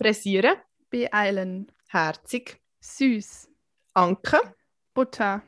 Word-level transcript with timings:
Pressieren, 0.00 0.56
beeilen, 0.88 1.70
herzig, 1.90 2.58
süß, 2.80 3.50
Anke, 3.92 4.40
Butter, 4.94 5.42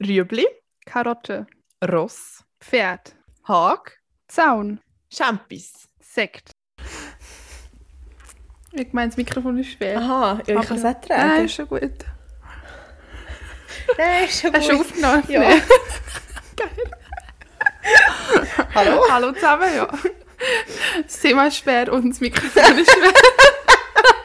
Rüebli, 0.00 0.46
Karotte, 0.86 1.46
Ross, 1.86 2.42
Pferd, 2.58 3.14
Hag, 3.46 4.00
Zaun, 4.26 4.80
Champis. 5.12 5.86
Sekt. 6.00 6.52
Ich 8.72 8.94
meine, 8.94 9.10
das 9.10 9.18
Mikrofon 9.18 9.58
ist 9.58 9.72
schwer. 9.72 9.98
Aha, 9.98 10.40
ja, 10.46 10.58
ich 10.58 10.66
kann 10.66 10.78
es 10.78 10.84
nicht 10.84 11.08
Nein, 11.10 11.20
tragen. 11.20 11.44
ist 11.44 11.54
schon 11.54 11.68
gut. 11.68 11.92
Nein, 13.98 14.24
ist 14.24 14.40
schon 14.40 14.52
Hast 14.54 14.70
du 14.70 14.80
aufgenommen? 14.80 15.24
Ja. 15.28 15.42
Hallo? 18.74 19.04
Hallo 19.10 19.32
zusammen, 19.32 19.68
ja. 19.76 19.86
Das 21.02 21.20
Thema 21.20 21.48
ist 21.48 21.58
schwer 21.58 21.92
und 21.92 22.08
das 22.08 22.20
Mikrofon 22.20 22.78
ist 22.78 22.90
schwer. 22.90 23.12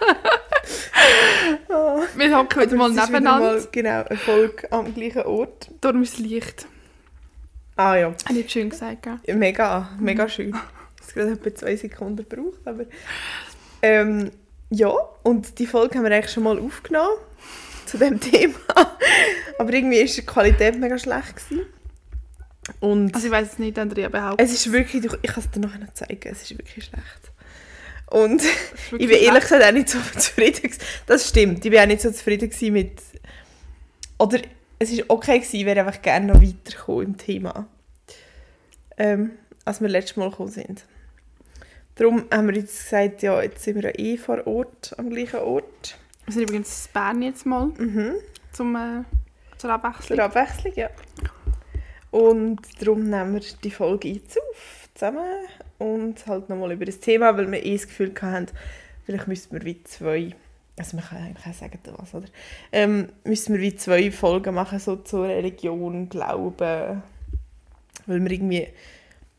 Wir 2.16 2.38
hocken 2.38 2.62
wieder 2.62 2.76
mal 2.76 2.90
nebeneinander. 2.90 3.54
Mal, 3.54 3.68
genau, 3.72 4.04
eine 4.04 4.18
Folge 4.18 4.72
am 4.72 4.94
gleichen 4.94 5.24
Ort. 5.24 5.70
Darum 5.82 6.04
ist 6.04 6.20
es 6.20 6.26
leicht. 6.26 6.66
Ah 7.76 7.96
ja, 7.96 8.14
Habe 8.28 8.40
ich 8.40 8.52
schön 8.52 8.70
gesagt, 8.70 9.04
gell? 9.04 9.36
mega, 9.36 9.90
mega 10.00 10.28
schön. 10.30 10.56
Es 11.02 11.08
hat 11.10 11.16
gerade 11.16 11.32
etwa 11.32 11.56
zwei 11.56 11.76
Sekunden 11.76 12.26
gebraucht, 12.30 12.60
aber... 12.66 12.86
Ähm, 13.82 14.32
ja, 14.70 14.90
und 15.24 15.60
die 15.60 15.68
Folge 15.68 15.98
haben 15.98 16.06
wir 16.06 16.12
eigentlich 16.16 16.32
schon 16.32 16.44
mal 16.44 16.58
aufgenommen 16.58 17.18
zu 17.86 17.98
dem 17.98 18.20
Thema. 18.22 18.56
aber 19.60 19.74
irgendwie 19.74 20.00
war 20.00 20.06
die 20.06 20.26
Qualität 20.26 20.80
mega 20.80 20.98
schlecht. 20.98 21.36
Gewesen. 21.36 21.66
Und 22.80 23.14
Also 23.14 23.28
ich 23.28 23.34
weiß 23.34 23.52
es 23.54 23.60
nicht, 23.60 23.78
Andrea 23.78 24.08
behauptet. 24.08 24.48
es 24.48 24.54
ist 24.54 24.72
wirklich... 24.72 25.04
Ich 25.22 25.32
kann 25.34 25.44
es 25.44 25.52
dir 25.52 25.60
nachher 25.60 25.80
noch 25.80 25.94
zeigen, 25.94 26.30
es 26.32 26.44
ist 26.44 26.58
wirklich 26.58 26.86
schlecht. 26.86 27.33
Und 28.08 28.42
ich 28.92 29.08
bin 29.08 29.10
ehrlich 29.10 29.44
gesagt 29.44 29.64
auch 29.64 29.72
nicht 29.72 29.90
so 29.90 30.00
zufrieden. 30.18 30.72
Das 31.06 31.30
stimmt, 31.30 31.64
ich 31.66 31.72
bin 31.72 31.80
auch 31.80 31.88
nicht 31.88 32.02
so 32.02 32.12
zufrieden 32.12 32.52
mit... 32.74 33.02
Oder 34.20 34.40
es 34.80 34.96
war 34.98 35.06
okay, 35.10 35.40
gewesen, 35.40 35.56
ich 35.58 35.66
wäre 35.66 35.80
einfach 35.82 36.02
gerne 36.02 36.28
noch 36.28 36.42
weitergekommen 36.42 37.06
im 37.06 37.18
Thema. 37.18 37.68
Ähm, 38.98 39.32
als 39.66 39.82
wir 39.82 39.90
letztes 39.90 40.18
Mal 40.18 40.30
gekommen 40.30 40.52
sind. 40.52 40.86
Darum 41.96 42.26
haben 42.32 42.48
wir 42.48 42.56
jetzt 42.56 42.84
gesagt, 42.84 43.22
ja, 43.22 43.42
jetzt 43.42 43.64
sind 43.64 43.76
wir 43.76 43.84
ja 43.84 44.00
eh 44.00 44.18
vor 44.18 44.46
Ort, 44.48 44.96
am 44.98 45.10
gleichen 45.10 45.40
Ort. 45.40 45.98
Wir 46.26 46.34
sind 46.34 46.44
übrigens 46.44 46.88
in 46.88 46.92
Bern 46.94 47.22
jetzt 47.22 47.46
mal 47.46 47.68
Mhm. 47.78 48.16
zum, 48.52 48.76
äh, 48.76 49.04
zur 49.58 49.72
Abwechslung. 49.72 50.18
Zur 50.18 50.26
Abwechslung, 50.26 50.74
ja. 50.76 50.90
Und 52.12 52.62
darum 52.80 53.10
nehmen 53.10 53.36
wir 53.36 53.42
die 53.64 53.72
Folge 53.72 54.10
jetzt 54.10 54.38
auf, 54.38 54.83
zusammen. 54.94 55.26
Und 55.78 56.26
halt 56.28 56.50
nochmal 56.50 56.72
über 56.72 56.86
das 56.86 57.00
Thema, 57.00 57.36
weil 57.38 57.52
wir 57.52 57.66
eh 57.66 57.74
das 57.74 57.88
Gefühl 57.88 58.14
hatten, 58.22 58.48
vielleicht 59.06 59.28
müssten 59.28 59.56
wir 59.56 59.66
wie 59.66 59.84
zwei, 59.84 60.36
also 60.78 60.98
man 60.98 61.06
kann 61.06 61.18
eigentlich 61.20 61.46
auch 61.46 61.54
sagen, 61.54 61.80
was, 61.98 62.14
oder? 62.14 62.28
Ähm, 62.72 63.10
müssen 63.24 63.54
wir 63.54 63.62
wie 63.62 63.76
zwei 63.76 64.12
Folgen 64.12 64.56
machen, 64.56 64.80
so 64.80 64.96
zur 64.98 65.28
Religion, 65.28 66.10
Glauben. 66.10 67.04
Weil 68.06 68.24
wir 68.24 68.32
irgendwie, 68.32 68.68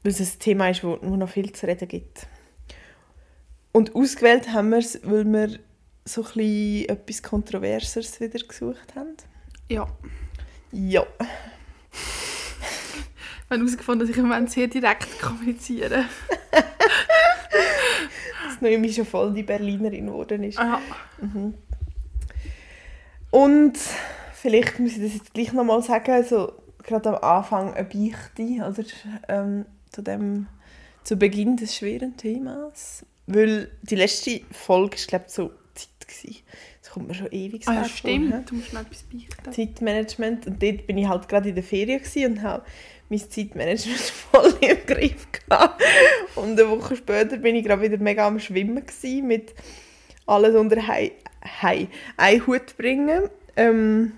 weil 0.02 0.12
es 0.12 0.20
ein 0.20 0.38
Thema 0.38 0.70
ist, 0.70 0.84
wo, 0.84 0.98
wo 1.02 1.16
noch 1.16 1.28
viel 1.28 1.52
zu 1.52 1.66
reden 1.66 1.88
gibt. 1.88 2.26
Und 3.72 3.94
ausgewählt 3.94 4.52
haben 4.52 4.70
wir 4.70 4.78
es, 4.78 5.00
weil 5.02 5.24
wir 5.24 5.58
so 6.04 6.22
ein 6.22 6.26
bisschen 6.34 6.88
etwas 6.88 7.22
Kontroverseres 7.22 8.20
wieder 8.20 8.38
gesucht 8.38 8.94
haben. 8.94 9.16
Ja. 9.68 9.88
Ja. 10.70 11.06
Wir 13.54 13.60
haben 13.60 13.66
herausgefunden, 13.68 14.00
dass 14.00 14.16
ich 14.16 14.20
im 14.20 14.28
Moment 14.28 14.50
sehr 14.50 14.66
direkt 14.66 15.20
kommuniziere. 15.22 16.06
dass 18.48 18.60
Noemi 18.60 18.92
schon 18.92 19.06
voll 19.06 19.32
die 19.32 19.44
Berlinerin 19.44 20.06
geworden 20.06 20.42
ist. 20.42 20.58
Ah, 20.58 20.80
Mhm. 21.20 21.54
Und 23.30 23.78
vielleicht 24.32 24.80
muss 24.80 24.96
ich 24.96 25.02
das 25.02 25.14
jetzt 25.14 25.34
gleich 25.34 25.52
nochmal 25.52 25.82
sagen, 25.82 26.24
so 26.24 26.52
gerade 26.82 27.16
am 27.16 27.36
Anfang 27.38 27.74
eine 27.74 27.84
Beichte, 27.84 28.42
oder 28.42 28.84
ähm, 29.28 29.66
zu 29.90 30.02
dem, 30.02 30.48
zu 31.04 31.16
Beginn 31.16 31.56
des 31.56 31.76
schweren 31.76 32.16
Themas. 32.16 33.06
Weil 33.28 33.70
die 33.82 33.94
letzte 33.94 34.40
Folge 34.50 34.96
war, 34.96 35.06
glaube 35.06 35.24
ich, 35.28 35.32
so 35.32 35.52
Zeit. 35.74 35.88
Gewesen. 36.06 36.42
Das 36.82 36.90
kommt 36.90 37.08
mir 37.08 37.14
schon 37.14 37.32
ewig 37.32 37.66
ah 37.66 37.72
ja, 37.72 37.78
vor, 37.84 37.88
hä? 37.88 37.96
stimmt. 37.96 38.50
Du 38.50 38.56
musst 38.56 38.72
noch 38.74 38.82
etwas 38.82 39.04
beichten. 39.04 39.52
Zeitmanagement. 39.52 40.46
Und 40.46 40.62
dort 40.62 40.86
bin 40.86 40.98
ich 40.98 41.08
halt 41.08 41.28
gerade 41.28 41.48
in 41.48 41.54
der 41.54 41.64
Ferien 41.64 42.02
und 42.26 42.42
habe 42.42 42.64
mein 43.14 43.30
Zeitmanagement 43.30 44.00
voll 44.30 44.54
im 44.60 44.78
Griff 44.86 45.26
gehabt. 45.32 45.82
Und 46.34 46.58
eine 46.58 46.68
Woche 46.68 46.96
später 46.96 47.36
bin 47.36 47.56
ich 47.56 47.64
gerade 47.64 47.82
wieder 47.82 47.98
mega 47.98 48.26
am 48.26 48.38
Schwimmen 48.38 48.84
gewesen, 48.84 49.26
mit 49.26 49.54
alles 50.26 50.54
unter 50.54 50.86
Hei, 50.86 51.12
Hei, 51.62 51.88
einen 52.16 52.46
Hut 52.46 52.76
bringen. 52.76 53.28
Ähm, 53.56 54.12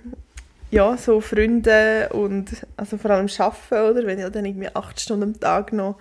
ja, 0.70 0.96
so 0.96 1.20
Freunde 1.20 2.08
und 2.12 2.66
also 2.76 2.96
vor 2.96 3.10
allem 3.12 3.28
Arbeiten, 3.38 3.90
oder? 3.90 4.06
Wenn 4.06 4.18
ich 4.18 4.28
dann 4.28 4.44
irgendwie 4.44 4.74
acht 4.74 5.00
Stunden 5.00 5.22
am 5.34 5.40
Tag 5.40 5.72
noch 5.72 5.96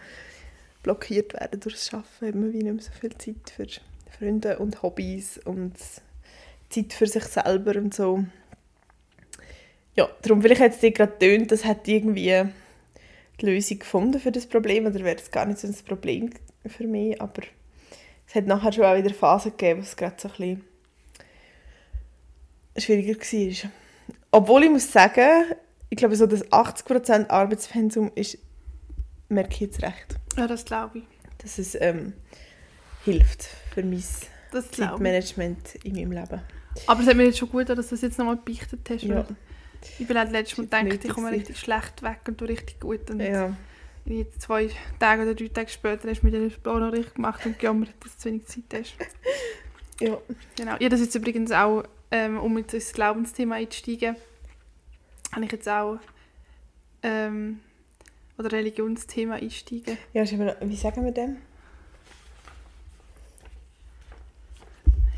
blockiert 0.84 1.34
werde 1.34 1.58
durchs 1.58 1.94
Arbeiten, 1.94 2.28
hat 2.28 2.36
man 2.36 2.54
wie 2.54 2.64
nicht 2.64 2.74
mehr 2.74 2.84
so 2.84 2.92
viel 3.00 3.16
Zeit 3.18 3.52
für 3.56 3.68
Freunde 4.18 4.60
und 4.60 4.82
Hobbys 4.82 5.40
und 5.44 5.76
Zeit 6.70 6.94
für 6.94 7.08
sich 7.08 7.24
selber 7.26 7.76
und 7.76 7.94
so. 7.94 8.26
Ja, 9.96 10.10
darum 10.22 10.42
vielleicht 10.42 10.62
hat 10.62 10.72
es 10.72 10.80
dir 10.80 10.92
gerade 10.92 11.14
getönt, 11.14 11.52
das 11.52 11.64
hat 11.64 11.88
irgendwie 11.88 12.46
die 13.42 13.46
Lösung 13.46 13.80
gefunden 13.80 14.20
für 14.20 14.32
das 14.32 14.48
Problem, 14.48 14.86
oder 14.86 15.00
wäre 15.04 15.18
es 15.18 15.32
gar 15.32 15.46
nicht 15.46 15.60
so 15.60 15.68
ein 15.68 15.76
Problem 15.86 16.30
für 16.66 16.88
mich, 16.88 17.22
aber 17.22 17.44
es 18.28 18.36
hat 18.36 18.48
nachher 18.48 18.72
schon 18.72 18.86
auch 18.86 18.96
wieder 18.98 19.14
Phasen 19.14 19.52
gegeben, 19.52 19.80
wo 19.80 19.84
es 19.84 19.96
gerade 19.96 20.16
so 20.18 20.28
ein 20.30 20.34
bisschen 20.36 20.62
schwieriger 22.78 23.16
war. 23.20 23.72
Obwohl 24.32 24.64
ich 24.64 24.70
muss 24.70 24.92
sagen, 24.92 25.46
ich 25.90 25.98
glaube 25.98 26.16
so 26.16 26.26
das 26.26 26.46
80% 26.52 27.30
Arbeitspensum 27.30 28.12
ist, 28.16 28.38
merke 29.30 29.54
ich 29.54 29.60
jetzt 29.62 29.82
recht, 29.82 30.16
Ja, 30.38 30.48
das 30.48 30.66
glaube 30.66 31.00
ich. 31.00 31.04
dass 31.38 31.58
es 31.58 31.76
ähm, 31.80 32.14
hilft 33.04 33.44
für 33.74 33.84
mein. 33.84 34.04
Zeitmanagement 34.72 35.76
in 35.84 35.96
meinem 35.96 36.14
Leben. 36.14 36.42
Aber 36.88 37.02
es 37.02 37.08
hat 37.08 37.16
mir 37.18 37.26
jetzt 37.26 37.40
schon 37.40 37.50
gut, 37.50 37.68
dass 37.68 37.76
du 37.88 37.96
das 37.96 38.02
jetzt 38.02 38.18
nochmal 38.18 38.38
beichtet 38.38 38.90
hast. 38.90 39.04
Ja. 39.04 39.16
weil 39.16 39.26
Ich 40.00 40.08
bin 40.08 40.18
halt 40.18 40.32
letztes 40.32 40.58
Mal 40.58 40.68
Das 40.68 40.80
gedacht, 40.82 41.06
ich 41.06 41.12
komme 41.14 41.32
richtig 41.32 41.58
schlecht 41.58 42.04
weg 42.04 42.20
und 42.28 42.40
du 42.42 42.46
richtig 42.46 42.80
gut. 42.80 43.10
Und 43.10 43.20
Ja. 43.20 43.56
jetzt 44.06 44.42
zwei 44.42 44.70
Tage 45.00 45.24
oder 45.24 45.36
drei 45.36 45.48
Tage 45.48 45.70
später 45.70 46.10
hast 46.10 46.22
du 46.22 46.26
mir 46.28 46.32
den 46.32 46.52
Plan 46.52 46.80
noch 46.80 46.92
richtig 46.92 47.16
gemacht 47.16 47.46
und 47.46 47.58
gejammert, 47.60 47.94
dass 48.02 48.14
du 48.14 48.18
zu 48.20 48.30
wenig 48.30 48.46
Zeit 48.46 48.64
hast. 48.74 48.96
ja. 50.02 50.18
Genau. 50.56 50.76
Ja, 50.80 50.90
das 50.90 51.00
ist 51.00 51.16
übrigens 51.16 51.52
auch, 51.52 51.84
ähm, 52.12 52.38
um 52.40 52.58
jetzt 52.58 52.74
ins 52.74 52.94
Glaubensthema 52.94 53.56
einzusteigen, 53.56 54.16
habe 55.32 55.46
ich 55.46 55.52
jetzt 55.52 55.68
auch 55.68 56.00
ähm, 57.04 57.60
oder 58.38 58.52
Religionsthema 58.52 59.36
einsteigen. 59.36 59.98
Ja, 60.14 60.24
ist 60.24 60.34
wie 60.34 60.76
sagen 60.76 61.06
wir 61.06 61.12
dem? 61.12 61.38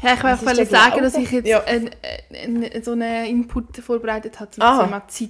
Ja, 0.07 0.13
ich 0.15 0.23
wollte 0.23 0.65
sagen, 0.65 0.91
Glaube? 0.91 1.01
dass 1.01 1.15
ich 1.15 1.31
jetzt 1.31 1.47
Ja. 1.47 1.63
ein, 1.63 1.89
ein, 2.33 2.83
so 2.83 2.91
einen 2.91 3.25
Input 3.25 3.77
vorbereitet 3.77 4.39
habe 4.39 4.51
zum 4.51 4.63
Aha. 4.63 4.85
Thema 4.85 5.07
Zeit. 5.07 5.29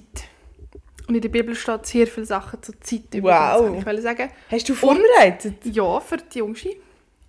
Und 1.08 1.14
in 1.14 1.20
der 1.22 1.28
Bibel 1.30 1.54
steht 1.54 1.86
sehr 1.86 2.06
viele 2.06 2.26
Sachen 2.26 2.62
zur 2.62 2.78
Zeit 2.80 3.02
Wow. 3.14 3.60
übrigens, 3.60 3.78
Ich 3.80 3.86
wollte 3.86 4.02
sagen, 4.02 4.30
Hast 4.50 4.68
du 4.68 4.74
vorbereitet? 4.74 5.54
ja, 5.64 6.00
für 6.00 6.18
die 6.18 6.38
Jungste. 6.38 6.76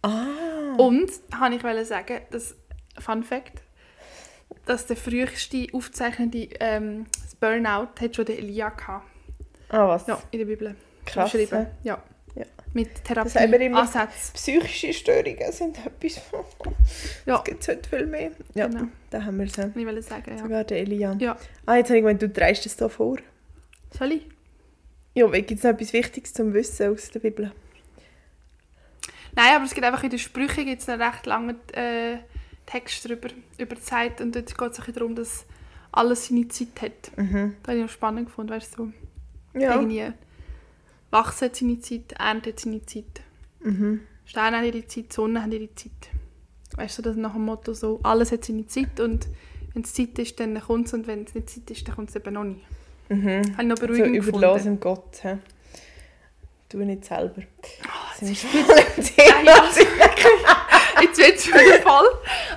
Ah. 0.01 0.75
Und 0.77 1.09
habe 1.33 1.55
ich 1.55 1.63
wollte 1.63 1.85
sagen, 1.85 2.19
dass, 2.31 2.55
Fun 2.99 3.23
Fact, 3.23 3.61
dass 4.65 4.85
der 4.85 4.97
früheste 4.97 5.67
aufzeichnete 5.73 6.49
ähm, 6.59 7.05
Burnout 7.39 7.88
hat 8.01 8.15
schon 8.15 8.25
der 8.25 8.38
Elia 8.38 8.69
gehabt. 8.69 9.05
Ah, 9.69 9.88
was? 9.88 10.07
Ja, 10.07 10.21
in 10.31 10.39
der 10.39 10.45
Bibel. 10.45 10.75
Krass. 11.05 11.33
Ja. 11.83 12.03
Mit 12.74 12.90
Das 13.09 13.35
haben 13.35 13.52
wir 13.52 13.59
immer- 13.62 13.85
Therapieansätzen. 13.85 14.34
Psychische 14.34 14.94
Störungen 14.94 15.52
sind 15.52 15.78
etwas. 15.85 16.22
Ja. 17.25 17.38
Es 17.38 17.44
gibt 17.44 17.68
heute 17.68 17.90
viel 17.90 18.06
mehr. 18.06 18.31
Ja, 18.54 18.68
Genau. 18.68 18.86
da 19.10 19.24
haben 19.24 19.38
wir 19.39 19.45
es. 19.48 19.57
Ich 19.57 19.86
wollte 19.86 20.01
sagen, 20.01 20.31
ja. 20.38 20.44
Sogar 20.44 20.63
der 20.63 20.80
Elian. 20.80 21.19
Ja. 21.19 21.38
Ah, 21.66 21.75
jetzt 21.75 21.88
habe 21.89 21.98
ich 21.98 22.04
gemeint, 22.04 22.21
du 22.21 22.30
dreist 22.30 22.66
es 22.66 22.77
hier 22.77 22.89
vor. 22.89 23.18
Soll 23.98 24.12
ich? 24.13 24.27
Ja, 25.16 25.27
gibt 25.27 25.51
es 25.51 25.63
noch 25.63 25.71
etwas 25.71 25.94
Wichtiges 25.94 26.33
zum 26.33 26.54
Wissen 26.54 26.94
aus 26.94 27.10
der 27.10 27.19
Bibel? 27.19 27.51
Nein, 29.36 29.56
aber 29.56 29.65
es 29.65 29.74
gibt 29.74 29.86
einfach 29.86 30.04
in 30.04 30.10
den 30.10 30.19
Sprüchen 30.19 30.65
gibt's 30.65 30.88
einen 30.89 31.01
recht 31.01 31.25
langen 31.25 31.56
äh, 31.74 32.18
Text 32.65 33.06
darüber, 33.06 33.30
über 33.57 33.75
die 33.75 33.81
Zeit. 33.81 34.22
Und 34.22 34.36
dort 34.36 34.56
geht 34.57 34.72
es 34.80 34.94
darum, 34.94 35.15
dass 35.15 35.45
alles 35.92 36.27
seine 36.27 36.48
Zeit 36.48 36.81
hat. 36.81 37.18
Mhm. 37.18 37.56
Das 37.63 37.69
habe 37.72 37.80
ich 37.80 37.86
auch 37.86 37.89
spannend 37.89 38.27
gefunden, 38.27 38.51
weißt 38.54 38.77
du. 38.77 38.94
Ja. 39.56 39.75
Irgendwie 39.75 40.12
Wachsen 41.11 41.45
hat 41.45 41.56
seine 41.56 41.79
Zeit, 41.79 42.13
Ernte 42.17 42.50
hat 42.51 42.59
seine 42.59 42.85
Zeit. 42.85 43.21
Mhm. 43.61 44.01
Sterne 44.25 44.57
haben 44.57 44.65
ihre 44.65 44.85
Zeit, 44.88 45.11
Sonne 45.11 45.44
hat 45.44 45.51
ihre 45.53 45.73
Zeit. 45.75 45.91
Weißt 46.75 46.97
du, 47.00 47.01
das 47.01 47.15
nach 47.15 47.33
dem 47.33 47.45
Motto 47.45 47.73
so, 47.73 48.00
alles 48.03 48.31
hat 48.31 48.45
seine 48.45 48.67
Zeit 48.67 49.00
und 49.00 49.27
wenn 49.73 49.83
es 49.83 49.94
Zeit 49.94 50.17
ist, 50.19 50.39
dann 50.39 50.59
kommt 50.61 50.88
es 50.88 50.94
und 50.94 51.07
wenn 51.07 51.23
es 51.25 51.33
nicht 51.33 51.50
Zeit 51.50 51.69
ist, 51.71 51.88
dann 51.88 51.95
kommt 51.95 52.09
es 52.09 52.15
eben 52.15 52.33
noch 52.33 52.44
nicht. 52.44 52.61
Mhm. 53.09 53.27
Habe 53.53 53.61
ich 53.63 53.67
noch 53.67 53.77
So 53.77 53.88
beruhigend 53.88 54.15
überlassen 54.15 54.79
gefunden. 54.79 54.79
dem 54.79 54.79
Gott. 54.79 55.15
He? 55.23 55.35
Du 56.69 56.77
nicht 56.77 57.06
selber. 57.06 57.41
Oh, 57.41 57.89
Das 58.19 58.29
ist 58.29 58.45
Nein, 58.53 58.65
Thema. 59.15 59.53
wirklich- 59.75 60.27
Jetzt 61.01 61.17
wird 61.17 61.35
es 61.38 61.47
wieder 61.47 61.81
voll 61.81 62.07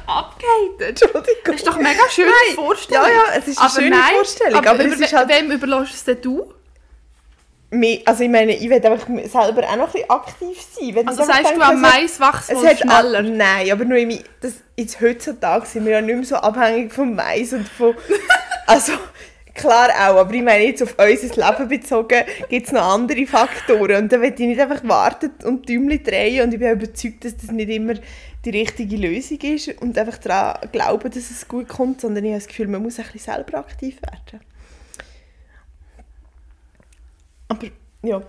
abgehatet. 0.06 1.00
Das 1.44 1.54
ist 1.56 1.66
doch 1.66 1.74
eine 1.76 1.88
mega 1.88 2.08
schöne 2.10 2.28
Nein. 2.30 2.54
Vorstellung. 2.56 3.04
Ja, 3.06 3.10
ja, 3.12 3.38
es 3.38 3.48
ist 3.48 3.58
eine 3.58 3.70
aber 3.70 3.80
schöne 3.80 3.90
nein, 3.96 4.14
Vorstellung, 4.16 4.54
Aber, 4.58 4.70
aber 4.70 4.84
es 4.84 4.94
über, 4.96 5.04
ist 5.04 5.12
halt- 5.14 5.28
wem 5.30 5.50
überlässt 5.52 5.94
es 5.94 6.04
denn 6.04 6.20
du? 6.20 6.52
Also 8.04 8.24
ich 8.24 8.28
meine, 8.28 8.54
ich 8.54 8.68
will 8.68 8.84
einfach 8.84 9.06
selber 9.06 9.66
auch 9.66 9.76
noch 9.76 9.86
ein 9.86 9.92
bisschen 9.92 10.10
aktiv 10.10 10.58
sein. 10.78 10.94
Wenn 10.94 11.08
Also 11.08 11.24
sagst 11.24 11.44
du, 11.44 11.48
denke, 11.48 11.64
am 11.64 11.82
es 11.84 11.90
hat- 11.90 12.00
Mais 12.00 12.20
wächst 12.20 12.50
Es 12.50 12.56
wohl 12.58 12.66
hat 12.68 12.78
schneller. 12.78 13.18
Auch, 13.20 13.22
nein, 13.36 13.72
aber 13.72 13.84
nur 13.86 13.96
im, 13.96 14.18
das, 14.42 14.52
jetzt 14.76 15.00
heutzutage 15.00 15.64
sind 15.64 15.86
wir 15.86 15.92
ja 15.92 16.00
nicht 16.02 16.14
mehr 16.14 16.24
so 16.24 16.36
abhängig 16.36 16.92
vom 16.92 17.14
Mais 17.14 17.52
und 17.52 17.66
von... 17.68 17.94
Also, 18.66 18.92
klar 19.54 19.88
auch, 19.90 20.18
aber 20.20 20.32
ich 20.34 20.42
meine 20.42 20.64
jetzt 20.64 20.82
auf 20.82 20.94
unser 20.96 21.34
Leben 21.50 21.68
bezogen 21.68 22.22
gibt 22.48 22.66
es 22.66 22.72
noch 22.72 22.82
andere 22.94 23.26
Faktoren 23.26 24.04
und 24.04 24.12
da 24.12 24.20
will 24.20 24.32
ich 24.32 24.38
nicht 24.38 24.60
einfach 24.60 24.84
warten 24.84 25.32
und 25.44 25.68
Däumchen 25.68 26.02
drehen 26.04 26.44
und 26.44 26.54
ich 26.54 26.60
bin 26.60 26.70
überzeugt, 26.70 27.24
dass 27.24 27.36
das 27.36 27.50
nicht 27.50 27.68
immer 27.70 27.94
die 28.44 28.50
richtige 28.50 28.96
Lösung 28.96 29.38
ist 29.40 29.68
und 29.82 29.98
einfach 29.98 30.18
daran 30.18 30.70
glauben, 30.70 31.10
dass 31.10 31.30
es 31.30 31.48
gut 31.48 31.68
kommt, 31.68 32.00
sondern 32.00 32.24
ich 32.24 32.30
habe 32.30 32.40
das 32.40 32.48
Gefühl, 32.48 32.68
man 32.68 32.82
muss 32.82 32.98
ein 32.98 33.04
bisschen 33.12 33.32
selber 33.34 33.58
aktiv 33.58 33.96
werden. 34.02 34.44
Aber, 37.56 37.66
ja, 38.02 38.22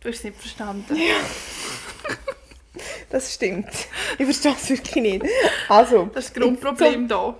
Du 0.00 0.08
hast 0.08 0.18
es 0.18 0.24
nicht 0.24 0.36
verstanden. 0.38 0.96
das 3.10 3.34
stimmt. 3.34 3.68
Ich 4.18 4.24
verstehe 4.24 4.52
es 4.52 4.70
wirklich 4.70 5.02
nicht. 5.02 5.24
Also, 5.68 6.06
Das 6.14 6.26
ist 6.26 6.36
das 6.36 6.42
Grundproblem 6.42 7.08
da. 7.08 7.36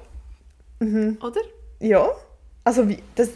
Oder? 0.80 1.40
Ja, 1.80 2.10
also 2.64 2.88
wie, 2.88 2.98
das 3.14 3.30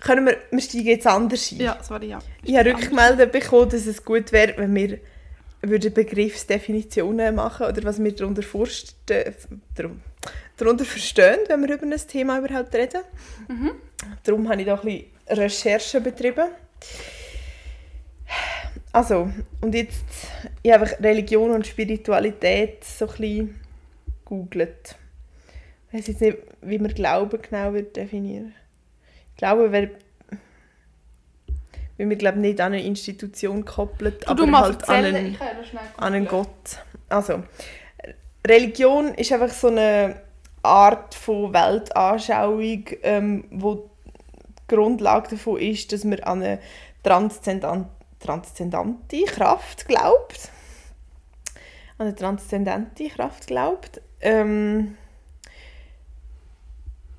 können 0.00 0.26
wir, 0.26 0.36
wir 0.50 0.60
steigen 0.60 0.86
jetzt 0.86 1.06
anders 1.06 1.50
ein. 1.52 1.58
Ja, 1.60 1.78
sorry, 1.82 2.08
ja. 2.08 2.18
Ich 2.44 2.56
habe 2.56 2.70
Rückmeldungen 2.72 3.30
bekommen, 3.30 3.68
dass 3.70 3.86
es 3.86 4.04
gut 4.04 4.30
wäre, 4.32 4.54
wenn 4.58 4.74
wir 4.74 4.98
würden 5.62 5.92
Begriffsdefinitionen 5.92 7.34
machen 7.34 7.66
oder 7.66 7.82
was 7.82 8.02
wir 8.02 8.14
darunter, 8.14 8.42
darunter 10.56 10.84
verstehen, 10.84 11.38
wenn 11.48 11.66
wir 11.66 11.74
über 11.74 11.86
ein 11.86 12.00
Thema 12.08 12.38
überhaupt 12.38 12.72
reden. 12.74 13.02
Darum 14.22 14.48
habe 14.48 14.60
ich 14.60 14.66
da 14.66 14.74
ein 14.74 14.80
bisschen 14.82 15.04
Recherche 15.28 16.00
betrieben. 16.00 16.48
Also, 18.92 19.30
und 19.60 19.74
jetzt, 19.74 20.04
ich 20.62 20.72
habe 20.72 20.84
einfach 20.84 21.00
Religion 21.00 21.50
und 21.50 21.66
Spiritualität 21.66 22.82
so 22.84 23.06
ein 23.06 23.10
bisschen 23.10 23.60
gegoogelt. 24.24 24.96
Ich 25.88 25.98
weiß 25.98 26.06
jetzt 26.08 26.20
nicht, 26.20 26.38
wie 26.62 26.78
man 26.78 26.94
Glauben 26.94 27.40
genau 27.40 27.72
wird 27.72 27.96
definieren 27.96 28.54
Glaube 29.36 29.70
wäre, 29.70 29.90
weil 31.98 32.08
wir 32.08 32.16
glaube 32.16 32.38
nicht 32.38 32.60
an 32.60 32.72
eine 32.72 32.82
Institution 32.82 33.64
koppelt, 33.64 34.24
Du, 34.24 34.30
aber 34.30 34.46
du 34.46 34.56
halt 34.56 34.88
an 34.88 35.04
einen, 35.04 35.36
an 35.96 36.14
einen. 36.14 36.26
Gott. 36.26 36.82
Also, 37.08 37.42
Religion 38.46 39.14
ist 39.14 39.32
einfach 39.32 39.50
so 39.50 39.68
eine 39.68 40.20
Art 40.62 41.14
von 41.14 41.52
Weltanschauung, 41.52 42.84
ähm, 43.02 43.44
wo 43.50 43.74
die 43.74 43.95
Grundlage 44.68 45.30
davon 45.30 45.60
ist, 45.60 45.92
dass 45.92 46.04
man 46.04 46.20
an 46.20 46.42
eine 46.42 46.58
transzendan- 47.04 47.88
transzendente 48.18 49.24
Kraft 49.24 49.86
glaubt. 49.86 50.50
An 51.98 52.06
eine 52.06 52.14
transzendente 52.14 53.08
Kraft 53.08 53.46
glaubt. 53.46 54.00
Ähm, 54.20 54.96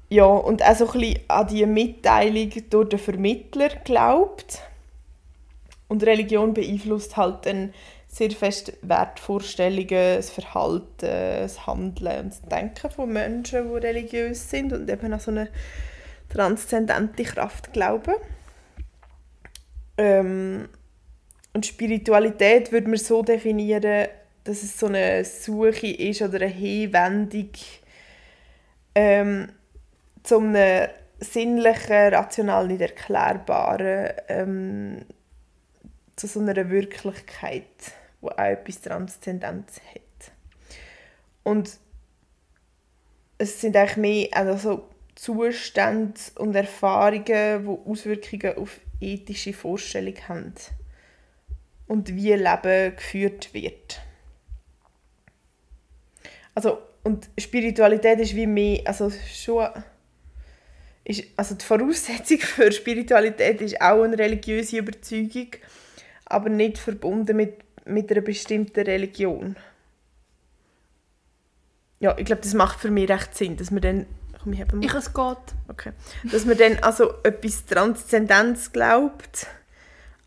ja, 0.09 0.25
und 0.25 0.63
auch 0.63 0.75
so 0.75 0.85
ein 0.85 0.99
bisschen 0.99 1.19
an 1.27 1.47
die 1.47 1.65
Mitteilung 1.65 2.51
durch 2.69 2.89
den 2.89 2.99
Vermittler 2.99 3.69
glaubt. 3.83 4.61
Und 5.87 6.03
Religion 6.03 6.53
beeinflusst 6.53 7.17
halt 7.17 7.45
dann 7.45 7.73
sehr 8.07 8.31
fest 8.31 8.73
Wertvorstellungen, 8.81 10.17
das 10.17 10.29
Verhalten, 10.29 10.85
das 10.99 11.67
Handeln 11.67 12.25
und 12.25 12.29
das 12.29 12.41
Denken 12.41 12.89
von 12.89 13.11
Menschen, 13.11 13.69
die 13.69 13.77
religiös 13.77 14.49
sind 14.49 14.73
und 14.73 14.89
eben 14.89 15.13
an 15.13 15.19
so 15.19 15.31
eine 15.31 15.49
transzendente 16.29 17.23
Kraft 17.23 17.73
glauben. 17.73 18.15
Ähm, 19.97 20.69
und 21.53 21.65
Spiritualität 21.65 22.71
würde 22.71 22.89
man 22.89 22.99
so 22.99 23.23
definieren, 23.23 24.07
dass 24.43 24.63
es 24.63 24.79
so 24.79 24.85
eine 24.85 25.25
Suche 25.25 25.87
ist 25.87 26.21
oder 26.21 26.35
eine 26.35 26.47
Hinwendung 26.47 27.49
ähm, 28.95 29.49
zu 30.23 30.37
einem 30.39 30.89
sinnlichen, 31.19 32.13
rational 32.13 32.67
nicht 32.67 32.81
erklärbaren, 32.81 34.11
ähm, 34.27 35.05
zu 36.15 36.27
so 36.27 36.39
einer 36.39 36.69
Wirklichkeit, 36.69 37.65
die 38.21 38.27
auch 38.27 38.37
etwas 38.37 38.81
Transzendentes 38.81 39.81
hat. 39.93 40.31
Und 41.43 41.79
es 43.37 43.61
sind 43.61 43.75
eigentlich 43.75 43.97
mehr 43.97 44.27
also 44.33 44.89
Zustände 45.17 46.19
und 46.35 46.55
Erfahrungen, 46.55 47.25
die 47.25 47.89
Auswirkungen 47.89 48.57
auf 48.57 48.79
ethische 49.01 49.53
Vorstellungen 49.53 50.27
haben 50.27 50.53
und 51.87 52.15
wie 52.15 52.33
Leben 52.33 52.95
geführt 52.95 53.53
wird. 53.53 54.01
Also, 56.53 56.79
und 57.03 57.29
Spiritualität 57.37 58.19
ist 58.19 58.35
wie 58.35 58.47
mehr, 58.47 58.81
also 58.85 59.11
schon, 59.11 59.67
ist, 61.03 61.23
also 61.35 61.55
die 61.55 61.65
Voraussetzung 61.65 62.37
für 62.39 62.71
Spiritualität 62.71 63.61
ist 63.61 63.81
auch 63.81 64.03
eine 64.03 64.17
religiöse 64.17 64.77
Überzeugung, 64.77 65.47
aber 66.25 66.49
nicht 66.49 66.77
verbunden 66.77 67.37
mit, 67.37 67.55
mit 67.85 68.11
einer 68.11 68.21
bestimmten 68.21 68.81
Religion. 68.81 69.55
Ja, 71.99 72.15
ich 72.17 72.25
glaube, 72.25 72.41
das 72.41 72.53
macht 72.53 72.79
für 72.79 72.91
mich 72.91 73.09
recht 73.09 73.35
Sinn, 73.35 73.57
dass 73.57 73.71
man 73.71 73.81
dann, 73.81 74.05
komm, 74.47 74.53
ich 74.53 74.61
habe 74.61 74.85
Ich 74.85 74.93
es 74.93 75.13
geht. 75.13 75.55
Okay. 75.67 75.91
Dass 76.31 76.45
man 76.45 76.57
dann 76.57 76.77
also 76.81 77.13
etwas 77.23 77.65
Transzendentes 77.65 78.71
glaubt, 78.71 79.47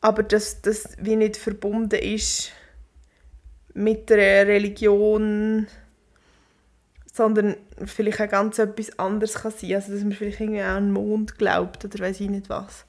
aber 0.01 0.23
dass 0.23 0.63
das 0.63 0.97
wie 0.99 1.17
nicht 1.17 1.37
verbunden 1.37 1.99
ist 1.99 2.53
mit 3.75 4.11
der 4.11 4.47
Religion, 4.47 5.67
sondern 7.13 7.57
vielleicht 7.85 8.21
auch 8.21 8.29
ganz 8.29 8.59
etwas 8.59 8.99
anderes 8.99 9.35
kann 9.35 9.53
sein. 9.53 9.75
Also 9.75 9.93
dass 9.93 10.03
man 10.03 10.13
vielleicht 10.13 10.41
irgendwie 10.41 10.63
auch 10.63 10.77
an 10.77 10.87
den 10.87 10.93
Mond 10.93 11.39
glaubt 11.39 11.85
oder 11.85 11.99
weiß 11.99 12.21
ich 12.21 12.31
nicht 12.31 12.49
was. 12.49 12.85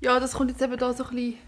Ja, 0.00 0.20
das 0.20 0.32
kommt 0.32 0.50
jetzt 0.50 0.62
eben 0.62 0.76
da 0.76 0.92
so 0.92 1.04
ein 1.04 1.10
bisschen 1.10 1.38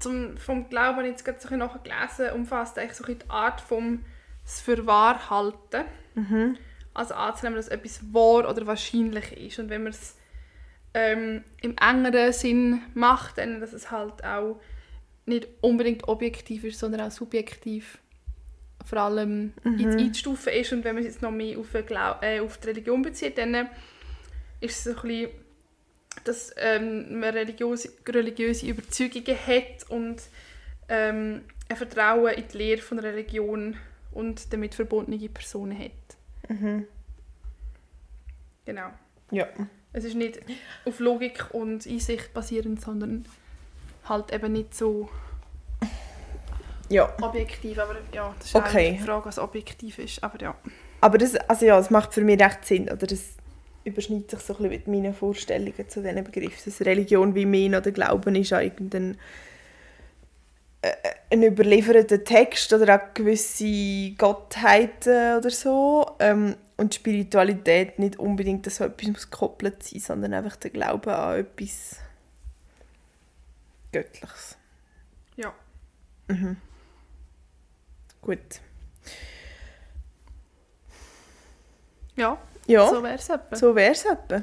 zum, 0.00 0.36
vom 0.38 0.68
Glauben, 0.68 0.96
habe 0.96 1.04
ich 1.04 1.12
jetzt 1.12 1.24
gerade 1.24 1.40
so 1.40 1.48
ein 1.50 1.58
nachgelesen, 1.58 2.34
umfasst 2.34 2.78
eigentlich 2.78 2.94
so 2.94 3.04
ein 3.04 3.18
die 3.18 3.30
Art 3.30 3.60
vom 3.60 4.04
das 4.44 4.60
für 4.60 4.86
wahr 4.86 5.30
Also 6.92 7.14
anzunehmen, 7.14 7.56
dass 7.56 7.68
etwas 7.68 8.00
wahr 8.12 8.48
oder 8.48 8.66
wahrscheinlich 8.66 9.32
ist. 9.32 9.58
Und 9.58 9.70
wenn 9.70 9.84
man 9.84 9.92
es 9.92 10.16
ähm, 10.94 11.44
im 11.62 11.76
engeren 11.76 12.32
Sinn 12.32 12.82
macht, 12.94 13.38
dann 13.38 13.60
dass 13.60 13.72
es 13.72 13.90
halt 13.90 14.24
auch 14.24 14.60
nicht 15.26 15.48
unbedingt 15.60 16.08
objektiv 16.08 16.64
ist, 16.64 16.78
sondern 16.78 17.02
auch 17.02 17.10
subjektiv 17.10 17.98
vor 18.84 18.98
allem 18.98 19.52
mhm. 19.62 19.98
einzustufen 19.98 20.52
ist. 20.52 20.72
Und 20.72 20.84
wenn 20.84 20.94
man 20.94 21.04
es 21.04 21.12
jetzt 21.12 21.22
noch 21.22 21.30
mehr 21.30 21.58
auf, 21.58 21.68
Glau 21.86 22.16
äh, 22.22 22.40
auf 22.40 22.58
die 22.58 22.68
Religion 22.68 23.02
bezieht, 23.02 23.38
dann 23.38 23.54
äh, 23.54 23.64
ist 24.60 24.78
es 24.78 24.84
so 24.84 24.90
ein 24.90 25.08
bisschen 25.08 25.30
dass 26.24 26.52
ähm, 26.56 27.20
man 27.20 27.30
religiöse, 27.30 27.90
religiöse 28.08 28.66
Überzeugungen 28.66 29.36
hat 29.46 29.88
und 29.88 30.20
ähm, 30.88 31.42
ein 31.68 31.76
Vertrauen 31.76 32.34
in 32.34 32.48
die 32.48 32.58
Lehre 32.58 32.82
von 32.82 32.98
der 32.98 33.12
Religion 33.12 33.76
und 34.12 34.52
damit 34.52 34.74
verbundene 34.74 35.28
Personen 35.28 35.78
hat. 35.78 35.90
Genau. 38.64 38.88
Ja. 39.30 39.46
Es 39.92 40.04
ist 40.04 40.14
nicht 40.14 40.40
auf 40.84 41.00
Logik 41.00 41.46
und 41.52 41.86
Einsicht 41.86 42.32
basierend, 42.32 42.80
sondern 42.80 43.24
halt 44.08 44.32
eben 44.32 44.52
nicht 44.52 44.74
so 44.74 45.08
Ja. 46.88 47.12
objektiv. 47.20 47.78
Aber 47.78 47.96
ja, 48.12 48.34
das 48.38 48.48
ist 48.48 48.54
Okay. 48.54 48.96
die 48.98 49.04
Frage, 49.04 49.26
was 49.26 49.38
objektiv 49.38 49.98
ist. 49.98 50.22
Aber 50.22 50.40
ja. 50.40 50.54
Aber 51.00 51.18
das, 51.18 51.34
also 51.36 51.66
ja, 51.66 51.76
das 51.76 51.90
macht 51.90 52.12
für 52.14 52.22
mich 52.22 52.40
recht 52.40 52.64
Sinn. 52.64 52.84
Oder 52.90 53.06
das 53.06 53.30
überschneidet 53.84 54.30
sich 54.30 54.40
so 54.40 54.52
ein 54.54 54.68
bisschen 54.68 54.70
mit 54.70 54.88
meinen 55.04 55.14
Vorstellungen 55.14 55.88
zu 55.88 56.02
diesen 56.02 56.24
Begriffen. 56.24 56.60
Dass 56.64 56.80
Religion 56.82 57.34
wie 57.34 57.46
mir 57.46 57.78
oder 57.78 57.90
Glauben 57.92 58.34
ist 58.36 58.52
an 58.52 58.62
irgendeinen 58.64 59.18
einen 61.30 61.42
überlieferten 61.44 62.24
Text 62.24 62.72
oder 62.72 62.94
an 62.94 63.00
gewisse 63.14 64.12
Gottheiten 64.16 65.36
oder 65.36 65.50
so. 65.50 66.06
Ähm, 66.18 66.56
und 66.76 66.94
Spiritualität 66.94 67.98
nicht 67.98 68.18
unbedingt, 68.18 68.66
dass 68.66 68.76
so 68.76 68.84
etwas 68.84 69.08
muss 69.08 69.30
gekoppelt 69.30 69.82
sein 69.82 70.00
sondern 70.00 70.32
einfach 70.32 70.56
der 70.56 70.70
Glaube 70.70 71.14
an 71.14 71.40
etwas 71.40 71.96
Göttliches. 73.92 74.56
ja. 75.36 75.52
Gut. 78.22 78.38
Ja, 82.16 82.38
Ja. 82.66 82.88
so 82.88 83.02
wäre 83.02 83.14
es 83.14 83.28
etwa. 83.28 83.56
So 83.56 83.74
wäre 83.74 83.92
es 83.92 84.04
etwa. 84.04 84.42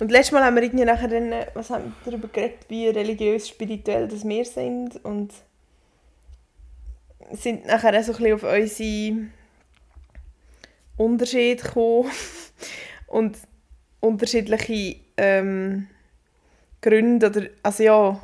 Und 0.00 0.10
letztes 0.10 0.32
Mal 0.32 0.44
haben 0.44 0.56
wir 0.56 0.62
irgendwie 0.62 0.84
nachher 0.84 1.08
dann, 1.08 1.30
äh, 1.32 1.46
was 1.54 1.70
haben 1.70 1.94
wir 2.04 2.10
darüber 2.12 2.28
geredet, 2.28 2.66
wie 2.68 2.88
religiös, 2.88 3.48
spirituell 3.48 4.08
das 4.08 4.26
wir 4.26 4.44
sind 4.44 5.02
und 5.04 5.32
sind 7.32 7.66
nachher 7.66 7.98
auch 7.98 8.02
so 8.02 8.12
ein 8.12 8.18
bisschen 8.18 8.34
auf 8.34 8.42
unsere 8.42 9.16
Unterschiede 10.96 11.62
gekommen 11.62 12.10
und 13.06 13.38
unterschiedliche 14.00 15.00
ähm, 15.16 15.88
Gründe 16.80 17.26
oder 17.28 17.42
also 17.62 17.82
ja, 17.82 18.20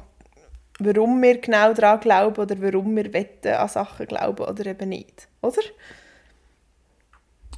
warum 0.79 1.23
wir 1.23 1.41
genau 1.41 1.73
daran 1.73 2.01
glauben 2.01 2.41
oder 2.41 2.61
warum 2.61 2.97
wir 2.97 3.13
wetten 3.13 3.55
an 3.55 3.69
Sachen 3.69 4.07
glauben 4.07 4.45
oder 4.45 4.67
eben 4.67 4.89
nicht, 4.89 5.29
oder? 5.43 5.63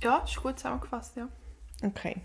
Ja, 0.03 0.19
ist 0.25 0.37
gut 0.37 0.59
zusammengefasst, 0.59 1.17
ja. 1.17 1.29
Okay. 1.83 2.17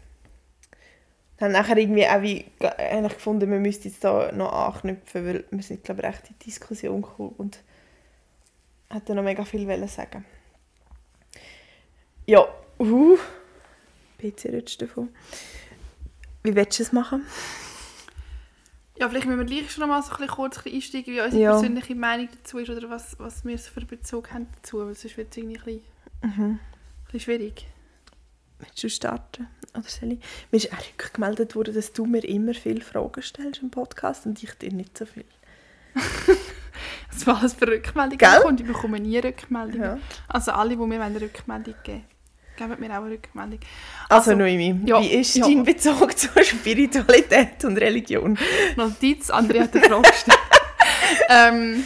Dann 1.38 1.51
nachher 1.51 1.77
irgendwie 1.77 2.08
auch 2.08 2.22
wie, 2.22 2.46
eigentlich 2.60 3.15
gefunden, 3.15 3.50
wir 3.50 3.60
müssten 3.60 3.88
jetzt 3.88 4.03
da 4.03 4.32
noch 4.32 4.53
anknüpfen, 4.53 5.25
weil 5.25 5.46
wir 5.50 5.63
sind 5.63 5.84
glaube 5.84 6.01
ich 6.01 6.08
recht 6.08 6.29
in 6.29 6.36
die 6.39 6.46
Diskussion 6.46 7.01
gekommen 7.01 7.34
und 7.38 7.60
hätten 8.94 9.16
noch 9.16 9.24
mega 9.24 9.44
viel 9.46 9.68
wollen 9.68 9.88
sagen. 9.88 10.26
Ja, 12.26 12.48
uh, 12.80 13.18
PC 14.20 14.46
rutscht 14.54 14.82
davon. 14.82 15.10
Wie 16.44 16.56
willst 16.56 16.80
du 16.80 16.84
es 16.84 16.92
machen? 16.92 17.26
Ja, 18.98 19.10
vielleicht 19.10 19.26
müssen 19.26 19.40
wir 19.40 19.46
gleich 19.46 19.72
schon 19.72 19.90
mal 19.90 20.02
so 20.04 20.12
ein 20.12 20.18
bisschen 20.18 20.36
kurz 20.36 20.66
einsteigen, 20.66 21.14
wie 21.14 21.22
unsere 21.22 21.42
Ja. 21.42 21.52
persönliche 21.52 21.96
Meinung 21.96 22.30
dazu 22.32 22.60
ist 22.60 22.70
oder 22.70 22.90
was, 22.90 23.18
was 23.20 23.44
wir 23.44 23.58
so 23.58 23.72
für 23.72 23.82
Bezug 23.86 24.32
haben 24.32 24.48
dazu, 24.56 24.78
weil 24.86 24.94
sonst 24.94 25.18
wird 25.18 25.32
es 25.32 25.38
irgendwie 25.38 25.58
ein 25.58 25.64
bisschen, 25.64 25.82
Mhm. 26.22 26.44
ein 26.44 26.60
bisschen 27.06 27.20
schwierig. 27.22 27.68
Willst 28.60 28.84
du 28.84 28.90
starten? 28.90 29.48
Oder 29.74 29.84
soll 29.90 30.14
ich? 30.14 30.20
Mir 30.52 30.58
ist 30.58 30.72
auch 30.72 30.78
rückgemeldet 31.04 31.56
worden, 31.56 31.74
dass 31.74 31.92
du 31.92 32.06
mir 32.06 32.24
immer 32.24 32.54
viele 32.54 32.82
Fragen 32.82 33.22
stellst 33.22 33.62
im 33.64 33.72
Podcast 33.72 34.26
und 34.28 34.42
ich 34.44 34.52
dir 34.54 34.72
nicht 34.72 34.98
so 34.98 35.06
viel. 35.06 35.26
Was 37.12 37.28
war 37.28 37.40
alles 37.40 37.54
für 37.54 37.68
Rückmeldungen 37.68 38.42
kommt, 38.42 38.60
ich 38.62 38.68
bekomme 38.68 39.00
nie 39.00 39.20
Rückmeldungen. 39.20 39.82
Ja. 39.82 40.00
Also 40.28 40.52
alle, 40.52 40.76
die 40.76 40.78
mir 40.78 41.02
eine 41.02 41.22
Rückmeldung 41.22 41.76
geben 41.84 42.06
geben 42.56 42.76
mir 42.80 42.92
auch 42.92 43.04
eine 43.04 43.12
Rückmeldung. 43.12 43.60
Also, 44.10 44.32
Also, 44.32 44.36
Noemi, 44.36 44.82
ja, 44.86 45.02
wie 45.02 45.14
ist 45.14 45.36
ja. 45.36 45.46
dein 45.46 45.64
Bezug 45.64 46.18
zur 46.18 46.44
Spiritualität 46.44 47.64
und 47.66 47.78
Religion? 47.78 48.38
Notiz, 48.76 49.30
Andrea 49.30 49.64
hat 49.64 49.76
eine 49.76 49.86
Frage 49.86 50.10
gestellt. 50.10 50.40
ähm, 51.30 51.84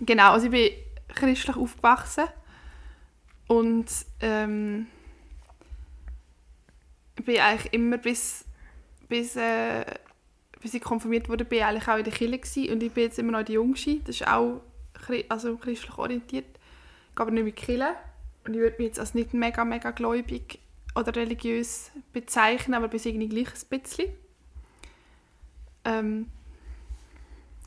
genau, 0.00 0.32
also 0.32 0.46
ich 0.46 0.52
bin 0.52 0.70
christlich 1.14 1.56
aufgewachsen 1.56 2.24
und 3.48 3.86
ähm, 4.20 4.86
bin 7.24 7.38
eigentlich 7.38 7.72
immer 7.72 7.98
bis, 7.98 8.44
bis, 9.08 9.36
äh, 9.36 9.84
bis 10.60 10.74
ich 10.74 10.82
konfirmiert 10.82 11.28
wurde, 11.28 11.44
bin 11.44 11.58
ich 11.58 11.64
eigentlich 11.64 11.88
auch 11.88 11.96
in 11.96 12.04
der 12.04 12.12
Kirche 12.12 12.72
und 12.72 12.82
ich 12.82 12.92
bin 12.92 13.04
jetzt 13.04 13.18
immer 13.18 13.32
noch 13.32 13.44
die 13.44 13.54
Jungste, 13.54 13.96
das 14.00 14.16
ist 14.16 14.28
auch 14.28 14.60
also 15.28 15.56
christlich 15.56 15.96
orientiert, 15.96 16.46
ich 17.10 17.16
gehe 17.16 17.22
aber 17.22 17.30
nicht 17.30 17.44
mit 17.44 17.56
Kirche 17.56 17.94
und 18.44 18.54
ich 18.54 18.60
würde 18.60 18.76
mich 18.78 18.88
jetzt 18.88 19.00
als 19.00 19.14
nicht 19.14 19.34
mega, 19.34 19.64
mega 19.64 19.90
gläubig 19.90 20.58
oder 20.94 21.14
religiös 21.14 21.90
bezeichnen, 22.12 22.74
aber 22.74 22.88
bin 22.88 23.00
irgendwie 23.04 23.28
gleich 23.28 23.48
ein 23.48 23.80
bisschen. 23.80 24.12
Ähm, 25.84 26.26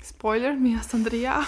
Spoiler, 0.03 0.53
mir 0.55 0.79
heißt 0.79 0.93
Andrea. 0.93 1.45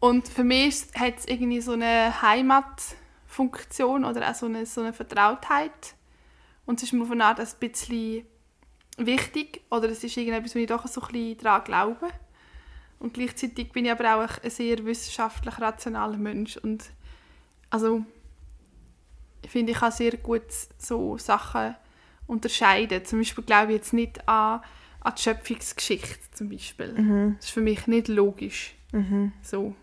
Und 0.00 0.28
für 0.28 0.44
mich 0.44 0.84
hat 0.98 1.18
es 1.18 1.26
irgendwie 1.26 1.60
so 1.60 1.72
eine 1.72 2.20
Heimatfunktion 2.20 4.04
oder 4.04 4.30
auch 4.30 4.34
so 4.34 4.46
eine, 4.46 4.66
so 4.66 4.82
eine 4.82 4.92
Vertrautheit. 4.92 5.94
Und 6.66 6.78
es 6.78 6.84
ist 6.84 6.92
mir 6.92 7.06
von 7.06 7.20
Art 7.20 7.40
ein 7.40 7.48
bisschen 7.58 8.26
wichtig 8.96 9.60
oder 9.70 9.88
es 9.88 10.04
ist 10.04 10.16
irgendetwas, 10.16 10.54
wo 10.54 10.58
ich 10.58 10.66
doch 10.66 10.86
so 10.86 11.00
ein 11.02 11.08
bisschen 11.08 11.38
daran 11.38 11.64
glaube. 11.64 12.08
Und 12.98 13.14
gleichzeitig 13.14 13.72
bin 13.72 13.84
ich 13.84 13.90
aber 13.90 14.16
auch 14.24 14.42
ein 14.42 14.50
sehr 14.50 14.84
wissenschaftlich 14.84 15.60
rationaler 15.60 16.16
Mensch. 16.16 16.56
Und 16.56 16.84
also, 17.70 18.04
ich 19.42 19.50
finde, 19.50 19.72
ich 19.72 19.78
kann 19.78 19.92
sehr 19.92 20.16
gut 20.16 20.44
so 20.78 21.18
Sachen 21.18 21.74
unterscheiden. 22.26 23.04
Zum 23.04 23.18
Beispiel 23.18 23.44
glaube 23.44 23.72
ich 23.72 23.78
jetzt 23.78 23.92
nicht 23.92 24.26
an, 24.28 24.60
an 25.00 25.14
die 25.18 25.22
Schöpfungsgeschichte 25.22 26.30
zum 26.32 26.48
Beispiel. 26.48 26.94
Das 27.36 27.46
ist 27.46 27.50
für 27.52 27.60
mich 27.60 27.86
nicht 27.86 28.08
logisch. 28.08 28.74
So. 29.42 29.74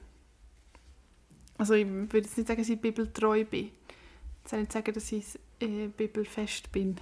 Also 1.58 1.76
ich 1.76 1.86
würde 1.86 2.20
jetzt 2.20 2.38
nicht 2.38 2.48
sagen, 2.48 2.62
dass 2.62 2.70
ich 2.70 2.82
bibeltreu 2.82 3.46
bin. 3.46 3.70
Ich 4.44 4.50
soll 4.50 4.62
nicht 4.62 4.72
sagen, 4.72 4.92
dass 4.94 5.12
ich 5.12 5.26
äh, 5.60 5.88
bibelfest 5.90 6.72
bin. 6.72 6.96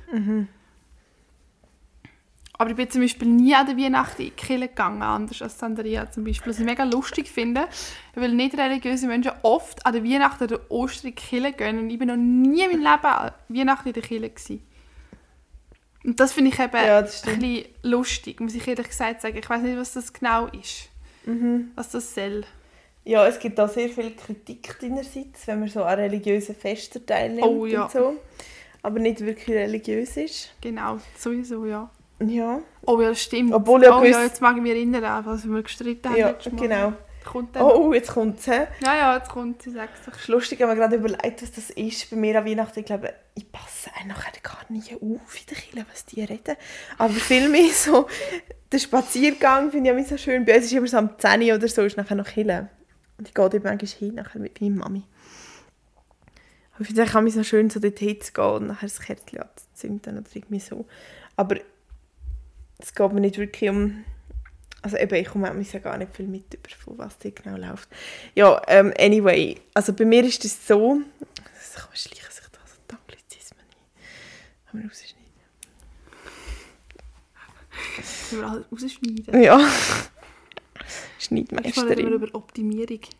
Aber 2.60 2.72
ich 2.72 2.76
bin 2.76 2.90
zum 2.90 3.02
Beispiel 3.02 3.30
nie 3.30 3.56
an 3.56 3.66
der 3.66 3.78
Weihnachten 3.78 4.22
in 4.22 4.28
die 4.28 4.36
Kirche 4.36 4.68
gegangen, 4.68 5.02
anders 5.02 5.42
als 5.42 5.64
Andrea 5.64 6.12
zum 6.12 6.26
Beispiel. 6.26 6.52
Was 6.52 6.60
ich 6.60 6.66
mega 6.66 6.84
lustig 6.84 7.30
finde, 7.30 7.70
weil 8.16 8.34
nicht 8.34 8.58
religiöse 8.58 9.08
Menschen 9.08 9.32
oft 9.44 9.86
an 9.86 9.94
der 9.94 10.04
Weihnachten 10.04 10.44
oder 10.44 10.60
Ostern 10.70 11.12
in 11.12 11.16
die 11.16 11.22
Kirche 11.22 11.54
gehen. 11.54 11.80
Und 11.80 11.90
ich 11.90 11.98
bin 11.98 12.10
noch 12.10 12.18
nie 12.18 12.64
in 12.66 12.72
meinem 12.72 12.82
Leben 12.82 13.06
an 13.06 13.32
Weihnachten 13.48 13.88
in 13.88 13.94
der 13.94 14.04
Kirche. 14.04 14.30
Gewesen. 14.30 14.62
Und 16.04 16.20
das 16.20 16.34
finde 16.34 16.52
ich 16.52 16.60
eben 16.60 16.76
Ja, 16.76 16.98
ein 16.98 17.04
bisschen 17.06 17.66
lustig, 17.84 18.42
muss 18.42 18.54
ich 18.54 18.68
ehrlich 18.68 18.90
gesagt 18.90 19.22
sagen. 19.22 19.38
Ich 19.38 19.50
weiß 19.50 19.62
nicht, 19.62 19.78
was 19.78 19.94
das 19.94 20.12
genau 20.12 20.48
ist. 20.48 20.90
Mhm. 21.26 21.72
Was 21.76 21.92
das 21.92 22.14
soll. 22.14 22.44
Ja, 23.06 23.26
es 23.26 23.40
gibt 23.40 23.58
da 23.58 23.70
sehr 23.70 23.88
viel 23.88 24.12
Kritik 24.12 24.78
deinerseits, 24.82 25.48
wenn 25.48 25.62
man 25.62 25.70
so 25.70 25.86
an 25.86 25.98
religiösen 25.98 26.56
Festen 26.56 27.06
teilnimmt 27.06 27.48
Oh, 27.48 27.66
ja. 27.66 27.84
und 27.84 27.92
so. 27.92 28.16
Aber 28.82 29.00
nicht 29.00 29.22
wirklich 29.22 29.48
religiös 29.56 30.18
ist. 30.18 30.54
Genau, 30.60 31.00
sowieso, 31.18 31.66
ja. 31.66 31.90
Ja, 32.26 32.60
Oh 32.86 33.00
ja, 33.02 33.10
das 33.10 33.22
stimmt. 33.22 33.54
Obwohl 33.54 33.84
ja 33.84 33.96
oh 33.96 34.02
gewiss- 34.02 34.16
ja, 34.16 34.24
jetzt 34.24 34.42
mag 34.42 34.56
ich 34.56 34.62
mich 34.62 34.72
erinnern, 34.72 35.26
was 35.26 35.48
wir 35.48 35.62
gestritten 35.64 36.10
haben 36.10 36.18
ja 36.18 36.32
genau. 36.56 36.94
Kommt 37.26 37.56
dann. 37.56 37.64
Oh, 37.64 37.94
jetzt 37.94 38.12
kommt 38.12 38.40
es. 38.40 38.46
Ja, 38.48 38.68
ja, 38.82 39.16
jetzt 39.18 39.30
kommt 39.30 39.62
sie, 39.62 39.72
sag's 39.72 40.00
doch. 40.06 40.14
Es 40.14 40.22
ist 40.22 40.28
lustig, 40.30 40.60
ich 40.60 40.64
habe 40.64 40.74
mir 40.74 40.80
gerade 40.80 40.96
überlegt, 40.96 41.42
was 41.44 41.52
das 41.52 41.70
ist 41.70 42.10
bei 42.10 42.16
mir 42.16 42.40
an 42.40 42.46
Weihnachten. 42.46 42.80
Ich 42.80 42.86
glaube, 42.86 43.14
ich 43.36 43.52
passe 43.52 43.90
nachher 44.08 44.32
gar 44.42 44.60
nicht 44.70 44.94
auf 44.94 45.02
in 45.02 45.46
der 45.50 45.58
Kirche, 45.58 45.86
was 45.92 46.06
die 46.06 46.24
reden. 46.24 46.56
Aber 46.98 47.14
vielmehr 47.14 47.70
so, 47.72 48.08
der 48.72 48.80
Spaziergang 48.80 49.70
finde 49.70 49.92
ich 49.92 49.96
immer 49.98 50.06
so 50.08 50.18
schön. 50.18 50.46
Bei 50.46 50.56
uns 50.56 50.66
ist 50.66 50.74
immer 50.74 50.88
so 50.88 50.98
am 50.98 51.20
10 51.20 51.42
Uhr 51.44 51.56
oder 51.56 51.68
so, 51.68 51.84
ist 51.84 51.98
nachher 51.98 52.16
noch 52.16 52.26
Kirche. 52.26 52.70
Und 53.18 53.28
ich 53.28 53.34
gehe 53.34 53.50
dort 53.50 53.64
manchmal 53.64 53.92
hin, 54.00 54.16
nachher 54.16 54.40
mit 54.40 54.60
meiner 54.62 54.76
Mami. 54.78 55.04
Aber 56.74 56.82
ich 56.82 56.88
finde 56.88 57.04
es 57.04 57.16
auch 57.16 57.28
so 57.28 57.44
schön, 57.44 57.70
so 57.70 57.80
dort 57.80 58.00
hinzugehen 58.00 58.48
und 58.50 58.68
nachher 58.68 58.88
das 58.88 59.02
Kerzchen 59.02 59.42
anzuzünden 59.42 60.18
oder 60.18 60.28
irgendwie 60.34 60.60
so. 60.62 60.86
Aber 61.36 61.58
es 62.80 62.96
geht 62.96 63.14
mir 63.14 63.22
nicht 63.22 63.38
wirklich 63.38 63.70
um... 63.70 64.04
Also 64.82 64.96
eben, 64.96 65.14
ich 65.16 65.28
komme 65.28 65.52
auch 65.52 65.82
gar 65.84 65.98
nicht 65.98 66.16
viel 66.16 66.28
mit 66.28 66.54
über, 66.54 66.70
von 66.70 66.98
was 66.98 67.18
da 67.20 67.30
genau 67.30 67.58
läuft. 67.58 67.90
Ja, 68.34 68.62
ähm, 68.68 68.94
anyway, 68.98 69.58
also 69.74 69.92
bei 69.92 70.06
mir 70.06 70.24
ist 70.24 70.44
das 70.44 70.66
so... 70.66 71.02
Das 71.38 72.02
schleichen 72.02 72.32
sich 72.32 72.46
da 72.52 72.60
so 72.66 72.76
die 72.90 72.96
Anglizismen 72.96 73.60
ein. 73.62 74.72
Kann 74.72 74.80
man 74.80 74.90
rausschneiden. 74.90 75.20
Müssen 77.98 78.40
wir 78.40 78.48
alles 78.48 78.66
rausschneiden. 78.72 79.44
Ja. 79.44 79.60
Ich 81.20 81.30
rede 81.30 81.46
Schneidmeisterin. 81.48 82.14
über 82.14 82.34
Optimierung. 82.34 83.02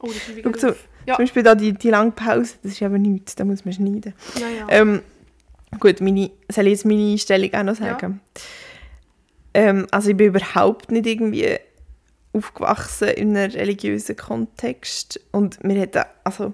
oh, 0.00 0.06
das 0.08 0.28
ist 0.28 0.42
Schau 0.42 0.52
so. 0.58 0.76
Ja, 1.06 1.16
Zum 1.16 1.24
Beispiel 1.24 1.42
da 1.42 1.54
die, 1.54 1.72
die 1.72 1.88
lange 1.88 2.10
Pause, 2.10 2.56
das 2.62 2.72
ist 2.72 2.82
aber 2.82 2.98
nichts, 2.98 3.34
da 3.34 3.44
muss 3.44 3.64
man 3.64 3.72
schneiden. 3.72 4.12
ja, 4.38 4.48
ja. 4.48 4.66
Ähm, 4.68 5.02
gut, 5.78 6.00
meine, 6.00 6.30
soll 6.50 6.66
ich 6.66 6.72
jetzt 6.72 6.84
meine 6.84 7.12
Einstellung 7.12 7.54
auch 7.54 7.62
noch 7.62 7.76
sagen? 7.76 8.20
Ähm, 9.54 9.86
also 9.90 10.10
ich 10.10 10.16
bin 10.16 10.28
überhaupt 10.28 10.90
nicht 10.90 11.06
irgendwie 11.06 11.58
aufgewachsen 12.32 13.08
in 13.08 13.36
einem 13.36 13.52
religiösen 13.52 14.16
Kontext 14.16 15.20
und 15.32 15.64
mir 15.64 15.80
hat 15.80 15.96
also 16.24 16.52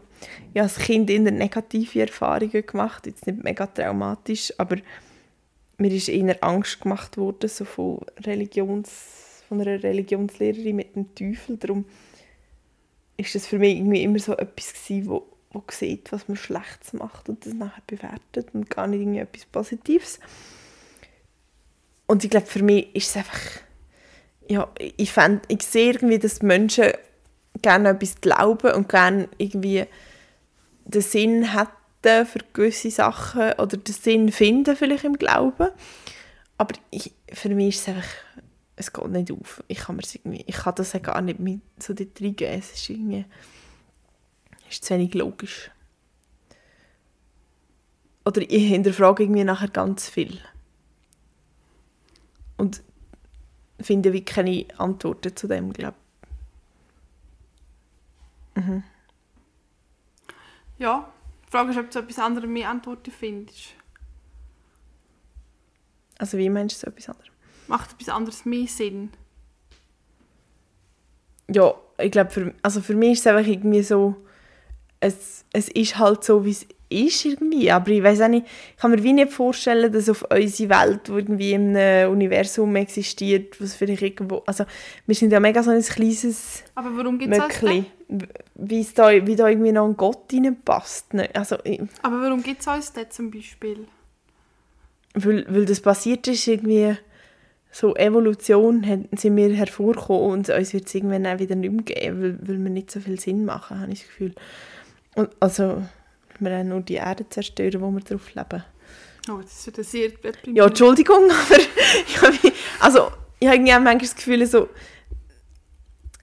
ich 0.55 0.61
habe 0.61 0.63
als 0.63 0.79
Kind 0.79 1.11
eher 1.11 1.21
negative 1.21 2.03
Erfahrungen 2.03 2.65
gemacht, 2.65 3.07
jetzt 3.07 3.27
nicht 3.27 3.43
mega 3.43 3.67
traumatisch, 3.67 4.53
aber 4.59 4.77
mir 5.79 5.91
ist 5.91 6.09
eher 6.09 6.37
Angst 6.45 6.81
gemacht 6.81 7.17
worden 7.17 7.49
so 7.49 7.65
von 7.65 7.99
Religions 8.25 9.43
von 9.49 9.61
einer 9.61 9.83
Religionslehrerin 9.83 10.77
mit 10.77 10.97
dem 10.97 11.15
Teufel, 11.15 11.57
darum 11.57 11.85
ist 13.17 13.35
das 13.35 13.47
für 13.47 13.59
mich 13.59 13.77
irgendwie 13.77 14.03
immer 14.03 14.19
so 14.19 14.37
etwas 14.37 14.73
gewesen, 14.73 15.09
wo, 15.09 15.27
wo 15.53 15.63
sieht, 15.71 16.13
was 16.13 16.29
man 16.29 16.37
Schlechtes 16.37 16.93
macht 16.93 17.29
und 17.29 17.45
das 17.47 17.55
nachher 17.55 17.83
bewertet 17.87 18.49
und 18.55 18.71
gar 18.71 18.87
nicht 18.87 19.01
irgendwie 19.01 19.21
etwas 19.21 19.45
Positives. 19.47 20.19
Und 22.07 22.25
ich 22.25 22.31
glaube, 22.31 22.47
für 22.47 22.63
mich 22.63 22.95
ist 22.95 23.11
es 23.11 23.17
einfach, 23.17 23.41
ja, 24.49 24.69
ich, 24.97 25.13
fänd, 25.13 25.45
ich 25.49 25.63
sehe 25.63 25.93
irgendwie, 25.93 26.19
dass 26.19 26.43
Menschen 26.43 26.93
gerne 27.61 27.91
etwas 27.91 28.21
glauben 28.21 28.73
und 28.73 28.89
gerne 28.89 29.29
irgendwie 29.39 29.87
den 30.85 31.03
Sinn 31.03 31.57
hätten 31.57 32.27
für 32.27 32.41
gewisse 32.53 32.91
Sachen 32.91 33.53
oder 33.53 33.77
den 33.77 33.95
Sinn 33.95 34.33
finden 34.33 34.77
vielleicht 34.77 35.05
im 35.05 35.17
Glauben. 35.17 35.69
Aber 36.59 36.75
ich, 36.91 37.13
für 37.33 37.49
mich 37.51 37.77
ist 37.77 37.83
es 37.83 37.89
einfach, 37.89 38.09
es 38.77 38.93
geht 38.93 39.09
nicht 39.09 39.33
auf. 39.33 39.63
Ich 39.69 39.79
kann, 39.79 40.01
irgendwie, 40.13 40.45
ich 40.47 40.57
kann 40.57 40.75
das 40.75 40.93
ja 40.93 40.99
gar 40.99 41.21
nicht 41.21 41.39
mit 41.39 41.61
so 41.79 41.95
dort 41.95 42.21
reingeben. 42.21 42.59
Es 42.59 42.73
ist 42.73 42.91
irgendwie, 42.91 43.25
ist 44.73 44.85
zu 44.85 44.95
wenig 44.95 45.15
logisch. 45.15 45.71
Oder 48.25 48.43
ich 48.43 48.69
hinterfrage 48.69 49.25
irgendwie 49.25 49.45
nachher 49.45 49.69
ganz 49.69 50.09
viel. 50.09 50.39
Und 52.57 52.83
finde 53.81 54.13
wie 54.13 54.25
keine 54.25 54.67
Antworten 54.79 55.35
zu 55.35 55.49
dem, 55.49 55.73
glaube 55.73 55.97
Ja, 60.79 61.13
die 61.47 61.51
Frage 61.51 61.71
ist, 61.71 61.79
ob 61.79 61.91
du 61.91 61.99
etwas 61.99 62.19
anderes 62.19 62.49
mehr 62.49 62.69
Antworten 62.69 63.11
findest. 63.11 63.75
Also 66.19 66.39
wie 66.39 66.51
meinst 66.51 66.83
du 66.83 66.87
etwas 66.87 67.09
anderes? 67.09 67.29
Macht 67.67 67.93
etwas 67.93 68.09
anderes 68.09 68.45
mehr 68.45 68.67
Sinn? 68.67 69.11
Ja, 71.49 71.75
ich 71.99 72.11
glaube, 72.11 72.31
für, 72.31 72.55
also 72.63 72.81
für 72.81 72.95
mich 72.95 73.13
ist 73.13 73.21
es 73.21 73.27
einfach 73.27 73.49
irgendwie 73.49 73.83
so, 73.83 74.17
es, 75.03 75.45
es 75.53 75.69
ist 75.69 75.99
halt 75.99 76.25
so, 76.25 76.45
wie 76.45 76.51
es 76.51 76.67
ist 76.89 77.25
irgendwie, 77.25 77.71
aber 77.71 77.91
ich 77.91 78.03
weiß 78.03 78.21
auch 78.23 78.29
nicht, 78.29 78.47
ich 78.47 78.77
kann 78.77 78.91
mir 78.91 79.03
wie 79.03 79.15
nicht 79.15 79.33
vorstellen, 79.33 79.91
dass 79.91 80.11
auf 80.11 80.25
unsere 80.31 80.69
Welt, 80.69 81.09
die 81.09 81.13
irgendwie 81.13 81.53
in 81.53 81.77
einem 81.77 82.13
Universum 82.13 82.77
existiert, 82.77 83.59
was 83.61 83.75
vielleicht 83.75 84.03
irgendwo, 84.03 84.43
also 84.47 84.65
wir 85.07 85.15
sind 85.15 85.33
ja 85.33 85.41
mega 85.41 85.63
so 85.63 85.71
ein 85.71 85.83
kleines 85.83 86.65
Aber 86.75 86.97
warum 86.97 87.19
gibt 87.19 87.33
es 87.33 87.39
das 87.39 87.85
wie 88.55 88.87
da, 88.95 89.27
wie 89.27 89.37
da 89.37 89.49
irgendwie 89.49 89.73
noch 89.73 89.87
ein 89.87 89.97
Gott 89.97 90.31
reinpasst. 90.31 91.15
Ne? 91.15 91.31
Also, 91.33 91.57
Aber 92.03 92.21
warum 92.21 92.43
gibt 92.43 92.61
es 92.61 92.67
uns 92.67 92.93
das 92.93 93.09
zum 93.09 93.31
Beispiel? 93.31 93.87
weil, 95.15 95.45
weil 95.49 95.65
das 95.65 95.81
passiert 95.81 96.27
ist, 96.29 96.47
irgendwie 96.47 96.97
so 97.71 97.95
Evolution, 97.97 98.87
hat, 98.87 99.01
sind 99.19 99.37
wir 99.37 99.55
hervorgekommen 99.55 100.31
und 100.31 100.51
uns 100.51 100.73
wird 100.73 100.87
es 100.87 100.95
irgendwann 100.95 101.27
auch 101.27 101.39
wieder 101.39 101.55
nicht 101.55 101.73
mehr 101.73 101.83
geben, 101.83 102.23
weil, 102.23 102.39
weil 102.43 102.59
wir 102.59 102.71
nicht 102.71 102.91
so 102.91 103.01
viel 103.01 103.19
Sinn 103.19 103.45
machen, 103.45 103.81
habe 103.81 103.93
ich 103.93 104.01
das 104.01 104.09
Gefühl. 104.09 104.35
Und, 105.15 105.31
also, 105.41 105.83
wir 106.39 106.59
haben 106.59 106.69
nur 106.69 106.81
die 106.81 106.95
Erde 106.95 107.29
zerstören, 107.29 107.81
wo 107.81 107.91
wir 107.91 108.01
drauf 108.01 108.35
leben. 108.35 108.65
Oh, 109.31 109.39
das 109.41 109.67
ist 109.67 109.77
ja 109.77 109.85
sehr 109.85 110.09
deprimierend. 110.09 110.57
Ja, 110.57 110.67
Entschuldigung, 110.67 111.31
aber 112.23 112.33
ich 112.43 112.53
also, 112.81 113.13
ich 113.39 113.49
habe 113.49 113.59
manchmal 113.59 113.99
das 113.99 114.17
Gefühl, 114.17 114.45
so, 114.47 114.69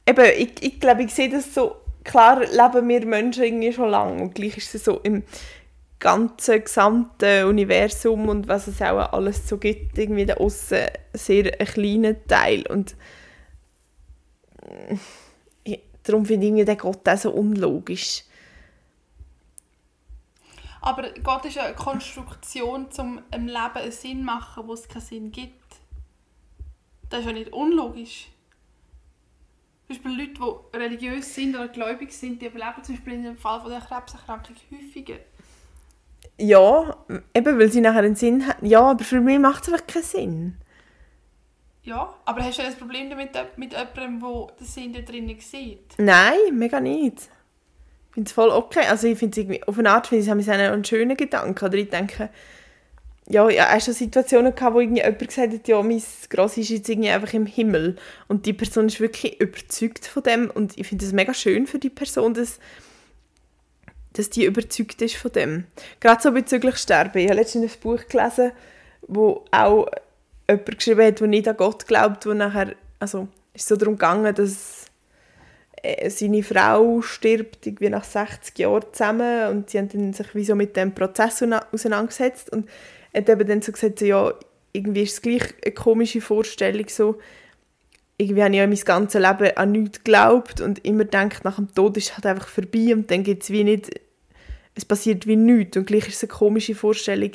eben, 0.06 0.26
ich, 0.38 0.62
ich 0.62 0.80
glaube, 0.80 1.04
ich 1.04 1.14
sehe 1.14 1.30
das 1.30 1.54
so, 1.54 1.76
klar 2.04 2.42
leben 2.42 2.90
wir 2.90 3.06
Menschen 3.06 3.44
irgendwie 3.44 3.72
schon 3.72 3.90
lange 3.90 4.22
und 4.22 4.36
gleich 4.36 4.58
ist 4.58 4.76
es 4.76 4.84
so 4.84 5.00
im 5.04 5.24
ganzen, 6.00 6.64
gesamten 6.64 7.46
Universum 7.46 8.30
und 8.30 8.48
was 8.48 8.68
es 8.68 8.82
auch 8.82 9.14
alles 9.14 9.48
so 9.48 9.58
gibt, 9.58 9.98
irgendwie 9.98 10.26
da 10.26 10.36
außen 10.36 10.88
sehr 11.14 11.60
ein 11.60 11.68
kleiner 11.68 12.26
Teil 12.26 12.66
und 12.68 12.96
ich, 15.64 15.80
darum 16.04 16.26
finde 16.26 16.46
ich 16.46 16.52
irgendwie 16.52 16.66
den 16.66 16.78
Gott 16.78 17.08
auch 17.08 17.18
so 17.18 17.32
unlogisch. 17.32 18.24
Aber 20.82 21.12
Gott 21.24 21.46
ist 21.46 21.58
eine 21.58 21.76
Konstruktion, 21.76 22.88
um 22.98 23.22
im 23.32 23.48
Leben 23.48 23.76
einen 23.76 23.92
Sinn 23.92 24.20
zu 24.20 24.24
machen, 24.24 24.68
wo 24.68 24.74
es 24.74 24.88
keinen 24.88 25.02
Sinn 25.02 25.32
gibt. 25.32 25.56
Das 27.10 27.22
ist 27.22 27.26
ja 27.26 27.34
nicht 27.34 27.52
unlogisch. 27.52 28.28
Zum 29.88 29.96
Beispiel 29.96 30.20
Leute, 30.20 30.34
die 30.34 30.78
religiös 30.78 31.34
sind 31.34 31.56
oder 31.56 31.68
gläubig 31.68 32.12
sind, 32.12 32.42
die 32.42 32.46
überleben 32.46 32.84
zum 32.84 32.96
Beispiel 32.96 33.14
in 33.14 33.24
dem 33.24 33.38
Fall 33.38 33.60
von 33.60 33.72
der 33.72 33.82
Krebserkrankung 33.82 34.56
häufiger. 34.72 35.18
Ja, 36.38 36.96
eben, 37.34 37.60
weil 37.60 37.72
sie 37.72 37.82
nachher 37.82 38.04
einen 38.04 38.16
Sinn 38.16 38.48
haben. 38.48 38.66
Ja, 38.66 38.82
aber 38.92 39.04
für 39.04 39.20
mich 39.20 39.40
macht 39.40 39.64
es 39.64 39.74
einfach 39.74 39.88
keinen 39.88 40.04
Sinn. 40.04 40.58
Ja, 41.84 42.14
aber 42.26 42.44
hast 42.44 42.60
du 42.60 42.64
ein 42.64 42.78
Problem 42.78 43.10
damit 43.10 43.32
mit 43.58 43.72
jemandem, 43.72 44.20
der 44.20 44.56
den 44.60 44.68
Sinn 44.68 44.94
da 44.94 45.02
drinnen 45.02 45.40
sieht? 45.40 45.96
Nein, 45.98 46.38
mega 46.54 46.80
nicht. 46.80 47.30
Finde 48.12 48.28
es 48.28 48.34
voll 48.34 48.50
okay. 48.50 48.86
Also 48.90 49.08
ich 49.08 49.18
finde 49.18 49.60
auf 49.68 49.78
eine 49.78 49.92
Art 49.92 50.08
finde 50.08 50.24
ich 50.24 50.48
es 50.48 50.50
einen 50.50 50.86
schönen 50.86 51.16
Gedanken. 51.16 51.66
Oder 51.66 51.76
ich 51.76 51.90
denke, 51.90 52.30
ja, 53.28 53.48
ja, 53.50 53.76
auch 53.76 53.82
schon 53.82 53.94
Situationen 53.94 54.56
gehabt, 54.56 54.76
wo 54.76 54.80
irgendwie 54.80 55.02
jemand 55.02 55.20
gesagt 55.20 55.54
hat, 55.54 55.68
ja, 55.68 55.82
mein 55.84 56.02
Grossi 56.30 56.62
ist 56.62 56.70
jetzt 56.70 56.90
irgendwie 56.90 57.10
einfach 57.10 57.34
im 57.34 57.46
Himmel. 57.46 57.96
Und 58.28 58.48
die 58.48 58.54
Person 58.54 58.88
ist 58.88 59.00
wirklich 59.00 59.40
überzeugt 59.40 60.08
von 60.08 60.24
dem. 60.24 60.50
Und 60.50 60.78
ich 60.78 60.88
finde 60.88 61.06
es 61.06 61.14
mega 61.14 61.34
schön 61.34 61.68
für 61.68 61.78
die 61.78 61.92
Person, 61.92 62.34
dass, 62.34 62.60
dass 64.14 64.32
die 64.32 64.46
überzeugt 64.46 65.00
ist 65.04 65.16
von 65.16 65.32
dem. 65.32 65.66
Gerade 66.00 66.22
so 66.24 66.32
bezüglich 66.32 66.78
Sterben. 66.78 67.20
Ich 67.20 67.28
habe 67.28 67.40
letztens 67.40 67.72
ein 67.72 67.80
Buch 67.82 68.08
gelesen, 68.10 68.52
wo 69.08 69.46
auch 69.52 69.88
jemand 70.50 70.78
geschrieben 70.78 71.06
hat, 71.06 71.20
der 71.20 71.28
nicht 71.28 71.48
an 71.48 71.58
Gott 71.58 71.86
glaubt, 71.86 72.26
wo 72.26 72.34
nachher, 72.34 72.76
also 73.00 73.28
ist 73.54 73.68
so 73.68 73.76
darum 73.76 73.94
gegangen, 73.96 74.34
dass 74.34 74.79
seine 76.10 76.44
Frau 76.44 77.02
stirbt 77.02 77.66
irgendwie 77.66 77.90
nach 77.90 78.04
60 78.04 78.58
Jahren 78.60 78.84
zusammen 78.92 79.50
und 79.50 79.70
sie 79.70 79.80
haben 79.80 80.14
sich 80.14 80.36
wie 80.36 80.44
so 80.44 80.56
mit 80.56 80.76
dem 80.76 80.94
Prozess 80.94 81.44
auseinandergesetzt 81.72 82.52
und 82.52 82.70
hat 83.14 83.30
eben 83.30 83.48
dann 83.48 83.62
so 83.62 83.72
gesagt, 83.72 84.00
so, 84.00 84.06
ja, 84.06 84.34
irgendwie 84.74 85.04
ist 85.04 85.14
es 85.14 85.22
gleich 85.22 85.44
eine 85.64 85.74
komische 85.74 86.22
Vorstellung 86.22 86.86
so, 86.90 87.18
irgendwie 88.18 88.44
habe 88.44 88.54
ich 88.54 88.60
ja 88.60 88.68
mein 88.68 88.80
ganzes 88.80 89.22
Leben 89.22 89.58
an 89.58 89.72
nichts 89.72 90.04
geglaubt 90.04 90.60
und 90.60 90.84
immer 90.86 91.06
gedacht, 91.06 91.46
nach 91.46 91.56
dem 91.56 91.74
Tod 91.74 91.96
ist 91.96 92.10
es 92.10 92.16
halt 92.16 92.26
einfach 92.26 92.50
vorbei 92.50 92.94
und 92.94 93.10
dann 93.10 93.24
gibt 93.24 93.44
es 93.44 93.50
wie 93.50 93.64
nicht, 93.64 93.90
es 94.76 94.84
passiert 94.84 95.26
wie 95.26 95.38
nichts 95.38 95.78
und 95.78 95.88
gleich 95.88 96.08
ist 96.08 96.16
es 96.16 96.24
eine 96.24 96.38
komische 96.38 96.76
Vorstellung, 96.76 97.32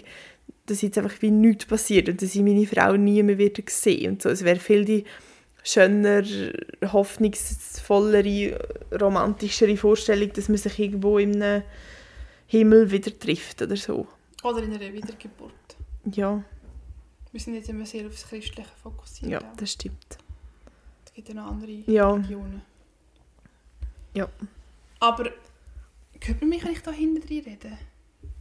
dass 0.66 0.82
jetzt 0.82 0.98
einfach 0.98 1.20
wie 1.20 1.30
nichts 1.30 1.64
passiert 1.64 2.08
und 2.08 2.20
dass 2.20 2.34
ich 2.34 2.42
meine 2.42 2.66
Frau 2.66 2.96
nie 2.96 3.22
mehr 3.22 3.38
wieder 3.38 3.62
sehen 3.66 4.12
und 4.12 4.22
so. 4.22 4.28
Es 4.28 4.44
wäre 4.44 4.60
viel 4.60 4.84
die 4.84 5.04
schöner, 5.64 6.22
hoffnungsvollere, 6.92 8.58
romantischere 9.00 9.76
Vorstellung, 9.76 10.32
dass 10.32 10.48
man 10.48 10.58
sich 10.58 10.78
irgendwo 10.78 11.18
im 11.18 11.62
Himmel 12.46 12.90
wieder 12.90 13.18
trifft 13.18 13.62
oder 13.62 13.76
so. 13.76 14.06
Oder 14.42 14.62
in 14.62 14.74
einer 14.74 14.92
Wiedergeburt. 14.92 15.52
Ja, 16.12 16.44
Wir 17.32 17.40
sind 17.40 17.54
jetzt 17.54 17.68
immer 17.70 17.86
sehr 17.86 18.06
aufs 18.06 18.28
Christliche 18.28 18.68
fokussiert. 18.82 19.30
ja, 19.32 19.40
das 19.56 19.72
stimmt. 19.72 20.18
Es 21.06 21.12
gibt 21.14 21.28
ja 21.28 21.34
noch 21.34 21.46
andere 21.50 21.70
Ja. 21.86 22.10
Religionen. 22.12 22.62
Ja. 24.12 24.28
Aber 25.00 25.24
hört 26.20 26.40
man 26.40 26.48
mich, 26.50 26.64
ich 26.64 26.82
da 26.82 26.90
hinten 26.92 27.26
drin 27.26 27.42
rede? 27.44 27.78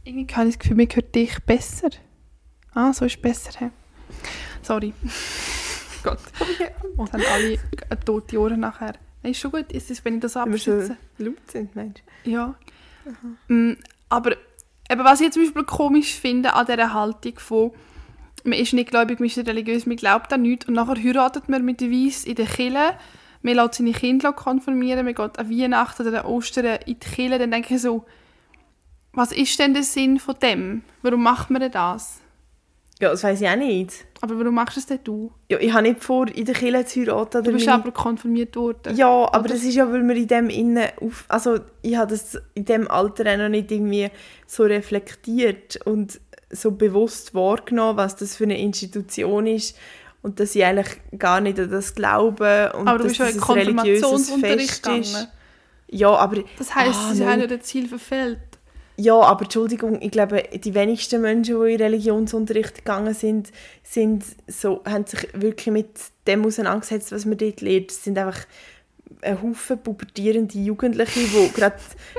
Irgendwie 0.04 0.32
habe 0.34 0.48
ich 0.48 0.54
das 0.56 0.58
Gefühl, 0.60 0.76
mir 0.76 0.88
hört 0.92 1.14
dich 1.14 1.38
besser. 1.44 1.88
Ah, 2.74 2.92
so 2.92 3.06
ist 3.06 3.20
besser. 3.22 3.50
He? 3.58 3.70
Sorry. 4.62 4.92
Gott. 6.04 6.20
Und 6.96 7.12
haben 7.12 7.22
alle 7.32 7.58
eine 7.90 8.00
tote 8.00 8.38
Ohren 8.38 8.60
nachher. 8.60 8.94
Nein, 9.22 9.32
ist 9.32 9.40
schon 9.40 9.50
gut, 9.50 9.72
ist 9.72 9.90
es, 9.90 10.04
wenn 10.04 10.16
ich 10.16 10.20
das 10.20 10.36
Wenn 10.36 10.52
wir 10.52 10.58
so 10.58 10.96
laut 11.18 11.50
sind, 11.50 11.74
meinst 11.74 12.02
Ja. 12.24 12.54
Mm, 13.48 13.72
aber 14.08 14.36
eben, 14.88 15.04
was 15.04 15.20
ich 15.20 15.32
zum 15.32 15.42
Beispiel 15.42 15.64
komisch 15.64 16.14
finde 16.14 16.54
an 16.54 16.66
dieser 16.66 16.92
Haltung 16.92 17.38
von 17.38 17.72
man 18.44 18.58
ist 18.58 18.74
nicht 18.74 18.90
gläubig, 18.90 19.20
man 19.20 19.26
ist 19.26 19.38
nicht 19.38 19.48
religiös, 19.48 19.86
man 19.86 19.96
glaubt 19.96 20.32
an 20.32 20.42
nichts 20.42 20.66
und 20.66 20.74
nachher 20.74 21.02
heiratet 21.02 21.48
man 21.48 21.64
mit 21.64 21.80
der 21.80 21.90
Weiss 21.90 22.24
in 22.24 22.34
der 22.34 22.46
Kirche, 22.46 22.94
man 23.42 23.54
lässt 23.54 23.74
seine 23.74 23.92
Kinder 23.92 24.32
konfirmieren, 24.32 25.04
man 25.04 25.14
geht 25.14 25.38
an 25.38 25.50
Weihnachten 25.50 26.06
oder 26.06 26.24
an 26.24 26.30
Ostern 26.30 26.78
in 26.86 26.98
die 26.98 27.06
Kirche, 27.06 27.38
dann 27.38 27.50
denke 27.50 27.74
ich 27.74 27.80
so, 27.80 28.04
was 29.12 29.32
ist 29.32 29.58
denn 29.58 29.74
der 29.74 29.82
Sinn 29.82 30.18
von 30.18 30.34
dem? 30.42 30.82
Warum 31.02 31.22
macht 31.22 31.50
man 31.50 31.70
das? 31.70 32.20
Ja, 33.00 33.10
das 33.10 33.24
weiß 33.24 33.40
ich 33.40 33.48
auch 33.48 33.56
nicht. 33.56 34.06
Aber 34.24 34.38
warum 34.38 34.54
machst 34.54 34.76
du 34.76 34.80
es 34.80 34.86
denn 34.86 35.00
du? 35.04 35.30
Ja, 35.50 35.58
ich 35.58 35.70
habe 35.70 35.82
nicht 35.82 36.02
vor, 36.02 36.26
in 36.28 36.46
der 36.46 36.54
Kirche 36.54 36.86
zu 36.86 37.00
heiraten. 37.00 37.44
Du 37.44 37.52
bist 37.52 37.66
meine- 37.66 37.82
aber 37.82 37.92
konfirmiert 37.92 38.56
worden. 38.56 38.96
Ja, 38.96 39.06
aber 39.08 39.40
Oder? 39.40 39.48
das 39.50 39.62
ist 39.64 39.74
ja, 39.74 39.90
weil 39.92 40.02
wir 40.08 40.16
in 40.16 40.26
dem 40.26 40.48
innen 40.48 40.88
auf, 41.02 41.26
also 41.28 41.58
ich 41.82 41.94
habe 41.96 42.10
das 42.10 42.38
in 42.54 42.64
dem 42.64 42.90
Alter 42.90 43.30
auch 43.30 43.36
noch 43.36 43.50
nicht 43.50 43.70
irgendwie 43.70 44.08
so 44.46 44.62
reflektiert 44.62 45.78
und 45.84 46.18
so 46.50 46.70
bewusst 46.70 47.34
wahrgenommen, 47.34 47.98
was 47.98 48.16
das 48.16 48.34
für 48.36 48.44
eine 48.44 48.58
Institution 48.58 49.46
ist 49.46 49.76
und 50.22 50.40
dass 50.40 50.54
ich 50.54 50.64
eigentlich 50.64 51.00
gar 51.18 51.42
nicht 51.42 51.58
an 51.60 51.70
das 51.70 51.94
glaube 51.94 52.72
und 52.78 52.88
aber 52.88 52.98
du 52.98 53.04
dass 53.08 53.18
bist 53.18 53.36
das 53.36 53.48
ein 53.50 53.54
religiöses 53.58 54.30
Fest 54.30 54.82
gegangen. 54.84 55.00
ist. 55.02 55.28
Ja, 55.90 56.08
aber 56.14 56.42
Das 56.58 56.74
heisst, 56.74 56.98
Ah, 56.98 57.12
sie 57.12 57.20
nein. 57.24 57.32
haben 57.32 57.40
ja 57.40 57.46
das 57.48 57.66
Ziel 57.66 57.88
verfehlt. 57.88 58.38
Ja, 58.96 59.20
aber 59.20 59.42
Entschuldigung, 59.42 60.00
ich 60.00 60.12
glaube, 60.12 60.44
die 60.52 60.74
wenigsten 60.74 61.20
Menschen, 61.20 61.60
die 61.60 61.72
in 61.72 61.80
Religionsunterricht 61.80 62.76
gegangen 62.76 63.14
sind, 63.14 63.50
sind 63.82 64.24
so, 64.46 64.82
haben 64.84 65.06
sich 65.06 65.28
wirklich 65.32 65.72
mit 65.72 65.88
dem 66.28 66.44
auseinandergesetzt, 66.46 67.10
was 67.10 67.24
man 67.24 67.36
dort 67.36 67.60
lernt. 67.60 67.90
Es 67.90 68.04
sind 68.04 68.16
einfach 68.18 68.46
ein 69.22 69.42
Haufen 69.42 69.78
pubertierende 69.78 70.58
Jugendliche, 70.58 71.20
die 71.20 71.52
gerade 71.54 71.76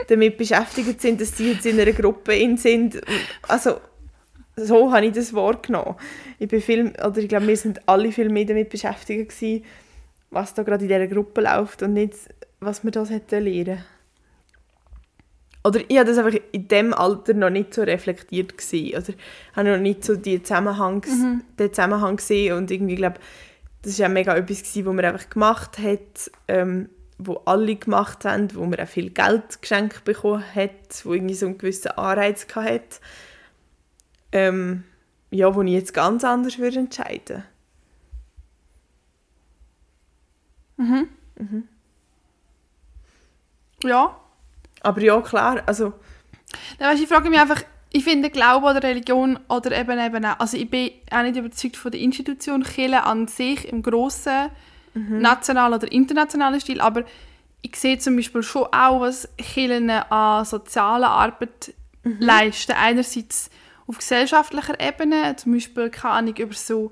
damit 0.07 0.37
beschäftigt 0.37 1.01
sind, 1.01 1.21
dass 1.21 1.37
sie 1.37 1.53
jetzt 1.53 1.65
in 1.65 1.79
einer 1.79 1.93
Gruppe 1.93 2.35
in 2.35 2.57
sind. 2.57 2.99
Also, 3.47 3.79
so 4.57 4.91
habe 4.91 5.05
ich 5.05 5.13
das 5.13 5.33
wahrgenommen. 5.33 5.95
Ich 6.39 6.49
bin 6.49 6.61
viel, 6.61 6.87
oder 6.89 7.17
ich 7.17 7.29
glaube, 7.29 7.47
wir 7.47 7.57
sind 7.57 7.87
alle 7.87 8.11
viel 8.11 8.29
mehr 8.29 8.45
damit 8.45 8.69
beschäftigt 8.69 9.29
gewesen, 9.29 9.63
was 10.29 10.53
da 10.53 10.63
gerade 10.63 10.83
in 10.83 10.89
dieser 10.89 11.07
Gruppe 11.07 11.41
läuft 11.41 11.83
und 11.83 11.93
nicht, 11.93 12.15
was 12.59 12.83
wir 12.83 12.91
da 12.91 13.05
hätten 13.05 13.43
lernen 13.43 13.83
oder 15.65 15.81
ich 15.87 15.97
habe 15.97 16.07
das 16.07 16.19
einfach 16.19 16.39
in 16.51 16.67
dem 16.67 16.93
Alter 16.93 17.33
noch 17.33 17.49
nicht 17.49 17.73
so 17.73 17.81
reflektiert 17.81 18.55
gesehen. 18.55 19.01
Oder 19.01 19.13
habe 19.55 19.71
noch 19.71 19.79
nicht 19.79 20.05
so 20.05 20.15
die 20.15 20.43
Zusammenhangs, 20.43 21.09
den 21.57 21.73
Zusammenhang 21.73 22.17
gesehen 22.17 22.55
und 22.55 22.69
irgendwie 22.69 22.95
glaube 22.95 23.19
das 23.81 23.99
war 23.99 24.07
ja 24.07 24.09
mega 24.09 24.35
etwas 24.35 24.59
gewesen, 24.59 24.85
was 24.85 24.93
man 24.93 25.05
einfach 25.05 25.29
gemacht 25.29 25.77
hat, 25.77 26.31
ähm, 26.47 26.89
wo 27.17 27.35
alle 27.45 27.75
gemacht 27.75 28.25
haben, 28.25 28.53
wo 28.55 28.65
man 28.65 28.79
auch 28.79 28.87
viel 28.87 29.09
Geld 29.11 29.61
geschenkt 29.61 30.03
bekommen 30.05 30.43
hat, 30.55 31.03
wo 31.03 31.13
irgendwie 31.13 31.35
so 31.35 31.45
einen 31.45 31.57
gewissen 31.57 31.91
Anreiz 31.91 32.47
hatte. 32.55 32.99
Ähm, 34.31 34.83
ja, 35.29 35.53
wo 35.53 35.61
ich 35.61 35.71
jetzt 35.71 35.93
ganz 35.93 36.23
anders 36.23 36.57
würde 36.57 36.79
entscheiden. 36.79 37.43
Ja, 43.83 44.19
Aber 44.85 45.01
ja, 45.01 45.19
klar, 45.21 45.63
also... 45.65 45.93
Dann, 46.79 46.91
weißt, 46.91 47.01
ich 47.01 47.09
frage 47.09 47.29
mich 47.29 47.39
einfach, 47.39 47.61
ich 47.91 48.03
finde 48.03 48.29
Glaube 48.29 48.67
oder 48.67 48.83
Religion 48.83 49.39
oder 49.49 49.77
eben 49.77 49.99
eben 49.99 50.25
auch, 50.25 50.39
also 50.39 50.57
ich 50.57 50.69
bin 50.69 50.91
auch 51.11 51.23
nicht 51.23 51.37
überzeugt 51.37 51.77
von 51.77 51.91
der 51.91 52.01
Institution 52.01 52.63
Kirche 52.63 53.03
an 53.03 53.27
sich 53.27 53.67
im 53.67 53.81
grossen 53.81 54.49
nationalen 54.93 55.73
oder 55.73 55.91
internationalen 55.91 56.61
Stil, 56.61 56.79
aber 56.79 57.03
ich 57.61 57.75
sehe 57.75 57.97
zum 57.97 58.15
Beispiel 58.15 58.43
schon 58.43 58.67
auch, 58.71 59.01
was 59.01 59.27
Kirchen 59.37 59.89
an 59.89 60.45
sozialer 60.45 61.09
Arbeit 61.09 61.73
leisten. 62.03 62.73
Einerseits 62.73 63.49
auf 63.87 63.97
gesellschaftlicher 63.97 64.79
Ebene, 64.79 65.35
zum 65.35 65.53
Beispiel, 65.53 65.89
keine 65.89 66.13
Ahnung, 66.13 66.35
über 66.35 66.53
so 66.53 66.91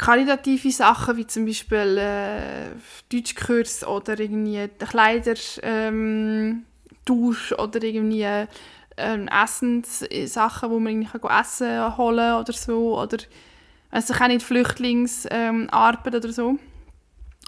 karitative 0.00 0.70
Sachen 0.70 1.18
wie 1.18 1.26
zum 1.26 1.44
Beispiel 1.44 1.98
äh, 1.98 2.70
Deutschkurs 3.12 3.86
oder 3.86 4.18
irgendwie 4.18 4.66
Kleider 4.78 5.34
ähm, 5.62 6.64
oder 7.06 7.82
irgendwie 7.82 8.46
ähm, 8.96 9.28
Essenssachen, 9.28 10.70
wo 10.70 10.78
man 10.78 10.92
irgendwie 10.92 11.18
kann 11.18 11.38
Essen 11.38 11.98
holen 11.98 12.34
oder 12.34 12.52
so 12.54 12.98
oder 12.98 13.18
also 13.90 14.14
auch 14.14 14.26
nicht 14.28 14.42
Flüchtlingsarbeit 14.42 16.06
ähm, 16.06 16.14
oder 16.14 16.32
so. 16.32 16.58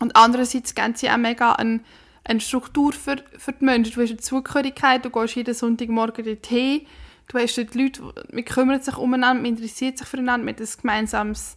Und 0.00 0.14
andererseits 0.14 0.74
geben 0.74 0.94
sie 0.94 1.08
auch 1.08 1.16
mega 1.16 1.52
eine, 1.52 1.80
eine 2.24 2.40
Struktur 2.40 2.92
für, 2.92 3.16
für 3.38 3.52
die 3.52 3.64
Menschen. 3.64 3.94
Du 3.94 4.02
hast 4.02 4.10
eine 4.10 4.18
Zugehörigkeit, 4.18 5.02
du 5.02 5.10
gehst 5.10 5.36
jeden 5.36 5.54
Sonntagmorgen 5.54 6.22
dorthin, 6.22 6.82
du 7.28 7.38
hast 7.38 7.56
dort 7.56 7.74
Leute, 7.74 8.02
man 8.30 8.44
kümmert 8.44 8.84
sich 8.84 8.98
umeinander, 8.98 9.40
man 9.40 9.52
interessiert 9.52 9.96
sich 9.96 10.06
füreinander, 10.06 10.44
man 10.44 10.56
ein 10.56 10.68
gemeinsames 10.82 11.56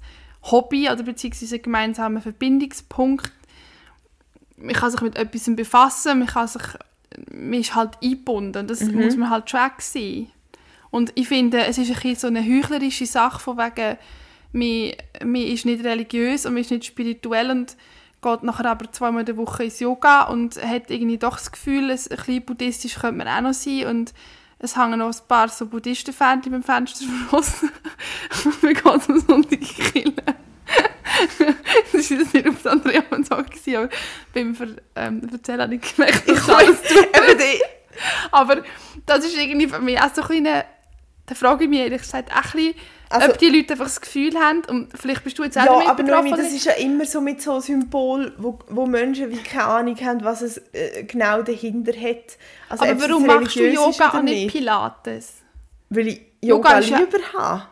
Hobby 0.51 0.89
oder 0.89 1.03
beziehungsweise 1.03 1.55
einen 1.55 1.63
gemeinsamen 1.63 2.21
Verbindungspunkt. 2.21 3.31
Man 4.57 4.73
kann 4.73 4.91
sich 4.91 5.01
mit 5.01 5.15
etwas 5.15 5.53
befassen, 5.55 6.19
man, 6.19 6.27
kann 6.27 6.47
sich, 6.47 6.61
man 7.31 7.53
ist 7.53 7.75
halt 7.75 7.97
eingebunden. 8.01 8.67
Das 8.67 8.81
muss 8.81 9.17
man 9.17 9.29
halt 9.29 9.49
schon 9.49 9.59
sehen. 9.79 10.31
Und 10.91 11.11
ich 11.15 11.27
finde, 11.27 11.65
es 11.65 11.77
ist 11.77 11.89
ein 11.89 11.95
bisschen 11.95 12.15
so 12.15 12.27
eine 12.27 12.41
heuchlerische 12.41 13.05
Sache 13.05 13.39
von 13.39 13.57
wegen, 13.57 13.97
man, 14.53 14.91
man 15.29 15.41
ist 15.41 15.65
nicht 15.65 15.83
religiös 15.83 16.45
und 16.45 16.53
man 16.53 16.61
ist 16.61 16.71
nicht 16.71 16.85
spirituell 16.85 17.51
und 17.51 17.75
geht 18.21 18.43
nachher 18.43 18.71
aber 18.71 18.91
zweimal 18.91 19.21
in 19.21 19.25
der 19.25 19.37
Woche 19.37 19.65
ins 19.65 19.79
Yoga 19.79 20.23
und 20.23 20.61
hat 20.63 20.89
irgendwie 20.89 21.17
doch 21.17 21.37
das 21.37 21.51
Gefühl, 21.51 21.91
ein 21.91 21.97
bisschen 21.97 22.45
buddhistisch 22.45 22.95
könnte 22.95 23.17
man 23.17 23.27
auch 23.27 23.41
noch 23.41 23.53
sein 23.53 23.87
und 23.87 24.13
es 24.59 24.75
hängen 24.75 24.99
noch 24.99 25.13
ein 25.13 25.27
paar 25.27 25.49
so 25.49 25.65
Buddhistenfähnchen 25.65 26.51
beim 26.51 26.63
Fenster 26.63 27.05
raus. 27.31 27.63
Man 28.61 28.73
geht 28.73 28.85
am 28.85 28.99
Sonntag 29.01 29.51
in 29.51 29.59
die 29.59 29.65
Kirche. 29.65 30.13
das 31.93 32.11
war 32.11 32.17
nicht 32.17 32.47
auf 32.47 32.61
das 32.63 32.71
andere 32.71 33.03
am 33.11 33.23
Tag, 33.23 33.45
aber 33.67 33.89
beim 34.33 34.55
Ver 34.55 34.67
ähm, 34.95 35.27
Erzählen 35.31 35.61
habe 35.61 35.75
ich 35.75 35.95
gemerkt, 35.95 36.27
dass 36.29 36.47
Ich 36.47 36.53
alles. 36.53 36.81
Aber 38.31 38.63
das 39.05 39.25
ist 39.25 39.37
irgendwie 39.37 39.67
für 39.67 39.79
mich 39.79 39.99
auch 40.01 40.13
so 40.13 40.21
ein 40.21 40.27
bisschen, 40.27 40.63
da 41.25 41.35
frage 41.35 41.63
ich 41.63 41.69
mich 41.69 41.79
ehrlich 41.79 42.01
gesagt 42.01 42.31
auch 42.31 42.35
ein 42.35 42.51
bisschen, 42.51 42.75
Also- 43.09 43.31
ob 43.31 43.37
die 43.37 43.49
Leute 43.49 43.73
einfach 43.73 43.85
das 43.85 44.01
Gefühl 44.01 44.35
haben, 44.35 44.63
und 44.65 44.89
vielleicht 44.97 45.23
bist 45.23 45.37
du 45.37 45.43
jetzt 45.43 45.57
auch 45.57 45.65
Ja, 45.65 45.73
damit 45.73 45.87
aber 45.87 46.03
betroffen, 46.03 46.29
Noemi, 46.29 46.43
das 46.43 46.53
ist 46.53 46.65
ja 46.65 46.73
immer 46.73 47.05
so 47.05 47.21
mit 47.21 47.41
so 47.41 47.59
Symbol, 47.59 48.33
wo, 48.37 48.59
wo 48.69 48.85
Menschen 48.85 49.29
wie 49.31 49.37
keine 49.37 49.65
Ahnung 49.65 49.97
haben, 50.01 50.23
was 50.23 50.41
es 50.41 50.57
äh, 50.73 51.03
genau 51.03 51.41
dahinter 51.41 51.93
hat. 51.93 52.37
Also, 52.69 52.85
aber 52.85 53.01
warum 53.01 53.25
machst 53.25 53.55
du 53.55 53.67
Yoga 53.67 54.09
und 54.17 54.25
nicht 54.25 54.51
Pilates? 54.51 55.33
Weil 55.89 56.07
ich 56.07 56.21
Yoga 56.41 56.69
Yoga, 56.69 56.79
ist 56.79 56.89
ja- 56.89 56.97
lieber 56.99 57.19
habe. 57.33 57.63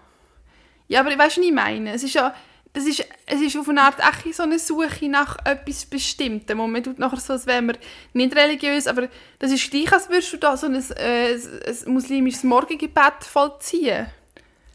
Ja, 0.87 0.99
aber 0.99 1.09
weißt 1.17 1.37
du, 1.37 1.41
was 1.41 1.47
ich 1.47 1.53
meine? 1.53 1.93
Es 1.93 2.03
ist 2.03 2.13
ja, 2.13 2.33
das 2.73 2.85
ist, 2.85 3.05
es 3.25 3.41
ist 3.41 3.55
auf 3.57 3.69
eine 3.69 3.81
Art 3.81 3.99
echt 3.99 4.35
so 4.35 4.43
eine 4.43 4.59
Suche 4.59 5.07
nach 5.07 5.37
etwas 5.45 5.85
Bestimmtem. 5.85 6.59
Und 6.59 6.71
man 6.71 6.83
tut 6.83 6.99
nachher 6.99 7.19
so, 7.19 7.33
als 7.33 7.45
wäre 7.47 7.61
man 7.61 7.77
nicht 8.13 8.35
religiös, 8.35 8.87
aber 8.87 9.07
das 9.39 9.51
ist 9.51 9.69
gleich, 9.71 9.91
als 9.91 10.09
würdest 10.09 10.33
du 10.33 10.37
da 10.37 10.57
so 10.57 10.67
ein, 10.67 10.75
äh, 10.75 11.33
ein 11.33 11.93
muslimisches 11.93 12.43
Morgengebet 12.43 13.23
vollziehen. 13.23 14.07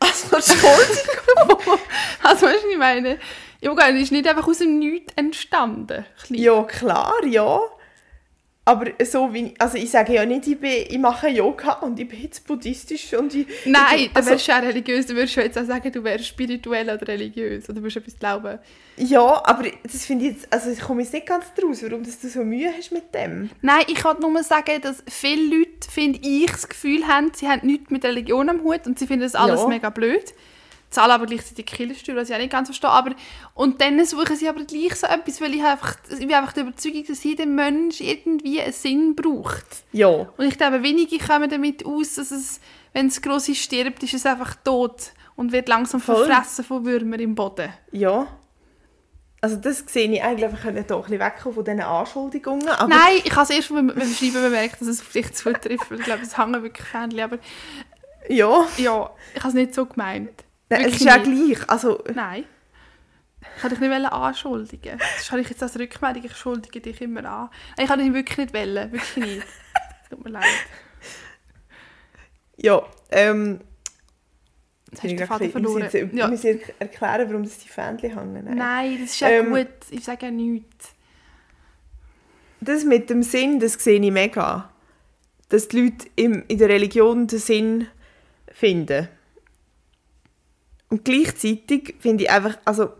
Also, 0.00 0.36
Entschuldigung. 0.36 1.78
Also, 2.22 2.46
weißt 2.46 2.62
du, 2.62 2.66
was 2.66 2.72
ich 2.72 2.78
meine? 2.78 3.18
Yoga 3.60 3.86
ist 3.86 4.12
nicht 4.12 4.26
einfach 4.28 4.46
aus 4.46 4.58
dem 4.58 4.78
Nichts 4.78 5.12
entstanden. 5.16 6.04
Klein. 6.24 6.40
ja, 6.40 6.62
klar, 6.64 7.12
ja. 7.24 7.60
Aber 8.68 8.90
so 9.02 9.32
wie... 9.32 9.54
Also 9.58 9.78
ich 9.78 9.90
sage 9.90 10.12
ja 10.12 10.26
nicht, 10.26 10.46
ich, 10.46 10.58
bin, 10.60 10.84
ich 10.90 10.98
mache 10.98 11.28
Yoga 11.28 11.72
und 11.80 11.98
ich 11.98 12.06
bin 12.06 12.20
jetzt 12.20 12.46
buddhistisch 12.46 13.14
und 13.14 13.34
ich... 13.34 13.46
Nein, 13.64 14.10
ich, 14.14 14.14
wärst 14.14 14.46
du 14.46 14.52
auch 14.52 14.60
religiös. 14.60 15.06
Dann 15.06 15.16
würdest 15.16 15.36
du 15.36 15.40
jetzt 15.40 15.58
auch 15.58 15.64
sagen, 15.64 15.90
du 15.90 16.04
wärst 16.04 16.26
spirituell 16.26 16.90
oder 16.90 17.08
religiös. 17.08 17.70
Oder 17.70 17.80
würdest 17.80 17.96
etwas 17.96 18.18
glauben. 18.18 18.58
Ja, 18.98 19.42
aber 19.46 19.70
das 19.82 20.04
finde 20.04 20.26
ich 20.26 20.32
jetzt... 20.32 20.52
Also 20.52 20.70
ich 20.70 20.80
komme 20.80 21.00
jetzt 21.00 21.14
nicht 21.14 21.24
ganz 21.24 21.46
draus, 21.54 21.82
warum 21.82 22.02
dass 22.02 22.20
du 22.20 22.28
so 22.28 22.44
Mühe 22.44 22.70
hast 22.76 22.92
mit 22.92 23.14
dem. 23.14 23.48
Nein, 23.62 23.84
ich 23.86 23.94
kann 23.94 24.20
nur 24.20 24.42
sagen, 24.42 24.82
dass 24.82 25.02
viele 25.08 25.56
Leute, 25.56 25.90
finde 25.90 26.18
ich, 26.22 26.50
das 26.50 26.68
Gefühl 26.68 27.08
haben, 27.08 27.32
sie 27.34 27.48
haben 27.48 27.66
nichts 27.66 27.90
mit 27.90 28.04
Religion 28.04 28.50
am 28.50 28.62
Hut 28.64 28.86
und 28.86 28.98
sie 28.98 29.06
finden 29.06 29.22
das 29.22 29.34
alles 29.34 29.60
Ja. 29.62 29.68
mega 29.68 29.88
blöd. 29.88 30.34
Zahlen 30.90 31.10
aber 31.10 31.26
gleichzeitig 31.26 31.66
Kirchensteuer, 31.66 32.16
was 32.16 32.30
ich 32.30 32.34
auch 32.34 32.40
nicht 32.40 32.50
ganz 32.52 32.68
verstehe. 32.68 32.88
Aber, 32.90 33.14
und 33.54 33.80
dann 33.80 34.02
suchen 34.06 34.36
sie 34.36 34.48
aber 34.48 34.64
gleich 34.64 34.94
so 34.94 35.06
etwas, 35.06 35.40
weil 35.40 35.54
ich 35.54 35.62
einfach, 35.62 35.96
ich 36.10 36.18
bin 36.20 36.32
einfach 36.32 36.54
der 36.54 36.62
Überzeugung, 36.64 37.04
dass 37.06 37.22
jeder 37.24 37.44
Mensch 37.46 38.00
irgendwie 38.00 38.60
einen 38.60 38.72
Sinn 38.72 39.14
braucht. 39.14 39.66
Ja. 39.92 40.08
Und 40.08 40.46
ich 40.46 40.56
glaube, 40.56 40.82
wenige 40.82 41.18
kommen 41.18 41.50
damit 41.50 41.84
aus, 41.84 42.14
dass 42.14 42.30
es, 42.30 42.60
wenn 42.94 43.08
das 43.08 43.20
Grosse 43.20 43.54
stirbt, 43.54 44.02
ist 44.02 44.14
es 44.14 44.24
einfach 44.24 44.54
tot 44.64 45.12
und 45.36 45.52
wird 45.52 45.68
langsam 45.68 46.00
Voll. 46.00 46.24
verfressen 46.26 46.64
von 46.64 46.84
Würmern 46.86 47.20
im 47.20 47.34
Boden. 47.34 47.68
Ja. 47.92 48.26
Also 49.40 49.54
das 49.56 49.84
sehe 49.86 50.10
ich 50.10 50.20
eigentlich, 50.22 50.50
wir 50.50 50.58
können 50.58 50.84
hier 50.84 50.96
ein 50.96 51.02
bisschen 51.02 51.20
wegkommen 51.20 51.54
von 51.54 51.64
diesen 51.64 51.80
Anschuldigungen. 51.80 52.66
Nein, 52.66 53.20
ich 53.22 53.30
habe 53.36 53.42
es 53.42 53.50
erst 53.50 53.68
beim 53.68 53.90
Schreiben 53.90 54.42
bemerkt, 54.42 54.80
dass 54.80 54.88
es 54.88 55.00
auf 55.00 55.12
dich 55.12 55.32
zutrifft. 55.32 55.90
Ich 55.92 56.02
glaube, 56.02 56.22
es 56.22 56.36
hängen 56.36 56.60
wirklich 56.62 56.86
Fähnchen. 56.88 57.20
Aber 57.20 57.38
Ja. 58.28 58.66
ja, 58.78 59.10
ich 59.34 59.38
habe 59.40 59.48
es 59.48 59.54
nicht 59.54 59.74
so 59.74 59.86
gemeint. 59.86 60.44
Nein, 60.70 60.84
es 60.84 60.94
ist 60.94 61.04
ja 61.04 61.16
nicht. 61.18 61.54
gleich. 61.56 61.68
Also, 61.70 62.02
Nein. 62.14 62.44
Ich 63.56 63.62
wollte 63.64 63.76
dich 63.78 63.88
nicht 63.88 64.12
anschuldigen. 64.12 64.98
Das 64.98 65.30
habe 65.30 65.40
ich 65.40 65.48
jetzt 65.48 65.62
als 65.62 65.78
Rückmeldung, 65.78 66.24
ich 66.24 66.36
schuldige 66.36 66.80
dich 66.80 67.00
immer 67.00 67.24
an. 67.24 67.50
Nein, 67.76 67.84
ich 67.86 67.90
habe 67.90 68.02
dich 68.02 68.12
wirklich 68.12 68.38
nicht 68.38 68.54
wollen. 68.54 68.92
Wirklich 68.92 69.16
nicht. 69.16 69.46
Tut 70.10 70.24
mir 70.24 70.30
leid. 70.30 70.44
ja, 72.56 72.82
ähm... 73.10 73.60
Jetzt 74.90 75.02
hast 75.02 75.04
du 75.04 75.08
ich 75.10 75.16
den 75.18 75.26
Faden 75.26 75.50
verloren. 75.52 75.76
Wir 75.76 75.84
müssen, 75.84 75.96
jetzt- 76.08 76.14
Ja. 76.14 76.28
müssen 76.28 76.60
erklären, 76.78 77.28
warum 77.28 77.42
das 77.44 77.58
die 77.58 77.68
Fähnchen 77.68 78.10
hängen. 78.18 78.44
Nein. 78.44 78.56
Nein, 78.56 78.98
das 79.02 79.10
ist 79.10 79.20
ja 79.20 79.28
Ähm, 79.28 79.50
gut. 79.50 79.68
Ich 79.90 80.02
sage 80.04 80.26
ja 80.26 80.32
nichts. 80.32 80.94
Das 82.60 82.84
mit 82.84 83.10
dem 83.10 83.22
Sinn, 83.22 83.60
das 83.60 83.74
sehe 83.74 84.00
ich 84.00 84.10
mega. 84.10 84.70
Dass 85.50 85.68
die 85.68 85.80
Leute 85.82 86.06
im, 86.16 86.42
in 86.48 86.56
der 86.58 86.70
Religion 86.70 87.26
den 87.26 87.38
Sinn 87.38 87.86
finden. 88.50 89.08
Und 90.90 91.04
gleichzeitig 91.04 91.96
finde 92.00 92.24
ich 92.24 92.30
einfach, 92.30 92.58
also 92.64 92.90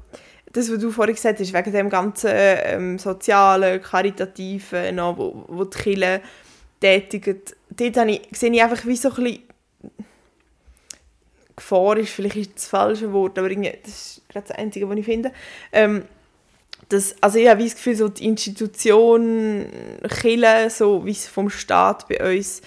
das, 0.52 0.70
was 0.70 0.78
du 0.78 0.90
vorhin 0.90 1.14
gesagt 1.14 1.40
hast, 1.40 1.52
wegen 1.52 1.72
dem 1.72 1.90
ganzen 1.90 2.30
ähm, 2.32 2.98
sozialen, 2.98 3.82
karitativen, 3.82 4.94
noch, 4.96 5.16
wo, 5.16 5.44
wo 5.48 5.64
die 5.64 5.78
Kirche 5.78 6.20
tätigen, 6.80 7.40
dort 7.70 8.08
ich, 8.08 8.22
sehe 8.32 8.52
ich 8.52 8.62
einfach 8.62 8.84
wie 8.86 8.96
so 8.96 9.10
ein 9.10 9.14
bisschen 9.16 9.42
Gefahr 11.56 11.96
ist 11.96 12.10
vielleicht 12.10 12.36
ist 12.36 12.54
das 12.54 12.68
falsche 12.68 13.12
Wort, 13.12 13.36
aber 13.36 13.48
das 13.48 13.58
ist 13.86 14.22
gerade 14.28 14.46
das 14.46 14.56
Einzige, 14.56 14.88
was 14.88 14.96
ich 14.96 15.04
finde. 15.04 15.32
Ähm, 15.72 16.04
das, 16.88 17.16
also 17.20 17.38
ich 17.38 17.48
habe 17.48 17.64
das 17.64 17.74
Gefühl, 17.74 17.96
so 17.96 18.08
die 18.08 18.26
Institution 18.26 19.66
Kirche, 20.08 20.70
so 20.70 21.04
wie 21.04 21.10
es 21.10 21.26
vom 21.26 21.50
Staat 21.50 22.08
bei 22.08 22.36
uns 22.36 22.62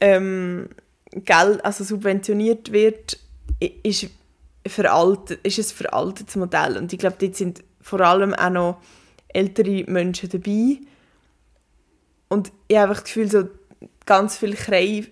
ähm, 0.00 0.68
Geld, 1.12 1.64
also 1.64 1.82
subventioniert 1.82 2.72
wird, 2.72 3.18
ist, 3.82 4.06
veraltet, 4.66 5.40
ist 5.44 5.58
ein 5.58 5.76
veraltetes 5.76 6.36
Modell. 6.36 6.76
Und 6.76 6.92
ich 6.92 6.98
glaube, 6.98 7.16
dort 7.18 7.36
sind 7.36 7.62
vor 7.80 8.00
allem 8.00 8.34
auch 8.34 8.50
noch 8.50 8.82
ältere 9.28 9.84
Menschen 9.90 10.28
dabei. 10.28 10.78
Und 12.28 12.52
ich 12.68 12.76
habe 12.76 12.90
einfach 12.90 13.02
das 13.02 13.12
Gefühl, 13.12 13.30
so 13.30 13.48
ganz 14.06 14.36
viele 14.36 14.56
Krei, 14.56 15.04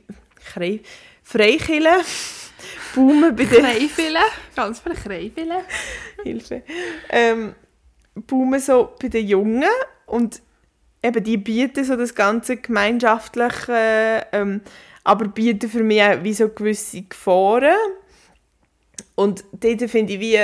Krei, 0.53 0.81
Freikirchen 1.23 2.05
boomen 2.95 3.35
bei 3.35 3.45
den 3.45 3.63
Kreifille. 3.63 4.21
Ganz 4.55 4.81
viele 4.81 4.95
Kreifille. 4.95 5.65
Hilfe. 6.23 6.63
Ähm, 7.11 7.55
boomen 8.15 8.61
so 8.61 8.95
bei 9.01 9.09
den 9.09 9.27
Jungen 9.27 9.69
und 10.07 10.43
eben 11.03 11.23
die 11.23 11.37
bieten 11.37 11.85
so 11.85 11.97
das 11.97 12.15
ganze 12.15 12.57
gemeinschaftliche, 12.57 14.27
ähm, 14.33 14.61
aber 15.05 15.29
bieten 15.29 15.71
für 15.71 15.83
mich 15.83 16.03
auch 16.03 16.23
wie 16.23 16.35
so 16.35 16.49
gewisse 16.49 17.03
Gefahren. 17.03 17.77
Und 19.18 19.42
dort 19.50 19.90
finde 19.90 20.12
ich 20.12 20.20
wie, 20.20 20.38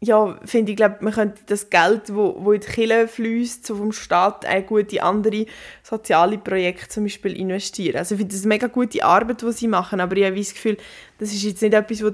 ja, 0.00 0.38
finde 0.44 0.70
ich, 0.70 0.76
glaube 0.76 0.98
man 1.00 1.12
könnte 1.12 1.42
das 1.46 1.68
Geld, 1.68 2.14
wo, 2.14 2.36
wo 2.38 2.52
in 2.52 2.60
die 2.60 2.66
Kirche 2.68 3.08
fließt, 3.08 3.66
so 3.66 3.74
vom 3.74 3.90
Staat, 3.90 4.46
auch 4.46 4.66
gut 4.66 4.92
in 4.92 5.00
andere 5.00 5.46
soziale 5.82 6.38
Projekte 6.38 6.88
zum 6.88 7.02
Beispiel 7.02 7.36
investieren. 7.36 7.96
Also 7.96 8.14
ich 8.14 8.20
finde 8.20 8.36
das 8.36 8.42
eine 8.42 8.50
mega 8.50 8.68
gute 8.68 9.02
Arbeit, 9.02 9.42
die 9.42 9.50
sie 9.50 9.66
machen, 9.66 9.98
aber 9.98 10.16
ich 10.16 10.26
habe 10.26 10.36
das 10.36 10.54
Gefühl, 10.54 10.76
das 11.18 11.32
ist 11.32 11.42
jetzt 11.42 11.60
nicht 11.60 11.74
etwas, 11.74 12.04
wo, 12.04 12.12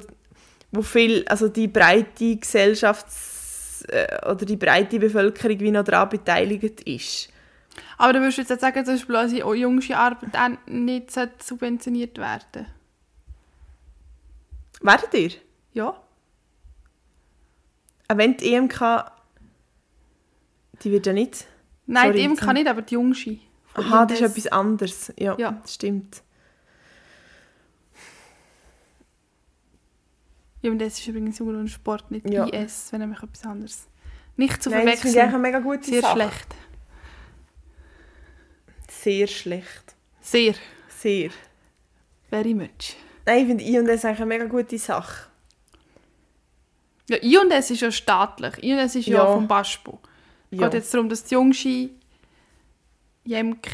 wo 0.71 0.81
viel, 0.81 1.23
also 1.29 1.49
die 1.49 1.69
breite 1.69 2.25
Gesellschafts- 2.37 3.85
äh, 3.91 4.27
oder 4.31 4.47
die 4.47 4.57
breite 4.57 4.99
Bevölkerung 4.99 5.61
wie 5.61 5.71
noch 5.71 5.85
daran 5.85 6.09
beteiligt 6.09 6.81
ist. 6.81 7.29
Aber 7.99 8.15
du 8.15 8.21
würdest 8.21 8.39
jetzt 8.39 8.59
sagen, 8.59 8.87
zum 8.87 8.95
Beispiel 8.95 9.17
unsere 9.17 9.55
jüngste 9.55 9.99
Arbeit 9.99 10.35
auch 10.35 10.57
nicht 10.67 11.11
sollte 11.11 11.45
subventioniert 11.45 12.17
werden 12.17 12.69
Werdet 14.83 15.15
ihr? 15.15 15.31
Ja. 15.73 15.89
Auch 18.09 18.17
wenn 18.17 18.37
die 18.37 18.53
EMK... 18.55 18.81
Die 20.83 20.91
wird 20.91 21.07
ja 21.07 21.13
nicht... 21.13 21.47
Nein, 21.87 22.09
Sorry, 22.09 22.19
die 22.19 22.25
EMK 22.25 22.53
nicht, 22.55 22.69
aber 22.69 22.83
die. 22.83 22.97
Von 22.97 23.85
Aha, 23.85 24.07
das 24.07 24.21
ist 24.21 24.31
etwas 24.37 24.47
anderes. 24.53 25.13
Ja, 25.19 25.37
Ja. 25.39 25.53
das 25.63 25.75
stimmt. 25.75 26.23
Ja, 30.63 30.71
und 30.71 30.79
das 30.79 30.99
ist 30.99 31.07
übrigens 31.09 31.39
Jugend 31.39 31.57
und 31.59 31.69
Sport, 31.69 32.11
nicht 32.11 32.29
Ja. 32.31 32.47
IS, 32.47 32.93
wenn 32.93 33.01
nämlich 33.01 33.23
etwas 33.23 33.45
anderes. 33.45 33.89
Nicht 34.37 34.63
zu 34.63 34.71
Nein, 34.71 34.87
das 34.87 35.01
finde 35.01 35.17
ich 35.17 35.23
eigentlich 35.23 35.31
verwechseln. 35.31 35.35
eine 35.35 35.39
mega 35.39 35.59
gute 35.59 35.85
Sehr 35.91 36.01
Sache. 36.03 36.13
schlecht. 36.15 36.55
Sehr 38.89 39.27
schlecht. 39.27 39.97
Sehr. 40.21 40.55
Sehr. 40.89 41.31
Very 42.31 42.55
much. 42.55 42.97
Nein, 43.27 43.39
ich 43.43 43.47
finde 43.47 43.65
I 43.65 43.79
und 43.79 43.89
S 43.89 44.05
eigentlich 44.05 44.19
eine 44.21 44.27
mega 44.27 44.45
gute 44.47 44.79
Sache. 44.79 45.27
Ja, 47.09 47.17
I 47.23 47.39
und 47.39 47.51
S 47.51 47.71
ist 47.71 47.81
ja 47.81 47.91
staatlich. 47.91 48.63
I 48.63 48.73
und 48.73 48.79
S 48.79 48.95
ist 48.97 49.07
ja, 49.07 49.25
Ja. 49.25 49.33
vom 49.33 49.47
BASPO. 49.49 49.99
Es 50.51 50.59
Ja. 50.59 50.65
geht 50.67 50.75
jetzt 50.75 50.93
darum, 50.95 51.09
dass 51.09 51.25
die 51.25 51.35
Jungschi 51.35 51.91
Jemk, 53.25 53.69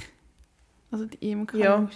also 0.91 1.07
die 1.07 1.31
IMK 1.31 1.55
Ja. 1.55 1.89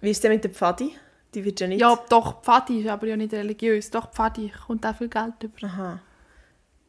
Wie 0.00 0.10
ist 0.10 0.22
denn 0.24 0.32
mit 0.32 0.42
der 0.44 0.50
Pfadi? 0.50 0.92
Die 1.34 1.44
wird 1.44 1.60
ja 1.60 1.66
nicht... 1.66 1.80
Ja, 1.80 1.98
doch, 2.08 2.42
Pfadi 2.42 2.80
ist 2.82 2.88
aber 2.88 3.06
ja 3.06 3.16
nicht 3.16 3.32
religiös. 3.32 3.90
Doch, 3.90 4.10
Pfadi 4.12 4.52
kommt 4.66 4.84
auch 4.84 4.96
viel 4.96 5.08
Geld 5.08 5.34
über. 5.42 5.66
Aha. 5.66 6.00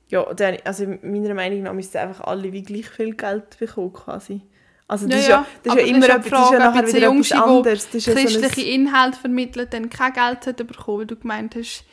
Ja, 0.09 0.23
also 0.65 0.85
meiner 1.01 1.33
Meinung 1.33 1.63
nach 1.63 1.73
müssten 1.73 1.97
einfach 1.97 2.21
alle 2.25 2.51
wie 2.51 2.61
gleich 2.61 2.89
viel 2.89 3.15
Geld 3.15 3.57
bekommen, 3.57 3.93
quasi. 3.93 4.41
Also 4.87 5.07
das 5.07 5.15
Ja, 5.15 5.21
ist 5.21 5.29
ja. 5.29 5.45
das 5.63 5.75
ist 5.75 5.81
ja 5.81 5.87
immer 5.87 5.97
ist 5.97 6.05
die 6.05 6.07
das 6.07 6.25
ist 6.25 6.31
ja 6.31 6.71
Frage, 6.71 6.87
wieder 6.93 7.11
etwas 7.11 7.31
anderes. 7.31 7.85
Das 7.85 7.95
ist 7.95 8.05
ja 8.07 8.13
so 8.13 8.19
Christliche 8.19 8.69
Inhalte 8.69 9.19
vermittelt, 9.19 9.73
dann 9.73 9.89
kein 9.89 10.13
Geld 10.13 10.45
hat 10.47 10.57
bekommen, 10.57 10.99
weil 10.99 11.05
du 11.05 11.15
gemeint 11.15 11.55
hast, 11.55 11.85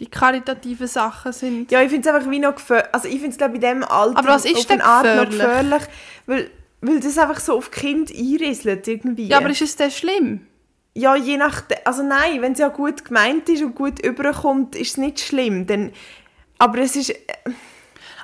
die 0.00 0.06
karitativen 0.06 0.86
Sachen 0.86 1.32
sind... 1.32 1.70
ja, 1.72 1.82
ich 1.82 1.90
finde 1.90 2.08
es 2.08 2.14
einfach 2.14 2.30
wie 2.30 2.38
noch 2.38 2.54
gefährlich. 2.54 2.88
Also 2.92 3.08
ich 3.08 3.14
finde 3.14 3.30
es 3.30 3.36
glaube 3.36 3.56
ich 3.56 3.62
in 3.62 3.68
diesem 3.68 3.84
Alter 3.84 4.18
Aber 4.18 4.28
was 4.28 4.44
ist 4.44 4.56
auf 4.56 4.66
denn 4.66 4.80
eine 4.80 4.90
Art 4.90 5.16
noch 5.16 5.28
gefährlich? 5.28 5.70
gefährlich, 5.70 5.82
weil, 6.26 6.50
weil 6.80 7.00
das 7.00 7.18
einfach 7.18 7.40
so 7.40 7.56
auf 7.56 7.70
Kinder 7.70 8.12
einrieselt 8.14 8.86
irgendwie. 8.86 9.26
Ja, 9.26 9.38
aber 9.38 9.50
ist 9.50 9.62
es 9.62 9.76
denn 9.76 9.90
schlimm? 9.90 10.46
Ja, 10.94 11.14
je 11.16 11.36
nach... 11.36 11.62
Also 11.84 12.02
nein, 12.02 12.42
wenn 12.42 12.52
es 12.52 12.58
ja 12.58 12.68
gut 12.68 13.04
gemeint 13.04 13.48
ist 13.48 13.62
und 13.62 13.74
gut 13.74 13.98
überkommt, 14.04 14.74
ist 14.76 14.92
es 14.92 14.96
nicht 14.96 15.20
schlimm. 15.20 15.66
Dann, 15.66 15.92
aber 16.58 16.78
es 16.78 16.96
ist... 16.96 17.14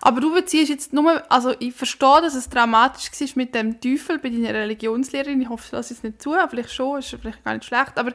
Aber 0.00 0.20
du 0.20 0.32
beziehst 0.32 0.68
jetzt 0.68 0.92
nur, 0.92 1.22
also 1.30 1.54
ich 1.58 1.74
verstehe, 1.74 2.20
dass 2.20 2.34
es 2.34 2.48
dramatisch 2.48 3.10
war 3.12 3.28
mit 3.36 3.54
dem 3.54 3.80
Teufel 3.80 4.18
bei 4.18 4.28
deiner 4.28 4.54
Religionslehrerin. 4.54 5.40
Ich 5.40 5.48
hoffe, 5.48 5.68
das 5.70 5.90
jetzt 5.90 6.04
nicht 6.04 6.20
zu, 6.20 6.34
aber 6.34 6.48
vielleicht 6.48 6.72
schon, 6.72 6.98
ist 6.98 7.16
vielleicht 7.20 7.44
gar 7.44 7.54
nicht 7.54 7.64
schlecht. 7.64 7.96
Aber, 7.96 8.10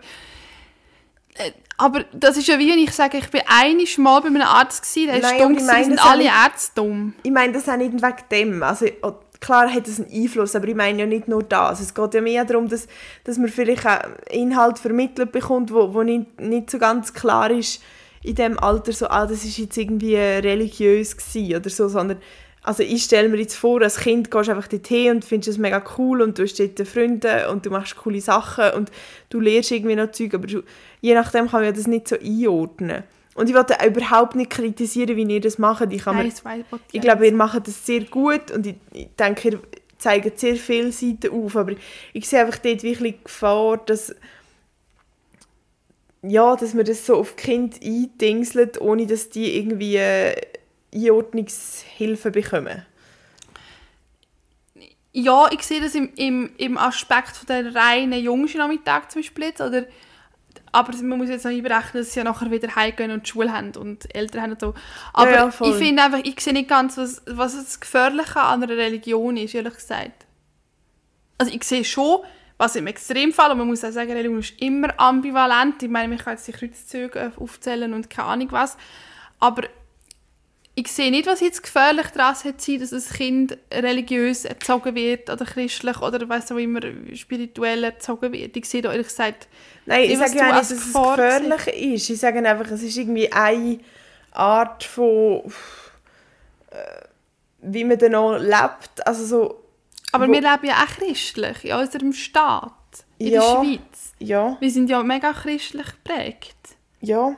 äh, 1.36 1.52
aber 1.78 2.04
das 2.14 2.38
ist 2.38 2.48
ja 2.48 2.60
wie 2.60 2.70
wenn 2.70 2.80
ich 2.80 2.92
sage, 2.92 3.18
ich 3.18 3.30
bin 3.30 3.42
einiges 3.48 3.98
Mal 3.98 4.20
bei 4.22 4.28
einem 4.28 4.42
Arzt 4.42 4.82
gewesen, 4.84 5.08
der 5.08 5.18
ist 5.18 5.40
dumm 5.42 5.56
gewesen, 5.56 5.84
sind 5.86 6.06
alle 6.06 6.24
nicht- 6.24 6.34
Ärzte 6.34 6.72
dumm. 6.76 7.14
Ich 7.24 7.32
meine 7.32 7.54
das 7.54 7.70
auch 7.70 7.78
nicht 7.78 7.94
wegen 7.94 8.16
dem. 8.32 8.64
Also, 8.64 8.86
oh, 9.02 9.14
klar 9.40 9.72
hat 9.74 9.88
es 9.88 10.00
einen 10.00 10.12
Einfluss, 10.12 10.56
aber 10.56 10.68
ich 10.68 10.76
meine 10.76 11.00
ja 11.00 11.06
nicht 11.06 11.28
nur 11.28 11.44
das. 11.44 11.80
Es 11.80 11.94
geht 11.94 12.14
ja 12.14 12.22
mehr 12.22 12.44
darum, 12.46 12.68
dass, 12.68 12.88
dass 13.24 13.38
man 13.38 13.48
vielleicht 13.50 13.86
auch 13.88 14.00
Inhalt 14.30 14.80
vermittelt 14.80 15.32
bekommt, 15.32 15.74
wo, 15.74 15.94
wo 15.94 16.04
nicht, 16.04 16.40
nicht 16.42 16.70
so 16.70 16.78
ganz 16.78 17.14
klar 17.14 17.50
ist 17.50 17.82
in 18.30 18.36
dem 18.36 18.60
Alter, 18.60 18.94
so, 18.94 19.08
ah, 19.08 19.26
das 19.26 19.44
ist 19.44 19.58
jetzt 19.58 19.76
irgendwie 19.76 20.16
religiös 20.16 21.18
gewesen 21.18 21.56
oder 21.56 21.70
so, 21.70 21.88
sondern 21.88 22.20
also 22.62 22.84
ich 22.84 23.04
stelle 23.04 23.30
mir 23.30 23.38
jetzt 23.38 23.56
vor, 23.56 23.82
als 23.82 23.98
Kind 23.98 24.30
gehst 24.30 24.48
du 24.48 24.52
einfach 24.52 24.68
dorthin 24.68 25.12
und 25.12 25.26
findest 25.26 25.50
es 25.50 25.58
mega 25.58 25.82
cool 25.98 26.22
und 26.22 26.38
du 26.38 26.44
hast 26.44 26.60
dort 26.60 26.88
Freunde 26.88 27.50
und 27.50 27.66
du 27.66 27.72
machst 27.72 27.96
coole 27.98 28.22
Sachen 28.22 28.72
und 28.76 28.92
du 29.30 29.40
lernst 29.40 29.72
irgendwie 29.72 29.96
noch 29.96 30.12
Zeug, 30.12 30.36
aber 30.36 30.46
du, 30.46 30.62
je 31.02 31.16
nachdem 31.16 31.50
kann 31.50 31.64
man 31.64 31.74
das 31.74 31.88
nicht 31.88 32.08
so 32.08 32.18
einordnen. 32.18 33.04
Und 33.34 33.50
ich 33.50 33.56
wollte 33.56 33.80
auch 33.80 33.86
überhaupt 33.86 34.36
nicht 34.36 34.52
kritisieren, 34.52 35.16
wie 35.16 35.24
ihr 35.24 35.42
das 35.42 35.58
macht. 35.58 35.92
Ich 35.92 36.06
mir 36.06 36.14
Nein, 36.14 36.34
weiß 36.44 36.64
ich 36.92 37.02
glaube, 37.02 37.26
ihr 37.26 37.34
macht 37.34 37.68
das 37.68 37.86
sehr 37.86 38.02
gut 38.02 38.52
und 38.52 38.68
ich, 38.68 38.76
ich 38.92 39.08
denke, 39.18 39.50
ihr 39.50 39.60
zeigt 39.98 40.40
sehr 40.40 40.58
viele 40.58 40.92
Seiten 40.92 41.32
auf, 41.32 41.56
aber 41.56 41.74
ich 42.14 42.30
sehe 42.30 42.42
einfach 42.42 42.60
dort 42.60 42.84
wirklich 42.84 43.24
Gefahr, 43.24 43.78
dass 43.78 44.14
ja, 46.22 46.56
dass 46.56 46.74
man 46.74 46.86
das 46.86 47.06
so 47.06 47.16
auf 47.16 47.36
die 47.36 47.44
Kinder 47.44 47.78
eindingselt, 47.84 48.82
ohne 48.82 49.08
dass 49.08 49.30
die 49.30 49.58
irgendwie 49.58 49.96
äh, 49.96 50.36
Einordnungshilfe 50.94 52.32
bekommen. 52.32 52.86
Ja, 55.12 55.50
ich 55.52 55.64
sehe 55.64 55.82
das 55.82 55.96
im, 55.96 56.12
im, 56.16 56.52
im 56.58 56.78
Aspekt 56.78 57.36
von 57.36 57.48
der 57.48 57.74
reinen 57.74 58.22
Jungsnachmittag 58.22 59.10
zum 59.10 59.22
Beispiel 59.22 59.46
jetzt, 59.46 59.62
oder 59.62 59.86
aber 60.72 60.96
man 60.98 61.18
muss 61.18 61.30
jetzt 61.30 61.46
noch 61.46 61.52
einberechnen, 61.52 62.04
dass 62.04 62.14
sie 62.14 62.20
ja 62.20 62.24
nachher 62.24 62.52
wieder 62.52 62.76
heimgehen 62.76 63.12
und 63.12 63.28
Schule 63.28 63.52
haben 63.52 63.76
und 63.76 64.14
Eltern 64.16 64.42
haben 64.42 64.52
und 64.52 64.62
so. 64.62 64.74
Aber 65.14 65.32
ja, 65.32 65.48
ich 65.48 65.76
finde 65.76 66.04
einfach, 66.04 66.20
ich 66.24 66.40
sehe 66.40 66.54
nicht 66.54 66.70
ganz, 66.70 66.98
was, 66.98 67.22
was 67.26 67.56
das 67.56 67.80
Gefährliche 67.80 68.40
an 68.40 68.64
einer 68.64 68.78
Religion 68.78 69.38
ist, 69.38 69.56
ehrlich 69.56 69.76
gesagt. 69.76 70.26
Also 71.38 71.54
ich 71.54 71.64
sehe 71.64 71.84
schon, 71.84 72.20
was 72.60 72.76
im 72.76 72.88
Extremfall, 72.88 73.52
und 73.52 73.60
man 73.60 73.68
muss 73.68 73.86
auch 73.86 73.92
sagen, 73.92 74.12
Religion 74.12 74.40
ist 74.40 74.62
immer 74.62 74.94
ambivalent. 75.00 75.82
Ich 75.82 75.90
meine, 75.90 76.14
ich 76.14 76.22
kann 76.22 76.34
jetzt 76.34 76.46
die 76.46 76.52
Kreuzzüge 76.52 77.32
aufzählen 77.38 77.94
und 77.94 78.10
keine 78.10 78.28
Ahnung 78.28 78.52
was. 78.52 78.76
Aber 79.40 79.64
ich 80.76 80.92
sehe 80.92 81.10
nicht, 81.10 81.26
was 81.26 81.40
jetzt 81.40 81.64
gefährlich 81.64 82.08
daran 82.08 82.36
hat, 82.36 82.62
sein, 82.62 82.80
dass 82.82 82.92
ein 82.92 83.18
Kind 83.18 83.58
religiös 83.72 84.44
erzogen 84.44 84.94
wird 84.94 85.30
oder 85.30 85.46
christlich 85.46 86.02
oder 86.02 86.28
was 86.28 86.52
auch 86.52 86.58
immer 86.58 86.82
spirituell 87.14 87.86
erzogen 87.86 88.34
wird. 88.34 88.58
Ich 88.58 88.66
sehe 88.66 88.82
da 88.82 88.92
ehrlich 88.92 89.08
gesagt 89.08 89.48
Nein, 89.86 90.10
ich 90.10 90.18
sage 90.18 90.36
ja 90.36 90.48
nicht, 90.48 90.58
dass 90.58 90.72
es 90.72 90.94
gefährlich 90.94 91.68
ist. 91.68 92.10
Ich 92.10 92.20
sage 92.20 92.46
einfach, 92.46 92.70
es 92.72 92.84
ist 92.84 92.98
irgendwie 92.98 93.32
eine 93.32 93.80
Art 94.32 94.84
von 94.84 95.44
äh, 96.72 97.06
wie 97.62 97.86
man 97.86 97.98
dann 97.98 98.12
noch 98.12 98.38
lebt. 98.38 99.08
Also 99.08 99.26
so, 99.26 99.64
Aber 100.12 100.28
Wo- 100.28 100.32
wir 100.32 100.42
leben 100.42 100.66
ja 100.66 100.76
auch 100.84 100.88
christlich 100.88 101.66
in 101.66 101.74
unserem 101.76 102.14
Staat, 102.14 102.74
in 103.18 103.34
Ja. 103.34 103.42
der 103.42 103.64
Schweiz. 103.64 104.14
ja. 104.20 104.58
Wir 104.60 104.72
sind 104.72 104.90
ja 104.90 105.04
mega 105.04 105.34
christlich 105.34 105.86
geprägt. 105.86 106.56
Ja. 107.02 107.36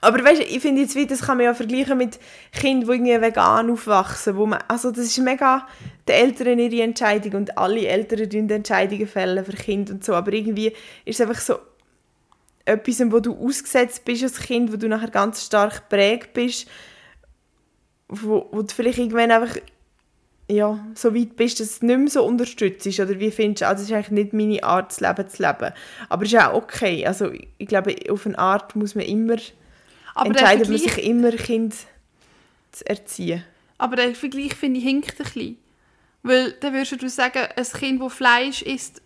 Aber 0.00 0.22
weißt 0.24 0.40
du, 0.42 0.44
ich 0.44 0.60
finde 0.60 0.82
jetzt, 0.82 0.94
wie, 0.94 1.06
das 1.06 1.22
kann 1.22 1.38
man 1.38 1.46
ja 1.46 1.54
vergleichen 1.54 1.98
mit 1.98 2.20
Kindern, 2.52 2.86
die 2.88 3.10
irgendwie 3.10 3.20
vegan 3.26 3.68
aufwachsen. 3.70 4.36
Wo 4.36 4.46
man, 4.46 4.60
also 4.68 4.90
das 4.92 5.06
ist 5.06 5.18
mega 5.18 5.66
die 6.06 6.12
Eltern 6.12 6.60
ihre 6.60 6.82
Entscheidung 6.82 7.32
und 7.34 7.58
alle 7.58 7.84
Eltern 7.86 8.30
tun 8.30 8.48
Entscheidungen 8.48 9.08
fällen 9.08 9.44
für 9.44 9.52
Kinder 9.54 9.94
und 9.94 10.04
so. 10.04 10.14
Aber 10.14 10.32
irgendwie 10.32 10.68
ist 11.04 11.18
es 11.18 11.20
einfach 11.20 11.40
so 11.40 11.58
etwas, 12.64 13.00
wo 13.10 13.18
du 13.18 13.34
ausgesetzt 13.44 14.04
bist 14.04 14.22
als 14.22 14.38
Kind, 14.38 14.72
wo 14.72 14.76
du 14.76 14.86
nachher 14.88 15.10
ganz 15.10 15.44
stark 15.44 15.88
geprägt 15.88 16.32
bist, 16.32 16.68
wo, 18.08 18.46
wo 18.52 18.62
du 18.62 18.72
vielleicht 18.72 18.98
irgendwann 18.98 19.32
einfach 19.32 19.56
ja, 20.50 20.82
so 20.94 21.14
weit 21.14 21.36
bist, 21.36 21.60
dass 21.60 21.80
du 21.80 21.86
nicht 21.86 21.98
mehr 21.98 22.08
so 22.08 22.24
unterstützt 22.24 22.86
oder 22.98 23.20
wie 23.20 23.30
findest 23.30 23.62
du, 23.62 23.66
also 23.68 23.82
das 23.82 23.90
ist 23.90 23.94
eigentlich 23.94 24.10
nicht 24.10 24.32
meine 24.32 24.64
Art, 24.64 24.90
das 24.90 25.00
Leben 25.00 25.28
zu 25.28 25.42
leben. 25.42 25.72
Aber 26.08 26.24
es 26.24 26.32
ist 26.32 26.40
auch 26.40 26.54
okay. 26.54 27.06
Also 27.06 27.30
ich 27.58 27.68
glaube, 27.68 27.94
auf 28.10 28.24
eine 28.26 28.38
Art 28.38 28.74
muss 28.74 28.94
man 28.94 29.04
immer 29.04 29.36
Aber 30.14 30.30
der, 30.32 30.40
entscheidet 30.40 30.68
man 30.68 30.78
sich 30.78 31.04
immer, 31.04 31.32
Kind 31.32 31.74
zu 32.72 32.86
erziehen. 32.86 33.44
aber 33.76 33.96
der 33.96 34.14
Vergleich 34.14 34.54
finde 34.54 34.78
ich 34.78 34.84
hinkt 34.86 35.10
ein 35.10 35.16
bisschen. 35.24 35.58
Weil 36.22 36.52
dann 36.52 36.72
würdest 36.72 37.00
du 37.00 37.08
sagen, 37.08 37.46
ein 37.54 37.64
Kind, 37.64 38.02
das 38.02 38.12
Fleisch 38.14 38.62
isst, 38.62 39.02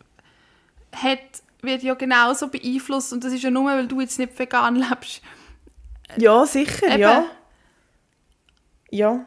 hat, 0.95 1.19
wird 1.61 1.83
ja 1.83 1.95
genauso 1.95 2.49
beeinflusst 2.49 3.13
und 3.13 3.25
das 3.25 3.33
ist 3.33 3.43
ja 3.43 3.51
nur, 3.51 3.71
weil 3.71 3.89
du 3.89 4.01
jetzt 4.01 4.19
nicht 4.19 4.39
vegan 4.39 4.77
lebst. 4.91 5.23
Ja, 6.17 6.47
sicher, 6.47 6.87
Eben. 6.89 7.01
ja. 7.01 7.25
Ja. 8.91 9.27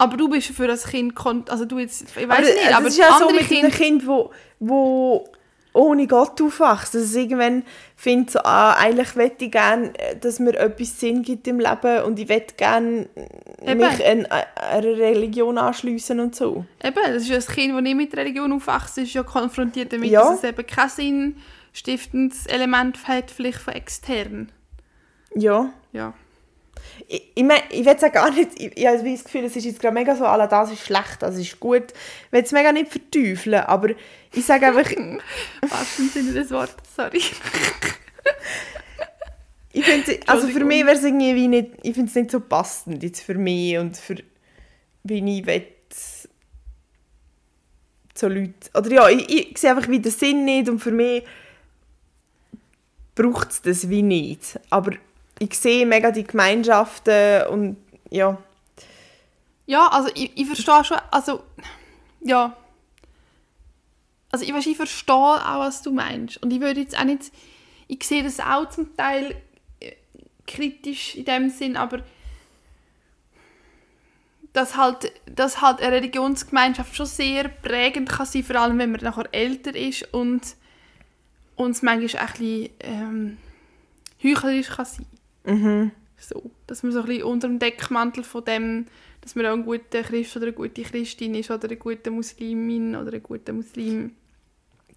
Aber 0.00 0.16
du 0.16 0.28
bist 0.28 0.48
für 0.48 0.66
das 0.66 0.84
Kind, 0.86 1.14
also 1.50 1.64
du 1.64 1.78
jetzt, 1.78 2.04
ich 2.16 2.28
weiß 2.28 2.38
das- 2.40 2.48
nicht, 2.54 2.66
das 2.66 2.74
aber 2.74 2.86
ist 2.88 2.98
ja 2.98 3.18
so 3.18 3.26
mit 3.30 3.38
einem 3.40 3.46
Kinder, 3.48 3.70
Kind, 3.70 4.06
wo, 4.06 4.30
wo 4.58 5.24
ohne 5.72 6.06
Gott 6.08 6.40
aufwachst, 6.42 6.94
dass 6.94 7.02
es 7.02 7.14
irgendwann 7.14 7.62
findet, 7.94 8.30
so, 8.32 8.40
ah, 8.42 8.72
eigentlich 8.72 9.14
möchte 9.14 9.44
ich 9.44 9.52
gerne, 9.52 9.92
dass 10.20 10.40
mir 10.40 10.58
etwas 10.58 10.98
Sinn 10.98 11.22
gibt 11.22 11.46
im 11.46 11.60
Leben 11.60 12.02
und 12.04 12.18
ich 12.18 12.28
möchte 12.28 12.54
gerne 12.56 13.08
Eben. 13.64 13.78
mich 13.78 14.04
an, 14.04 14.26
an 14.26 14.42
einer 14.56 14.82
Religion 14.96 15.58
anschliessen 15.58 16.18
und 16.18 16.34
so. 16.34 16.64
eben, 16.82 16.96
das 17.06 17.22
ist 17.22 17.28
ja 17.28 17.36
ein 17.36 17.46
Kind, 17.46 17.74
das 17.74 17.82
nicht 17.82 17.96
mit 17.96 18.16
Religion 18.16 18.52
aufwächst, 18.52 18.98
ist 18.98 19.12
ja 19.14 19.22
konfrontiert 19.22 19.92
damit, 19.92 20.10
Ja. 20.10 20.22
dass 20.30 20.38
es 20.38 20.44
eben 20.44 20.66
kein 20.66 20.88
sinnstiftendes 20.88 22.46
Element 22.46 23.06
hat, 23.06 23.30
vielleicht 23.30 23.58
von 23.58 23.74
extern. 23.74 24.50
Ja. 25.36 25.70
Ja. 25.92 26.14
Ich, 27.12 27.32
ich, 27.34 27.42
mein, 27.42 27.58
ich 27.70 27.84
will 27.84 27.96
es 27.96 28.04
auch 28.04 28.12
gar 28.12 28.30
nicht, 28.30 28.50
ich, 28.54 28.76
ich 28.76 28.86
habe 28.86 29.02
das 29.02 29.24
Gefühl, 29.24 29.42
es 29.42 29.56
ist 29.56 29.64
jetzt 29.64 29.80
gerade 29.80 29.94
mega 29.94 30.14
so, 30.14 30.24
«Alla, 30.24 30.46
das 30.46 30.70
ist 30.70 30.84
schlecht, 30.84 31.20
das 31.20 31.36
ist 31.36 31.58
gut. 31.58 31.92
Ich 32.26 32.32
will 32.32 32.44
es 32.44 32.52
mega 32.52 32.70
nicht 32.70 32.88
verteufeln, 32.88 33.62
aber 33.62 33.88
ich 34.32 34.46
sage 34.46 34.66
einfach, 34.66 34.88
Was 35.62 35.98
im 35.98 36.08
Sinne 36.08 36.34
des 36.34 36.52
Wortes, 36.52 36.76
sorry. 36.94 37.18
ich 39.72 39.84
finde, 39.84 40.20
also 40.28 40.46
für 40.46 40.64
mich 40.64 40.86
wäre 40.86 40.96
es 40.96 41.02
irgendwie 41.02 41.34
wie 41.34 41.48
nicht, 41.48 41.70
ich 41.82 41.94
finde 41.94 42.10
es 42.10 42.14
nicht 42.14 42.30
so 42.30 42.38
passend 42.38 43.02
jetzt 43.02 43.22
für 43.22 43.34
mich 43.34 43.76
und 43.76 43.96
für, 43.96 44.14
wie 45.02 45.38
ich 45.38 45.46
will 45.46 45.66
so 48.14 48.28
Leute, 48.28 48.52
oder 48.74 48.92
ja, 48.92 49.08
ich, 49.08 49.50
ich 49.50 49.58
sehe 49.58 49.70
einfach 49.70 49.88
wie 49.88 49.98
den 49.98 50.12
Sinn 50.12 50.44
nicht 50.44 50.68
und 50.68 50.78
für 50.78 50.92
mich 50.92 51.24
braucht 53.16 53.50
es 53.50 53.62
das 53.62 53.88
wie 53.88 54.02
nicht. 54.02 54.60
Aber 54.68 54.92
ich 55.40 55.54
sehe 55.58 55.86
mega 55.86 56.10
die 56.10 56.24
Gemeinschaften 56.24 57.46
und 57.48 57.76
ja. 58.10 58.36
Ja, 59.66 59.88
also 59.88 60.10
ich, 60.14 60.36
ich 60.36 60.46
verstehe 60.46 60.84
schon, 60.84 60.98
also 61.10 61.42
ja. 62.20 62.56
Also 64.30 64.44
ich, 64.44 64.52
weißt, 64.52 64.66
ich 64.66 64.76
verstehe 64.76 65.14
auch, 65.14 65.60
was 65.60 65.82
du 65.82 65.92
meinst. 65.92 66.42
Und 66.42 66.52
ich 66.52 66.60
würde 66.60 66.80
jetzt 66.80 66.96
auch 66.96 67.04
nicht, 67.04 67.32
ich 67.88 68.04
sehe 68.04 68.22
das 68.22 68.38
auch 68.38 68.68
zum 68.68 68.94
Teil 68.96 69.34
äh, 69.80 69.92
kritisch 70.46 71.16
in 71.16 71.24
dem 71.24 71.48
Sinn, 71.48 71.76
aber 71.76 72.02
dass 74.52 74.76
halt, 74.76 75.10
dass 75.24 75.62
halt 75.62 75.80
eine 75.80 75.92
Religionsgemeinschaft 75.92 76.94
schon 76.94 77.06
sehr 77.06 77.48
prägend 77.48 78.10
kann 78.10 78.26
sein, 78.26 78.44
vor 78.44 78.56
allem 78.56 78.78
wenn 78.78 78.92
man 78.92 79.00
nachher 79.00 79.28
älter 79.32 79.74
ist 79.74 80.12
und 80.12 80.42
uns 81.56 81.82
manchmal 81.82 82.24
auch 82.24 82.34
ein 82.34 82.38
bisschen 82.38 82.70
ähm, 82.80 83.38
heuchlerisch 84.22 84.68
kann 84.68 84.84
sein. 84.84 85.06
Mhm. 85.44 85.92
So, 86.16 86.50
dass 86.66 86.82
man 86.82 86.92
so 86.92 87.00
ein 87.00 87.06
bisschen 87.06 87.22
unter 87.24 87.48
dem 87.48 87.58
Deckmantel 87.58 88.24
von 88.24 88.44
dem, 88.44 88.86
dass 89.22 89.34
man 89.34 89.46
auch 89.46 89.52
ein 89.52 89.64
guter 89.64 90.02
Christ 90.02 90.36
oder 90.36 90.46
eine 90.46 90.54
gute 90.54 90.82
Christin 90.82 91.34
ist 91.34 91.50
oder 91.50 91.64
eine 91.64 91.76
gute 91.76 92.10
Muslimin 92.10 92.94
oder 92.94 93.12
ein 93.12 93.22
guter 93.22 93.52
Muslim. 93.52 94.12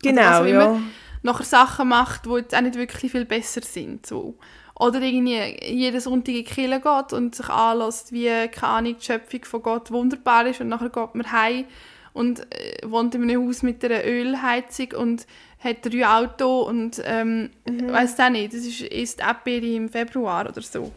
Genau, 0.01 0.41
auch 0.41 0.45
ja. 0.45 0.81
nachher 1.21 1.45
Sachen 1.45 1.89
macht, 1.89 2.25
die 2.25 2.31
jetzt 2.31 2.53
auch 2.53 2.61
nicht 2.61 2.75
wirklich 2.75 3.11
viel 3.11 3.25
besser 3.25 3.61
sind. 3.61 4.05
So. 4.05 4.35
Oder 4.75 5.01
irgendwie 5.01 5.65
jeden 5.73 6.01
Sonntag 6.01 6.29
in 6.29 6.35
die 6.35 6.43
Kirche 6.43 6.81
geht 6.81 7.13
und 7.13 7.35
sich 7.35 7.47
anlässt, 7.47 8.11
wie 8.11 8.47
keine 8.49 8.73
Ahnung, 8.73 8.95
die 8.99 9.05
Schöpfung 9.05 9.45
von 9.45 9.61
Gott 9.61 9.91
wunderbar 9.91 10.47
ist 10.47 10.59
und 10.59 10.67
nachher 10.67 10.89
geht 10.89 11.15
man 11.15 11.31
heim 11.31 11.65
und 12.13 12.41
äh, 12.53 12.77
wohnt 12.85 13.15
in 13.15 13.23
einem 13.23 13.47
Haus 13.47 13.63
mit 13.63 13.83
einer 13.85 14.05
Ölheizung 14.05 14.93
und 14.97 15.25
hat 15.63 15.77
drei 15.85 16.05
Autos 16.07 16.67
und 16.67 17.01
ähm, 17.05 17.49
Mhm. 17.67 17.91
weiss 17.91 18.19
auch 18.19 18.29
nicht, 18.29 18.53
das 18.53 18.61
ist, 18.61 18.81
ist 18.81 19.19
Erdbeere 19.19 19.65
im 19.65 19.89
Februar 19.89 20.47
oder 20.47 20.61
so 20.61 20.91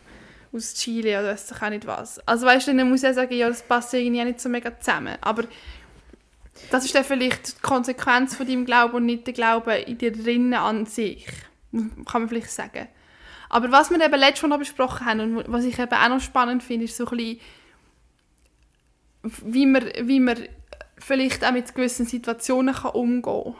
aus 0.53 0.75
Chile 0.75 1.19
oder 1.21 1.29
weiss 1.33 1.51
ich 1.51 1.63
auch 1.63 1.69
nicht 1.71 1.87
was. 1.87 2.19
Also 2.27 2.47
weißt 2.47 2.69
du, 2.69 2.75
dann 2.77 2.89
muss 2.89 3.03
ich 3.03 3.15
sagen, 3.15 3.35
ja, 3.35 3.49
das 3.49 3.63
passt 3.63 3.93
irgendwie 3.95 4.21
auch 4.21 4.25
nicht 4.25 4.41
so 4.41 4.49
mega 4.49 4.79
zusammen. 4.81 5.17
Aber 5.21 5.45
das 6.71 6.85
ist 6.87 6.95
dann 6.95 7.05
vielleicht 7.05 7.59
die 7.59 7.63
Konsequenz 7.63 8.35
von 8.35 8.47
deinem 8.47 8.65
Glauben 8.65 8.95
und 8.95 9.07
nicht 9.07 9.27
der 9.27 9.35
Glaube 9.35 9.75
in 9.75 9.99
dir 9.99 10.13
drinnen 10.13 10.55
an 10.55 10.87
sich. 10.87 11.27
Kann 11.73 11.93
man 12.23 12.29
vielleicht 12.29 12.51
sagen. 12.51 12.89
Aber 13.51 13.71
was 13.71 13.91
wir 13.91 14.01
eben 14.03 14.19
letztes 14.19 14.43
Mal 14.43 14.49
noch 14.49 14.59
besprochen 14.59 15.07
haben 15.07 15.21
und 15.21 15.45
was 15.53 15.65
ich 15.65 15.79
eben 15.79 15.93
auch 15.93 16.09
noch 16.09 16.21
spannend 16.21 16.63
finde, 16.63 16.87
ist 16.87 16.97
so 16.97 17.07
ein 17.07 17.17
bisschen, 17.17 17.41
wie 19.45 19.67
man, 19.67 19.85
wie 20.03 20.21
man 20.21 20.37
vielleicht 20.99 21.45
auch 21.45 21.53
mit 21.53 21.75
gewissen 21.75 22.07
Situationen 22.07 22.75
kann 22.75 22.93
umgehen 22.93 23.23
kann, 23.23 23.55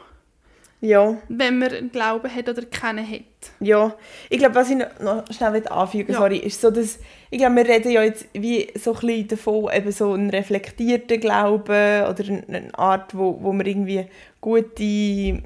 Ja, 0.79 1.17
wenn 1.27 1.57
man 1.57 1.71
einen 1.73 1.91
Glauben 1.91 2.33
hat 2.33 2.47
oder 2.49 2.61
keinen 2.65 3.09
hat. 3.09 3.21
ja. 3.59 3.95
Ich 4.29 4.37
glaube, 4.37 4.53
was 4.55 4.69
ich 4.69 4.77
noch- 4.77 5.23
schnell 5.35 5.53
will 5.53 5.67
anfügen 5.69 6.13
Ja. 6.13 6.19
sorry, 6.19 6.37
ist 6.37 6.61
so, 6.61 6.69
dass 6.69 6.99
ich 7.31 7.39
glaube, 7.39 7.55
wir 7.55 7.67
reden 7.67 7.91
ja 7.91 8.03
jetzt 8.03 8.27
wie 8.33 8.67
so 8.75 8.93
ein 8.93 8.99
bisschen 8.99 9.27
davon, 9.29 9.69
eben 9.73 9.91
so 9.91 10.11
einen 10.13 10.29
reflektierten 10.29 11.19
Glauben 11.19 12.03
oder 12.05 12.23
eine 12.47 12.69
Art, 12.77 13.17
wo, 13.17 13.39
wo 13.41 13.51
man 13.53 13.65
irgendwie 13.65 14.05
gute, 14.39 15.41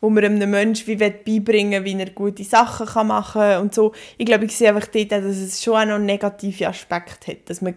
wo 0.00 0.08
man 0.08 0.24
einem 0.24 0.50
Menschen 0.50 0.86
wie 0.86 0.98
will 0.98 1.10
beibringen 1.24 1.84
wie 1.84 1.98
er 1.98 2.08
gute 2.10 2.42
Sachen 2.44 2.86
kann 2.86 3.06
machen 3.08 3.58
und 3.58 3.74
so. 3.74 3.92
Ich 4.16 4.24
glaube, 4.24 4.46
ich 4.46 4.56
sehe 4.56 4.70
einfach 4.74 4.88
dort, 4.88 5.12
dass 5.12 5.24
es 5.24 5.62
schon 5.62 5.74
auch 5.76 5.84
noch 5.84 5.98
negative 5.98 6.68
Aspekte 6.68 7.32
hat, 7.32 7.50
dass 7.50 7.60
man 7.60 7.74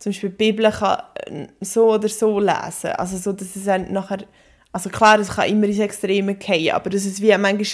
zum 0.00 0.10
Beispiel 0.10 0.30
die 0.30 0.36
Bibel 0.52 0.70
kann 0.72 0.98
äh, 1.26 1.46
so 1.60 1.92
oder 1.92 2.08
so 2.08 2.40
lesen, 2.40 2.90
also 2.96 3.16
so, 3.18 3.32
dass 3.32 3.54
es 3.54 3.64
dann 3.66 3.92
nachher, 3.92 4.18
also 4.72 4.88
klar, 4.88 5.18
es 5.18 5.30
kann 5.30 5.48
immer 5.48 5.66
ins 5.66 5.78
Extreme 5.78 6.34
gehen, 6.34 6.74
aber 6.74 6.90
dass 6.90 7.04
es 7.04 7.20
wie 7.20 7.36
manchmal 7.36 7.66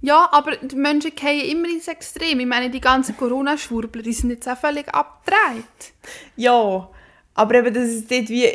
Ja, 0.00 0.28
aber 0.32 0.56
die 0.56 0.76
Menschen 0.76 1.14
gehen 1.14 1.48
immer 1.50 1.68
ins 1.68 1.88
Extrem. 1.88 2.40
Ich 2.40 2.46
meine, 2.46 2.70
die 2.70 2.80
ganzen 2.80 3.16
Corona-Schwurbler, 3.16 4.02
die 4.02 4.12
sind 4.12 4.30
jetzt 4.30 4.48
auch 4.48 4.58
völlig 4.58 4.88
abgedreht. 4.92 5.92
Ja, 6.36 6.90
aber 7.34 7.54
eben, 7.54 7.72
das 7.72 7.88
ist 7.88 8.10
dort 8.10 8.28
wie... 8.28 8.48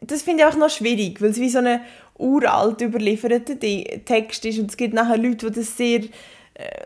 Das 0.00 0.22
finde 0.22 0.40
ich 0.40 0.46
einfach 0.46 0.60
noch 0.60 0.70
schwierig, 0.70 1.20
weil 1.20 1.30
es 1.30 1.40
wie 1.40 1.48
so 1.48 1.58
ein 1.58 1.80
uralt 2.16 2.80
überlieferter 2.80 3.58
Text 3.58 4.44
ist 4.44 4.60
und 4.60 4.70
es 4.70 4.76
gibt 4.76 4.94
nachher 4.94 5.16
Leute, 5.16 5.50
die 5.50 5.58
das 5.58 5.76
sehr 5.76 6.02
äh, 6.54 6.84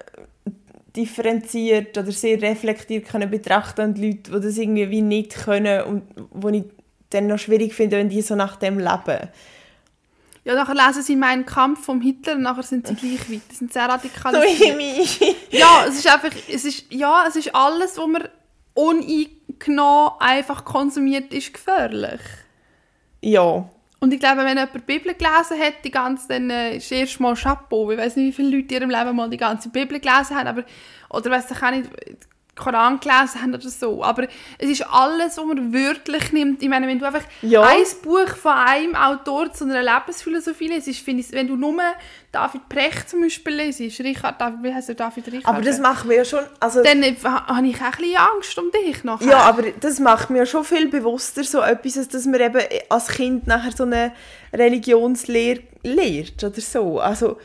differenziert 0.97 1.99
oder 1.99 2.11
sehr 2.11 2.41
reflektiert 2.41 3.07
können 3.07 3.31
betrachten 3.31 3.91
und 3.91 3.99
Leute, 3.99 4.31
die 4.31 4.41
das 4.41 4.57
irgendwie 4.57 4.89
wie 4.89 5.03
nicht 5.03 5.35
können 5.35 5.83
und 5.83 6.03
wo 6.31 6.49
ich 6.49 6.65
dann 7.11 7.27
noch 7.27 7.39
schwierig 7.39 7.75
finde, 7.75 7.97
wenn 7.97 8.09
die 8.09 8.23
so 8.23 8.35
nach 8.35 8.57
dem 8.57 8.79
leben. 8.79 9.29
Ja, 10.45 10.55
nachher 10.55 10.75
lesen 10.75 11.03
sie 11.03 11.17
meinen 11.17 11.45
Kampf 11.45 11.85
vom 11.85 12.01
Hitler 12.01 12.35
und 12.35 12.43
nachher 12.43 12.63
sind 12.63 12.87
sie 12.87 12.95
gleich 12.97 13.31
weit. 13.31 13.43
Die 13.51 13.55
sind 13.55 13.73
sehr 13.73 13.85
So 13.85 13.91
radikalisiert. 13.91 15.37
ja, 15.51 15.85
es 15.87 15.97
ist 15.99 16.07
einfach, 16.13 16.31
es 16.49 16.65
ist, 16.65 16.85
ja, 16.91 17.25
es 17.29 17.37
ist 17.37 17.55
alles, 17.55 17.99
was 17.99 18.07
man 18.07 18.29
uneingenommen 18.75 20.13
einfach 20.21 20.65
konsumiert, 20.65 21.33
ist 21.35 21.53
gefährlich. 21.53 22.21
Ja, 23.21 23.69
Und 24.01 24.15
ich 24.15 24.21
glaube, 24.21 24.39
wenn 24.45 24.57
jemand 24.57 24.75
die 24.75 24.79
Bibel 24.79 25.13
gelesen 25.15 25.59
hat, 25.61 25.85
die 25.85 25.91
ganze, 25.91 26.29
dann 26.29 26.49
äh, 26.51 26.77
ist 26.77 26.93
erst 26.93 27.19
mal 27.19 27.35
Chapeau. 27.35 27.91
Ich 27.91 27.99
weiß 27.99 28.15
nicht, 28.17 28.29
wie 28.29 28.33
viele 28.33 28.57
Leute 28.57 28.77
in 28.77 28.83
ihrem 28.83 28.91
Leben 28.91 29.17
mal 29.17 29.29
die 29.29 29.37
ganze 29.37 29.71
Bibel 29.71 29.99
gelesen 29.99 30.37
haben, 30.37 30.47
aber, 30.47 30.65
oder 31.11 31.31
weiß 31.31 31.51
ich 31.51 31.63
auch 31.63 31.71
nicht, 31.73 31.91
Koran 32.59 33.01
gelesen 33.01 33.41
haben 33.41 33.55
oder 33.55 33.69
so. 33.69 34.05
Aber 34.05 34.25
es 34.59 34.69
ist 34.69 34.83
alles, 34.91 35.39
was 35.39 35.45
man 35.45 35.73
wörtlich 35.73 36.33
nimmt. 36.33 36.63
Ich 36.63 36.69
meine, 36.69 36.87
wenn 36.87 36.99
du 36.99 37.07
einfach 37.07 37.23
Ja. 37.43 37.63
ein 37.63 37.85
Buch 38.03 38.29
von 38.37 38.53
einem 38.53 38.95
Autor 38.95 39.53
zu 39.53 39.65
einer 39.65 39.83
Lebensphilosophie 39.83 40.69
liest, 40.69 41.01
finde 41.01 41.23
ich, 41.23 41.33
wenn 41.33 41.47
du 41.49 41.57
nur 41.57 41.75
David 42.33 42.69
Precht 42.69 43.09
zum 43.09 43.23
Beispiel 43.23 43.55
liest, 43.55 43.81
Richard, 44.01 44.39
David, 44.41 44.63
wie 44.63 44.75
heißt 44.75 44.91
er, 44.91 44.95
David 44.97 45.27
Richard? 45.29 45.47
aber 45.47 45.63
das 45.63 45.79
macht 45.79 46.05
mir 46.05 46.17
ja 46.17 46.25
schon... 46.27 46.41
Also, 46.61 46.83
dann 46.83 47.03
äh, 47.03 47.15
ha- 47.25 47.47
habe 47.47 47.67
ich 47.67 47.77
auch 47.81 47.85
ein 47.85 47.91
bisschen 47.93 48.17
Angst 48.17 48.59
um 48.59 48.71
dich 48.71 49.03
nachher. 49.05 49.27
Ja, 49.29 49.39
aber 49.41 49.63
das 49.81 49.99
macht 49.99 50.29
mir 50.29 50.45
schon 50.45 50.65
viel 50.65 50.89
bewusster 50.89 51.43
so 51.45 51.61
etwas, 51.61 52.07
dass 52.09 52.27
man 52.27 52.41
eben 52.41 52.61
als 52.91 53.09
Kind 53.09 53.47
nachher 53.47 53.73
so 53.75 53.85
eine 53.85 54.13
Religionslehre 54.53 55.63
lehrt 55.83 56.43
oder 56.45 56.61
so. 56.61 57.01
Also 57.01 57.39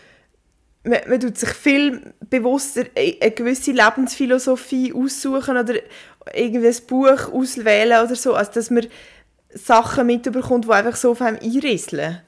man, 0.84 1.00
man 1.08 1.20
tut 1.20 1.38
sich 1.38 1.50
viel 1.50 2.14
bewusster 2.30 2.86
e- 2.96 3.18
eine 3.22 3.32
gewisse 3.32 3.72
Lebensphilosophie 3.72 4.94
aussuchen 4.94 5.58
oder 5.58 5.76
irgendwie 6.34 6.68
ein 6.68 6.88
Buch 6.88 7.32
auswählen 7.32 8.06
oder 8.06 8.16
so, 8.16 8.34
als 8.34 8.52
dass 8.52 8.70
man 8.70 8.88
Sachen 9.50 10.08
mitbekommt, 10.08 10.66
die 10.66 10.72
einfach 10.72 10.96
so 10.96 11.12
auf 11.12 11.22
einem 11.22 11.40
einrisseln. 11.42 12.22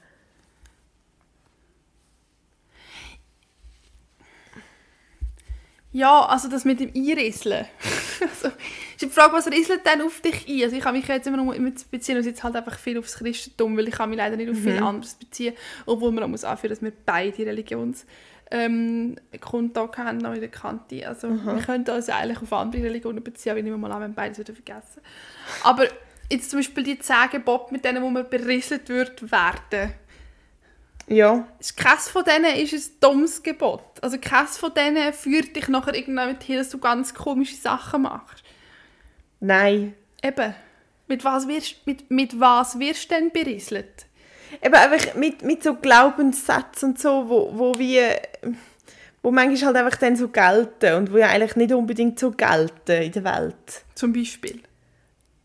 Ja, 5.92 6.26
also 6.26 6.48
das 6.48 6.66
mit 6.66 6.78
dem 6.78 6.92
Einrisseln. 6.94 7.64
also, 8.20 8.48
ist 8.48 9.00
die 9.00 9.08
Frage, 9.08 9.32
was 9.32 9.46
risselt 9.46 9.80
denn 9.86 10.02
auf 10.02 10.20
dich 10.20 10.46
ein? 10.46 10.64
Also 10.64 10.76
ich 10.76 10.82
kann 10.82 10.94
mich 10.94 11.08
jetzt 11.08 11.26
immer 11.26 11.38
noch 11.38 11.52
immer 11.52 11.70
beziehen, 11.90 12.18
und 12.18 12.26
jetzt 12.26 12.44
halt 12.44 12.54
einfach 12.54 12.78
viel 12.78 12.98
aufs 12.98 13.16
Christentum, 13.16 13.76
weil 13.78 13.88
ich 13.88 13.94
kann 13.94 14.10
mich 14.10 14.18
leider 14.18 14.36
nicht 14.36 14.50
auf 14.50 14.58
viel 14.58 14.78
anderes 14.78 15.14
beziehen, 15.14 15.54
obwohl 15.86 16.12
man 16.12 16.24
auch 16.24 16.28
muss 16.28 16.44
anführen, 16.44 16.70
dass 16.74 16.82
wir 16.82 16.92
beide 17.06 17.46
Religions 17.46 18.04
ähm, 18.50 19.16
Grundtag 19.40 19.98
haben 19.98 20.18
noch 20.18 20.32
in 20.32 20.40
der 20.40 20.50
Kante. 20.50 21.06
Also 21.06 21.28
wir 21.30 21.62
könnten 21.62 21.90
uns 21.90 22.08
eigentlich 22.08 22.40
auf 22.42 22.52
andere 22.52 22.84
Religionen 22.84 23.22
beziehen, 23.22 23.52
aber 23.52 23.60
ich 23.60 23.66
mal 23.66 23.92
an, 23.92 24.02
wenn 24.02 24.14
beides 24.14 24.38
wieder 24.38 24.54
vergessen. 24.54 25.00
Aber 25.64 25.86
jetzt 26.30 26.50
zum 26.50 26.60
Beispiel 26.60 26.84
die 26.84 26.98
zehn 26.98 27.30
Gebote, 27.30 27.72
mit 27.72 27.84
denen 27.84 28.02
wo 28.02 28.10
man 28.10 28.28
berisselt 28.28 28.88
wird 28.88 29.30
werden. 29.30 29.92
Ja, 31.08 31.46
Keines 31.76 32.08
von 32.08 32.24
denen 32.24 32.56
ist 32.56 32.72
ein 32.72 33.00
dummes 33.00 33.42
Gebot. 33.42 33.82
Also 34.02 34.18
keines 34.20 34.58
von 34.58 34.74
denen 34.74 35.12
führt 35.12 35.54
dich 35.54 35.68
nachher 35.68 35.94
irgendwann 35.94 36.36
hin, 36.40 36.56
dass 36.56 36.70
du 36.70 36.78
ganz 36.78 37.14
komische 37.14 37.56
Sachen 37.56 38.02
machst. 38.02 38.42
nein. 39.40 39.94
Eben. 40.22 40.54
Mit 41.08 41.24
was 41.24 41.46
wirst, 41.46 41.86
mit, 41.86 42.10
mit 42.10 42.40
was 42.40 42.80
wirst 42.80 43.10
du 43.10 43.14
denn 43.14 43.30
berieselt? 43.30 44.06
Eben 44.62 44.74
einfach 44.74 45.14
mit, 45.14 45.42
mit 45.42 45.62
so 45.62 45.74
Glaubenssätzen 45.74 46.90
und 46.90 47.00
so, 47.00 47.28
wo, 47.28 47.50
wo 47.54 47.78
wie 47.78 48.00
wo 49.22 49.32
manchmal 49.32 49.74
halt 49.74 49.84
einfach 49.84 49.98
dann 49.98 50.14
so 50.14 50.28
gelten 50.28 50.94
und 50.94 51.12
wo 51.12 51.16
ja 51.18 51.26
eigentlich 51.26 51.56
nicht 51.56 51.72
unbedingt 51.72 52.16
so 52.16 52.30
gelten 52.30 53.02
in 53.02 53.10
der 53.10 53.24
Welt. 53.24 53.84
Zum 53.96 54.12
Beispiel. 54.12 54.60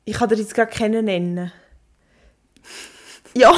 Ich 0.06 0.20
kann 0.20 0.30
dir 0.30 0.36
jetzt 0.36 0.54
gerade 0.54 0.72
keinen 0.72 1.06
nennen. 1.06 1.52
Ja, 3.34 3.50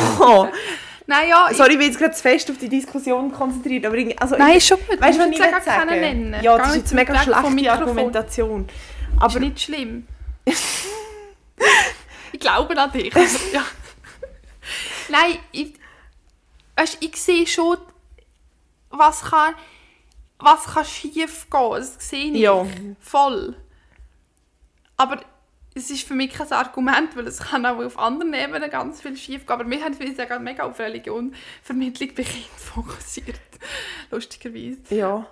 Nein, 1.07 1.27
ja, 1.29 1.49
sorry, 1.51 1.71
ich 1.71 1.77
bin 1.79 1.87
jetzt 1.87 1.97
gerade 1.97 2.13
zu 2.13 2.21
fest 2.21 2.49
auf 2.51 2.57
die 2.59 2.69
Diskussion 2.69 3.31
konzentriert, 3.31 3.85
aber 3.87 3.97
also 4.17 4.37
Nein, 4.37 4.57
ich, 4.57 4.65
schon 4.65 4.77
gut. 4.87 5.01
weißt 5.01 5.17
du, 5.17 5.23
was 5.23 5.31
ich 5.31 5.39
keinen 5.39 5.61
sagen? 5.63 5.99
nennen. 5.99 6.35
Ja, 6.43 6.57
das 6.57 6.69
ist 6.69 6.75
jetzt 6.75 6.93
mega 6.93 7.19
schlechte. 7.21 7.71
Argumentation. 7.71 8.67
Aber 9.15 9.25
Aber 9.25 9.33
ist 9.33 9.39
nicht 9.39 9.59
schlimm. 9.61 10.07
ich 10.45 12.39
glaube 12.39 12.77
an 12.77 12.91
dich. 12.91 13.13
Also, 13.15 13.39
ja. 13.53 13.65
Nein, 15.09 15.39
ich, 15.51 15.73
weißt, 16.75 16.97
ich 17.01 17.15
sehe 17.15 17.47
schon, 17.47 17.77
was 18.89 19.21
kann, 19.21 19.55
was 20.39 20.65
kann 20.65 20.85
schief 20.85 21.49
gehen. 21.49 21.71
Das 21.71 22.09
sehe 22.09 22.31
ich. 22.31 22.39
Ja. 22.39 22.65
Voll. 22.99 23.55
Aber 24.97 25.21
es 25.75 25.89
ist 25.89 26.07
für 26.07 26.13
mich 26.13 26.31
kein 26.31 26.51
Argument, 26.51 27.15
weil 27.15 27.27
es 27.27 27.39
kann 27.39 27.65
auch 27.65 27.83
auf 27.83 27.97
anderen 27.97 28.33
Ebenen 28.33 28.69
ganz 28.69 29.01
viel 29.01 29.17
schief 29.17 29.45
gehen. 29.45 29.53
Aber 29.53 29.69
wir 29.69 29.83
haben 29.83 29.95
uns 29.95 30.17
ja 30.17 30.25
gerade 30.25 30.43
mega 30.43 30.63
auf 30.63 30.79
Religion, 30.79 31.33
Vermittlung 31.63 32.09
bei 32.09 32.23
Kindern 32.23 32.49
fokussiert. 32.57 33.39
Lustigerweise. 34.11 34.81
Ja. 34.89 35.25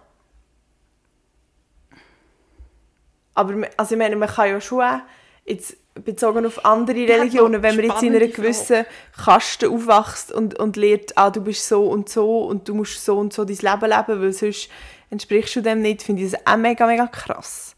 Aber 3.33 3.67
also 3.77 3.95
ich 3.95 3.99
meine, 3.99 4.15
man 4.15 4.29
kann 4.29 4.49
ja 4.49 4.59
schon 4.59 5.01
jetzt 5.45 5.77
bezogen 5.93 6.45
auf 6.45 6.63
andere 6.65 7.07
Religionen, 7.07 7.61
wenn 7.61 7.75
man 7.75 7.85
jetzt 7.85 8.03
in 8.03 8.15
einer 8.15 8.27
gewissen 8.27 8.85
Kaste 9.23 9.69
aufwächst 9.69 10.31
und, 10.31 10.57
und 10.57 10.77
lernt, 10.77 11.17
ah, 11.17 11.29
du 11.29 11.41
bist 11.41 11.67
so 11.67 11.85
und 11.85 12.07
so 12.07 12.45
und 12.45 12.67
du 12.67 12.73
musst 12.73 13.03
so 13.03 13.17
und 13.17 13.33
so 13.33 13.43
dein 13.43 13.57
Leben 13.57 13.91
leben, 13.91 14.21
weil 14.21 14.33
sonst 14.33 14.69
entsprichst 15.09 15.57
du 15.57 15.61
dem 15.61 15.81
nicht, 15.81 16.01
finde 16.01 16.23
ich 16.23 16.31
das 16.31 16.47
auch 16.47 16.57
mega, 16.57 16.87
mega 16.87 17.07
krass. 17.07 17.75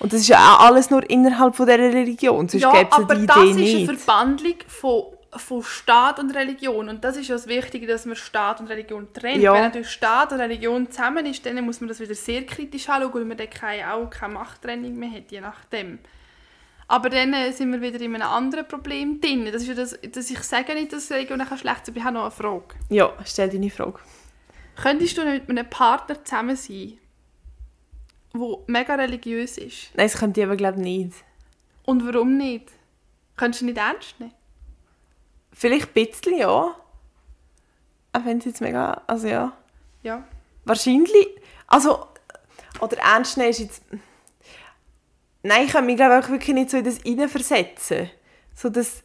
Und 0.00 0.12
das 0.12 0.20
ist 0.20 0.28
ja 0.28 0.38
auch 0.38 0.66
alles 0.66 0.90
nur 0.90 1.08
innerhalb 1.08 1.56
von 1.56 1.66
dieser 1.66 1.78
Religion, 1.78 2.48
sonst 2.48 2.62
ja, 2.62 2.72
gäbe 2.72 2.88
es 2.90 2.96
ja 2.96 3.02
aber 3.04 3.14
die 3.14 3.26
das 3.26 3.36
Idee 3.36 3.50
ist 3.50 3.56
nicht. 3.56 3.88
eine 3.88 3.98
Verbandlung 3.98 4.54
von, 4.66 5.02
von 5.36 5.62
Staat 5.62 6.18
und 6.18 6.34
Religion. 6.34 6.88
Und 6.88 7.04
das 7.04 7.16
ist 7.16 7.28
ja 7.28 7.34
das 7.34 7.46
Wichtige, 7.46 7.86
dass 7.86 8.04
man 8.04 8.16
Staat 8.16 8.60
und 8.60 8.68
Religion 8.68 9.08
trennt. 9.12 9.42
Ja. 9.42 9.54
Wenn 9.54 9.62
natürlich 9.62 9.90
Staat 9.90 10.32
und 10.32 10.40
Religion 10.40 10.90
zusammen 10.90 11.26
ist, 11.26 11.44
dann 11.46 11.64
muss 11.64 11.80
man 11.80 11.88
das 11.88 12.00
wieder 12.00 12.14
sehr 12.14 12.46
kritisch 12.46 12.88
anschauen, 12.88 13.14
weil 13.14 13.24
man 13.24 13.36
dann 13.36 13.50
keine, 13.50 13.92
auch 13.92 14.08
keine 14.08 14.34
Machttrennung 14.34 14.96
mehr 14.96 15.10
hat, 15.10 15.30
je 15.30 15.40
nachdem. 15.40 15.98
Aber 16.90 17.10
dann 17.10 17.34
äh, 17.34 17.52
sind 17.52 17.70
wir 17.70 17.82
wieder 17.82 18.00
in 18.00 18.14
einem 18.14 18.26
anderen 18.26 18.66
Problem 18.66 19.20
drin. 19.20 19.44
Das 19.52 19.62
ist 19.62 19.68
ja 19.68 19.74
das, 19.74 19.98
dass 20.10 20.30
ich 20.30 20.40
sage 20.40 20.74
nicht, 20.74 20.92
dass 20.92 21.10
nachher 21.10 21.58
schlecht 21.58 21.88
aber 21.88 21.96
ich 21.96 22.02
habe 22.02 22.14
noch 22.14 22.22
eine 22.22 22.30
Frage. 22.30 22.74
Ja, 22.88 23.12
stell 23.24 23.50
deine 23.50 23.70
Frage. 23.70 24.00
Könntest 24.74 25.18
du 25.18 25.24
mit 25.24 25.48
einem 25.50 25.68
Partner 25.68 26.24
zusammen 26.24 26.56
sein, 26.56 26.98
der 28.34 28.56
mega 28.66 28.94
religiös 28.94 29.58
ist? 29.58 29.90
Nein, 29.94 30.06
das 30.06 30.18
könnte 30.18 30.40
ich 30.40 30.46
aber 30.46 30.56
glaube 30.56 30.80
nicht. 30.80 31.12
Und 31.84 32.06
warum 32.06 32.38
nicht? 32.38 32.70
Könntest 33.36 33.62
du 33.62 33.66
nicht 33.66 33.78
ernst 33.78 34.18
nehmen? 34.18 34.32
Vielleicht 35.52 35.88
ein 35.88 36.06
bisschen, 36.06 36.38
ja. 36.38 36.74
Auch 38.12 38.24
wenn 38.24 38.38
es 38.38 38.46
jetzt 38.46 38.60
mega, 38.62 39.02
also 39.06 39.26
ja. 39.26 39.52
Ja. 40.02 40.24
Wahrscheinlich. 40.64 41.28
Also, 41.66 42.06
oder 42.80 42.96
ernst 42.98 43.36
nehmen 43.36 43.50
ist 43.50 43.58
jetzt. 43.60 43.82
Nein, 45.42 45.64
ich 45.66 45.72
kann 45.72 45.86
mich 45.86 45.96
glaube 45.96 46.18
auch 46.18 46.28
wirklich 46.28 46.54
nicht 46.54 46.70
so 46.70 46.76
in 46.78 46.84
das 46.84 46.98
hineinversetzen. 46.98 48.10
So 48.54 48.68
dass. 48.68 49.02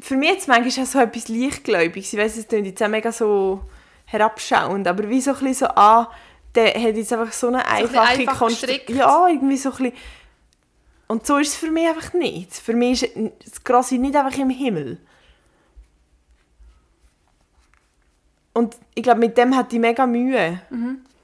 Für 0.00 0.16
mich 0.16 0.30
jetzt 0.30 0.48
manchmal 0.48 0.84
auch 0.84 0.88
so 0.88 0.98
etwas 0.98 1.28
Leichtgläubiges. 1.28 2.12
Ich 2.12 2.18
weiss, 2.18 2.36
es 2.36 2.48
klingt 2.48 2.66
jetzt 2.66 2.82
auch 2.82 2.88
mega 2.88 3.12
so 3.12 3.60
herabschauend, 4.06 4.88
aber 4.88 5.08
wie 5.08 5.20
so 5.20 5.30
ein 5.32 5.38
bisschen 5.38 5.54
so, 5.54 5.66
ah, 5.66 6.10
der 6.54 6.74
hat 6.74 6.96
jetzt 6.96 7.12
einfach 7.12 7.32
so 7.32 7.48
eine 7.48 7.64
ein 7.66 7.84
einfache 7.84 8.00
einfach 8.00 8.40
Konstru- 8.40 8.66
gestrickt. 8.66 8.90
Ja, 8.90 9.28
irgendwie 9.28 9.56
so 9.56 9.70
ein 9.70 9.76
bisschen. 9.76 9.92
Und 11.08 11.26
so 11.26 11.36
ist 11.38 11.48
es 11.48 11.56
für 11.56 11.70
mich 11.70 11.86
einfach 11.86 12.14
nicht. 12.14 12.52
Für 12.54 12.74
mich 12.74 13.02
ist 13.02 13.32
das 13.44 13.62
Grosse 13.64 13.96
nicht 13.96 14.16
einfach 14.16 14.36
im 14.38 14.50
Himmel. 14.50 14.98
Und 18.54 18.76
ich 18.94 19.02
glaube, 19.02 19.20
mit 19.20 19.36
dem 19.38 19.54
hat 19.56 19.72
die 19.72 19.78
mega 19.78 20.06
Mühe. 20.06 20.60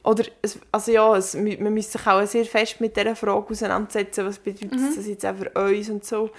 Oder, 0.09 0.25
es, 0.41 0.59
also 0.73 0.91
ja, 0.91 1.15
es, 1.17 1.35
man 1.35 1.75
müsste 1.75 1.99
sich 1.99 2.07
auch 2.07 2.27
sehr 2.27 2.47
fest 2.47 2.81
mit 2.81 2.97
dieser 2.97 3.15
Frage 3.15 3.51
auseinandersetzen, 3.51 4.25
was 4.25 4.39
bedeutet 4.39 4.73
das 4.97 5.07
jetzt 5.07 5.27
auch 5.27 5.37
für 5.37 5.51
uns 5.51 5.91
und 5.91 6.03
so. 6.03 6.31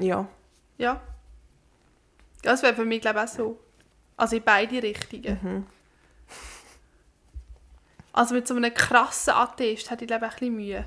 Ja. 0.00 0.26
Ja. 0.76 1.00
Das 2.42 2.64
wäre 2.64 2.74
für 2.74 2.84
mich, 2.84 3.00
glaube 3.00 3.20
ich, 3.20 3.30
auch 3.30 3.32
so. 3.32 3.60
Also 4.16 4.34
in 4.34 4.42
beide 4.42 4.82
Richtungen. 4.82 5.66
Also 8.12 8.34
mit 8.34 8.48
so 8.48 8.56
einem 8.56 8.74
krassen 8.74 9.34
Atheist 9.34 9.88
hätte 9.92 10.04
ich, 10.04 10.08
glaube 10.08 10.26
ich, 10.26 10.32
ein 10.32 10.38
bisschen 10.38 10.56
Mühe. 10.56 10.84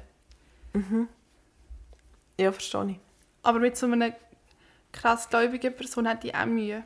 Ja, 2.38 2.52
verstehe 2.52 2.90
ich. 2.90 3.00
Aber 3.44 3.60
mit 3.60 3.78
so 3.78 3.86
einer 3.86 4.12
krass 4.92 5.30
gläubigen 5.30 5.74
Person 5.74 6.06
hätte 6.06 6.28
ich 6.28 6.36
auch 6.36 6.46
Mühe. 6.48 6.84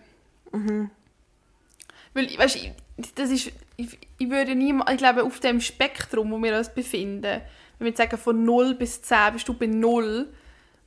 Weil, 2.14 2.38
weißt 2.38 2.56
ich- 2.58 2.72
das 3.16 3.30
ist, 3.30 3.52
ich, 3.78 3.98
ich 4.18 4.30
würde 4.30 4.56
niemals, 4.56 4.92
ich 4.92 4.98
glaube, 4.98 5.24
auf 5.24 5.40
dem 5.40 5.62
Spektrum, 5.62 6.32
wo 6.32 6.42
wir 6.44 6.58
uns 6.58 6.70
befinden, 6.74 7.42
wenn 7.78 7.86
wir 7.90 7.96
sagen, 7.96 8.18
von 8.18 8.44
0 8.44 8.74
bis 8.76 9.02
10 9.02 9.34
bist 9.34 9.48
du 9.48 9.54
bei 9.54 9.68
0, 9.68 10.28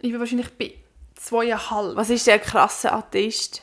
ich 0.01 0.11
bin 0.11 0.21
wahrscheinlich 0.21 0.51
bei 0.59 0.75
2,5. 1.19 1.97
Was 1.97 2.11
ist 2.11 2.27
der 2.27 2.39
krasse 2.39 2.93
Atheist? 2.93 3.63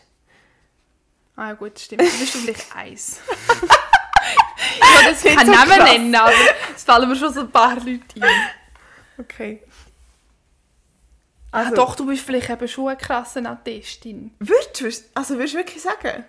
Ah 1.36 1.50
ja, 1.50 1.54
gut, 1.54 1.78
stimmt. 1.80 2.02
Dann 2.02 2.08
bist 2.20 2.34
du 2.34 2.40
vielleicht 2.40 2.76
eins. 2.76 3.20
ich 3.30 4.82
will 4.82 5.12
jetzt 5.12 5.24
Nicht 5.24 5.38
keinen 5.38 5.46
so 5.48 5.52
Namen 5.54 5.72
krass. 5.72 5.92
nennen, 5.92 6.16
aber 6.16 6.34
es 6.76 6.84
fallen 6.84 7.08
mir 7.10 7.16
schon 7.16 7.34
so 7.34 7.42
ein 7.42 7.52
paar 7.52 7.76
Leute 7.76 8.02
ein. 8.22 8.50
Okay. 9.20 9.62
Also, 11.52 11.76
doch, 11.76 11.96
du 11.96 12.06
bist 12.06 12.24
vielleicht 12.26 12.50
eben 12.50 12.68
schon 12.68 12.88
eine 12.90 12.98
krasse 12.98 13.44
Atheistin. 13.48 14.32
Würdest 14.40 14.80
du, 14.82 15.10
also 15.16 15.36
würdest 15.36 15.54
du 15.54 15.58
wirklich 15.58 15.82
sagen? 15.82 16.24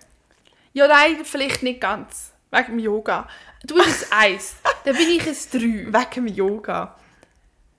Ja, 0.73 0.87
nein, 0.87 1.23
vielleicht 1.25 1.63
nicht 1.63 1.81
ganz. 1.81 2.31
Wegen 2.51 2.77
dem 2.77 2.79
Yoga. 2.79 3.27
Du 3.63 3.75
bist 3.75 4.11
ein 4.11 4.35
Eis, 4.35 4.55
dann 4.85 4.95
bin 4.95 5.09
ich 5.09 5.27
ein 5.27 5.35
Drei. 5.51 5.59
Wegen 5.99 6.25
dem 6.25 6.27
Yoga. 6.27 6.97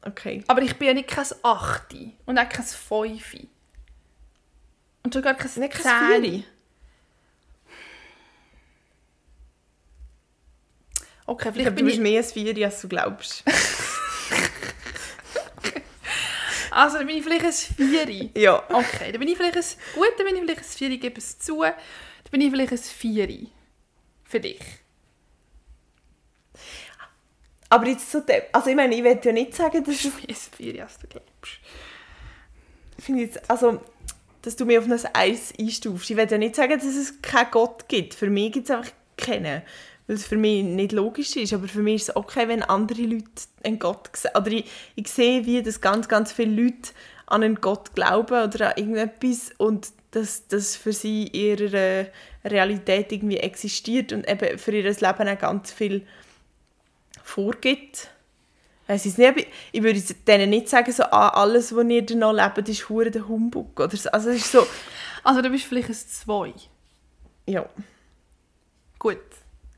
Okay. 0.05 0.43
Aber 0.49 0.63
ich 0.63 0.77
bin 0.77 0.89
ja 0.89 0.95
nicht 0.95 1.09
kein 1.09 1.27
Achti 1.43 2.17
und 2.27 2.39
auch 2.39 2.49
kein 2.49 2.65
Fünfi. 2.65 3.49
Und 5.05 5.15
sogar 5.15 5.35
kein 5.35 5.51
Nicht 5.61 5.75
kein 5.75 5.83
Zehni. 5.83 6.29
Vieri? 6.31 6.45
Okay, 11.27 11.49
Ich 11.49 11.55
vielleicht 11.55 11.67
glaube, 11.67 11.71
du 11.71 11.77
bin 11.77 11.85
bist 11.87 11.97
ich... 11.97 12.03
mehr 12.03 12.21
ein 12.23 12.25
Vieri, 12.29 12.65
als 12.65 12.81
du 12.81 12.89
glaubst. 12.89 13.45
Also, 16.75 16.97
dann 16.97 17.07
bin 17.07 17.19
ich 17.19 17.23
vielleicht 17.23 17.45
ein 17.45 17.53
Vieri. 17.91 18.31
ja. 18.35 18.63
Okay, 18.71 19.13
dann 19.13 19.19
bin 19.19 19.29
ich 19.29 19.37
vielleicht 19.37 19.57
ein... 19.59 19.65
Gut, 19.95 20.09
dann 20.17 20.25
bin 20.27 20.37
ich 20.37 20.41
vielleicht 20.43 20.61
ein 20.61 20.65
Vieri, 20.79 20.97
gebe 20.97 21.19
es 21.19 21.39
zu. 21.39 21.63
Bin 22.33 22.41
ich 22.41 22.51
vielleicht 22.51 22.73
ein 22.73 22.79
Vieri. 22.79 23.49
Für 24.25 24.41
dich. 24.41 24.59
Aber 27.69 27.87
jetzt 27.87 28.11
zu 28.11 28.23
dem, 28.23 28.43
also 28.53 28.71
ich 28.71 28.77
meine, 28.77 28.95
ich 28.95 29.05
will 29.05 29.21
ja 29.23 29.33
nicht 29.33 29.55
sagen, 29.55 29.85
dass 29.85 30.03
Du 30.03 30.09
es, 30.09 30.15
bist 30.15 30.53
ein 30.53 30.57
Vieri, 30.57 30.81
als 30.81 30.99
du 30.99 31.07
glaubst. 31.07 31.61
finde 32.99 33.23
jetzt, 33.23 33.51
also, 33.51 33.83
dass 34.41 34.57
du 34.57 34.65
mich 34.65 34.79
auf 34.79 34.87
ein 34.87 35.15
Eis 35.15 35.53
einstufst. 35.59 36.11
Ich 36.11 36.17
will 36.17 36.27
ja 36.29 36.39
nicht 36.39 36.57
sagen, 36.57 36.73
dass 36.73 36.85
es 36.85 37.21
keinen 37.21 37.51
Gott 37.51 37.87
gibt. 37.89 38.15
Für 38.15 38.31
mich 38.31 38.53
gibt 38.53 38.69
es 38.69 38.75
einfach 38.75 38.93
keinen. 39.19 39.63
Weil 40.07 40.17
es 40.17 40.27
für 40.27 40.37
mich 40.39 40.65
nicht 40.65 40.93
logisch 40.93 41.37
ist. 41.37 41.53
Aber 41.53 41.69
für 41.69 41.83
mich 41.83 41.97
ist 41.97 42.09
es 42.09 42.17
okay, 42.17 42.49
wenn 42.49 42.63
andere 42.63 43.03
Leute 43.03 43.27
einen 43.63 43.79
Gott 43.79 44.09
sehen. 44.17 44.33
Oder 44.37 44.49
ich, 44.53 44.71
ich 44.95 45.09
sehe, 45.09 45.45
wie 45.45 45.63
das 45.63 45.83
ganz, 45.83 46.09
ganz 46.09 46.33
viele 46.33 46.63
Leute 46.63 46.93
an 47.27 47.43
einen 47.43 47.61
Gott 47.61 47.95
glauben 47.95 48.43
oder 48.43 48.71
an 48.71 48.77
irgendetwas 48.77 49.51
und 49.59 49.93
dass 50.13 50.47
das 50.47 50.77
für 50.77 50.93
sie 50.93 51.27
in 51.27 51.59
ihrer 51.59 52.07
Realität 52.45 53.13
irgendwie 53.13 53.39
existiert 53.39 54.13
und 54.13 54.29
eben 54.29 54.59
für 54.59 54.73
ihr 54.73 54.85
Leben 54.85 55.29
auch 55.29 55.39
ganz 55.39 55.73
viel 55.73 56.07
vorgibt. 57.23 58.09
Weiss 58.87 59.07
ich's 59.07 59.19
nicht, 59.19 59.47
ich 59.73 59.83
würde 59.83 60.01
denen 60.27 60.51
nicht 60.51 60.69
sagen, 60.69 60.93
so, 60.93 61.05
ah, 61.05 61.29
alles, 61.29 61.75
was 61.75 61.87
ihr 61.87 62.05
da 62.05 62.15
noch 62.15 62.33
lebt, 62.33 62.69
ist 62.69 62.89
hure 62.89 63.11
der 63.11 63.27
Humbug. 63.27 63.79
Oder 63.81 63.97
so. 63.97 64.11
Also 64.11 64.31
ist 64.31 64.51
so, 64.51 64.67
Also, 65.25 65.41
du 65.41 65.51
bist 65.51 65.65
vielleicht 65.65 65.89
ein 65.89 65.95
Zwei. 65.95 66.53
ja. 67.47 67.65
Gut. 68.99 69.19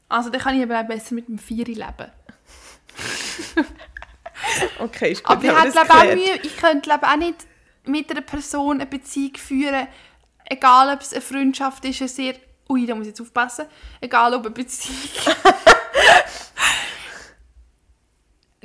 Also, 0.09 0.30
dann 0.30 0.41
kann 0.41 0.57
ich 0.57 0.62
aber 0.62 0.80
auch 0.80 0.87
besser 0.87 1.14
mit 1.14 1.28
dem 1.28 1.39
Vieri 1.39 1.74
leben. 1.74 2.11
Okay, 4.78 5.12
ist 5.12 5.24
gut. 5.24 5.30
Aber 5.30 6.12
ich, 6.14 6.45
ich 6.45 6.57
könnte 6.57 6.95
auch 6.95 7.16
nicht 7.16 7.47
mit 7.87 8.11
einer 8.11 8.20
Person 8.20 8.80
eine 8.80 8.87
Beziehung 8.87 9.35
führen, 9.37 9.89
egal 10.45 10.95
ob 10.95 11.01
es 11.01 11.13
eine 11.13 11.23
Freundschaft 11.23 11.85
ist, 11.85 12.01
eine 12.01 12.09
sehr... 12.09 12.35
Ui, 12.69 12.87
da 12.87 12.95
muss 12.95 13.05
ich 13.07 13.11
jetzt 13.11 13.21
aufpassen. 13.21 13.67
Egal 14.01 14.35
ob 14.35 14.47
eine 14.47 14.51
Beziehung... 14.51 14.97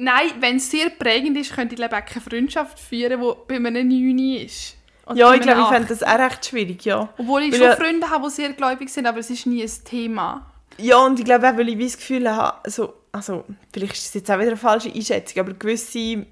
Nein, 0.01 0.31
wenn 0.39 0.55
es 0.55 0.71
sehr 0.71 0.89
prägend 0.91 1.35
ist, 1.37 1.53
könnte 1.53 1.75
ich 1.75 1.81
keine 1.81 2.05
Freundschaft 2.21 2.79
führen, 2.79 3.19
die 3.21 3.33
bei 3.47 3.55
einem 3.57 3.87
9 3.89 4.17
ist. 4.45 4.77
Oder 5.05 5.15
Ja, 5.17 5.33
ich 5.33 5.41
glaube, 5.41 5.61
ich 5.61 5.67
fände 5.67 5.83
8. 5.83 5.91
das 5.91 6.03
auch 6.03 6.19
recht 6.19 6.45
schwierig, 6.45 6.85
ja. 6.85 7.09
Obwohl 7.17 7.41
ich 7.43 7.51
Weil 7.51 7.59
schon 7.59 7.67
ja- 7.67 7.75
Freunde 7.75 8.09
habe, 8.09 8.27
die 8.29 8.33
sehr 8.33 8.53
gläubig 8.53 8.89
sind, 8.89 9.07
aber 9.07 9.19
es 9.19 9.29
ist 9.29 9.45
nie 9.45 9.61
ein 9.61 9.71
Thema. 9.83 10.45
Ja, 10.77 10.97
und 10.99 11.19
ich 11.19 11.25
glaube 11.25 11.49
auch, 11.49 11.57
weil 11.57 11.67
ich 11.67 11.77
das 11.77 11.97
Gefühl 11.97 12.33
habe, 12.33 12.63
also, 12.63 12.93
also, 13.11 13.43
vielleicht 13.73 13.95
ist 13.95 14.05
das 14.05 14.13
jetzt 14.13 14.31
auch 14.31 14.37
wieder 14.37 14.47
eine 14.47 14.57
falsche 14.57 14.93
Einschätzung, 14.93 15.41
aber 15.41 15.53
gewisse 15.53 16.25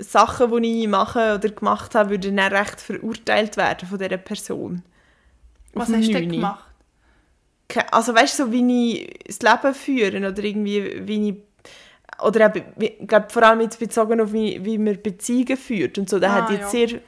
Sachen, 0.00 0.62
die 0.62 0.82
ich 0.82 0.88
mache 0.88 1.34
oder 1.36 1.48
gemacht 1.50 1.94
habe, 1.94 2.10
würden 2.10 2.36
dann 2.36 2.52
recht 2.52 2.80
verurteilt 2.80 3.56
werden 3.56 3.88
von 3.88 3.98
dieser 3.98 4.16
Person. 4.18 4.82
Was 5.74 5.92
hast 5.92 6.08
du 6.08 6.12
denn 6.12 6.28
gemacht? 6.30 6.64
Also 7.90 8.14
weißt 8.14 8.38
du, 8.38 8.44
so 8.46 8.52
wie 8.52 8.96
ich 9.02 9.38
das 9.38 9.40
Leben 9.40 9.74
führe 9.74 10.16
oder 10.18 10.42
irgendwie, 10.42 11.06
wie 11.06 11.28
ich 11.30 11.36
oder 12.22 12.54
ich 12.78 13.06
glaube 13.06 13.28
vor 13.30 13.42
allem 13.42 13.60
jetzt 13.60 13.78
bezogen 13.78 14.20
auf 14.20 14.32
wie, 14.32 14.64
wie 14.64 14.78
man 14.78 15.02
Beziehungen 15.02 15.56
führt 15.56 15.98
und 15.98 16.08
so, 16.08 16.18
da 16.18 16.30
Ah, 16.30 16.32
hat 16.32 16.50
jetzt 16.50 16.72
ja. 16.72 16.88
sehr, 16.88 17.00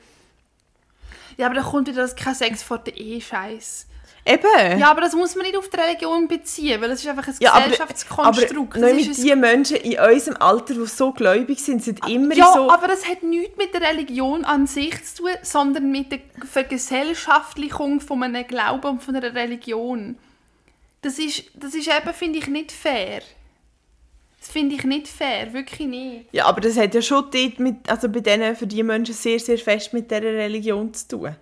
Ja, 1.36 1.46
aber 1.46 1.54
da 1.54 1.62
kommt 1.62 1.88
wieder 1.88 2.02
das 2.02 2.16
kein 2.16 2.34
Sex 2.34 2.62
vor 2.62 2.78
der 2.78 2.96
Ehe-Scheiß. 2.96 3.86
Eben. 4.28 4.78
Ja, 4.78 4.90
aber 4.90 5.00
das 5.00 5.14
muss 5.14 5.34
man 5.36 5.46
nicht 5.46 5.56
auf 5.56 5.70
die 5.70 5.76
Religion 5.76 6.28
beziehen, 6.28 6.80
weil 6.80 6.90
es 6.90 7.00
ist 7.00 7.08
einfach 7.08 7.26
ein 7.26 7.34
Ja, 7.40 7.52
aber- 7.52 7.62
Gesellschaftskonstrukt. 7.64 8.76
Aber 8.76 8.90
ist 8.90 9.08
mit 9.08 9.16
die 9.16 9.34
Menschen 9.34 9.76
in 9.76 9.98
unserem 9.98 10.36
Alter, 10.38 10.74
die 10.74 10.86
so 10.86 11.12
gläubig 11.12 11.58
sind, 11.60 11.82
sind 11.82 12.06
immer 12.06 12.34
ja, 12.34 12.52
so... 12.52 12.70
aber 12.70 12.88
das 12.88 13.08
hat 13.08 13.22
nichts 13.22 13.56
mit 13.56 13.72
der 13.72 13.80
Religion 13.80 14.44
an 14.44 14.66
sich 14.66 15.02
zu 15.04 15.22
tun, 15.22 15.30
sondern 15.42 15.90
mit 15.90 16.12
der 16.12 16.20
Vergesellschaftlichung 16.44 18.00
von 18.00 18.22
einem 18.22 18.46
Glauben 18.46 18.86
und 18.86 19.02
von 19.02 19.16
einer 19.16 19.34
Religion. 19.34 20.18
Das 21.00 21.18
ist, 21.18 21.44
das 21.54 21.74
ist 21.74 21.88
eben, 21.88 22.12
finde 22.12 22.38
ich, 22.38 22.48
nicht 22.48 22.72
fair. 22.72 23.22
Das 24.40 24.50
finde 24.50 24.76
ich 24.76 24.84
nicht 24.84 25.08
fair, 25.08 25.52
wirklich 25.52 25.88
nicht. 25.88 26.26
Ja, 26.32 26.46
aber 26.46 26.60
das 26.60 26.76
hat 26.76 26.94
ja 26.94 27.02
schon 27.02 27.24
dort 27.30 27.58
mit, 27.58 27.88
also 27.88 28.08
bei 28.08 28.20
denen, 28.20 28.54
für 28.54 28.66
die 28.66 28.82
Menschen 28.82 29.14
sehr, 29.14 29.38
sehr 29.40 29.58
fest 29.58 29.92
mit 29.92 30.10
dieser 30.10 30.22
Religion 30.22 30.92
zu 30.92 31.08
tun. 31.08 31.36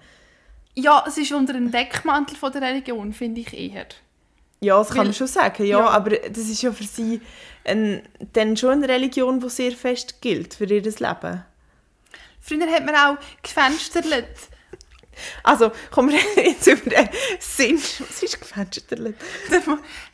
Ja, 0.79 1.05
es 1.09 1.17
ist 1.19 1.33
unter 1.33 1.55
einem 1.55 1.71
Deckmantel 1.71 2.37
von 2.37 2.53
der 2.53 2.61
Religion, 2.63 3.13
finde 3.13 3.41
ich 3.41 3.53
eher. 3.53 3.87
Ja, 4.61 4.79
das 4.79 4.89
kann 4.89 4.99
Weil- 4.99 5.05
man 5.07 5.15
schon 5.15 5.27
sagen, 5.27 5.65
ja, 5.65 5.79
Ja. 5.81 5.89
aber 5.89 6.11
das 6.11 6.39
ist 6.49 6.63
ja 6.63 6.71
für 6.73 6.85
sie 6.85 7.21
ein, 7.65 8.03
dann 8.33 8.57
schon 8.57 8.73
eine 8.73 8.89
Religion, 8.89 9.41
die 9.41 9.49
sehr 9.49 9.73
fest 9.73 10.21
gilt 10.21 10.55
für 10.55 10.65
ihr 10.65 10.83
Leben. 10.83 11.45
Früher 12.41 12.71
hat 12.71 12.85
man 12.87 12.95
auch 12.95 13.17
gefensterlet. 13.43 14.29
Also, 15.43 15.73
kommen 15.91 16.11
wir 16.11 16.45
jetzt 16.45 16.67
über 16.67 16.91
den 16.91 17.09
Sinn. 17.39 17.77
Was 17.79 18.23
ist 18.23 18.39
gefensterlet? 18.41 19.17
Da 19.51 19.57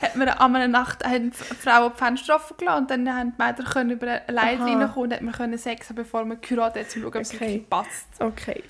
hat 0.07 0.17
man 0.17 0.29
an 0.29 0.57
einer 0.57 0.69
Nacht 0.69 1.05
haben 1.05 1.31
die 1.33 1.37
Frauen 1.57 1.93
die 1.93 1.99
Fenster 1.99 2.37
offen 2.37 2.57
gelassen 2.57 2.83
und 2.83 2.91
dann 2.91 3.13
haben 3.13 3.33
die 3.37 3.43
Männer 3.43 3.71
können 3.71 3.91
über 3.91 4.23
eine 4.29 4.41
Aha. 4.41 4.65
reinkommen 4.65 4.93
und 4.95 5.13
hat 5.13 5.23
man 5.23 5.35
können 5.35 5.59
Sex 5.59 5.89
haben, 5.89 5.97
bevor 5.97 6.25
man 6.25 6.41
geheiratet 6.41 6.87
hat, 6.87 6.97
um 6.97 7.01
zu 7.01 7.01
schauen, 7.01 7.09
ob 7.09 7.21
es 7.21 7.35
Okay. 7.35 7.65
passt. 7.69 8.07
Okay. 8.21 8.63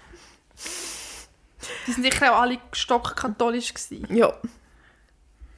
Die 1.86 1.92
sind 1.92 2.04
sicher 2.04 2.32
auch 2.32 2.42
alle 2.42 2.58
stockkatholisch 2.72 3.74
gewesen. 3.74 4.06
Ja. 4.14 4.32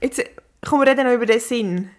Jetzt 0.00 0.22
kommen 0.64 0.82
wir 0.82 0.90
reden 0.90 1.06
noch 1.06 1.14
über 1.14 1.26
den 1.26 1.40
Sinn. 1.40 1.90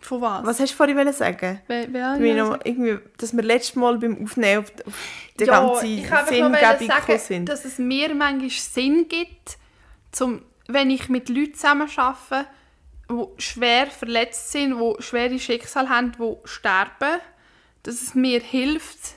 Von 0.00 0.20
was? 0.20 0.46
Was 0.46 0.60
hast 0.60 0.72
du 0.72 0.76
vorhin 0.76 1.12
sagen? 1.12 1.60
Wer, 1.66 1.92
wer 1.92 2.20
Ich 2.20 2.36
noch 2.36 2.58
irgendwie, 2.64 2.98
dass 3.16 3.34
wir 3.34 3.42
letztes 3.42 3.74
Mal 3.76 3.98
beim 3.98 4.22
Aufnehmen 4.22 4.60
auf, 4.60 4.72
auf 4.86 4.94
die 5.38 5.44
ja, 5.44 5.60
ganze 5.60 5.80
Sinngebung 5.80 6.88
sagen, 6.88 7.18
sind. 7.18 7.48
dass 7.48 7.64
es 7.64 7.78
mir 7.78 8.14
manchmal 8.14 8.50
Sinn 8.50 9.08
gibt, 9.08 9.58
zum, 10.12 10.42
wenn 10.68 10.90
ich 10.90 11.08
mit 11.08 11.28
Leuten 11.28 11.54
zusammen 11.54 11.88
arbeite, 11.96 12.48
die 13.10 13.42
schwer 13.42 13.86
verletzt 13.88 14.52
sind, 14.52 14.78
die 14.78 15.02
schwere 15.02 15.38
Schicksale 15.38 15.88
haben, 15.88 16.12
die 16.12 16.36
sterben, 16.44 17.20
dass 17.82 18.00
es 18.00 18.14
mir 18.14 18.40
hilft, 18.40 19.15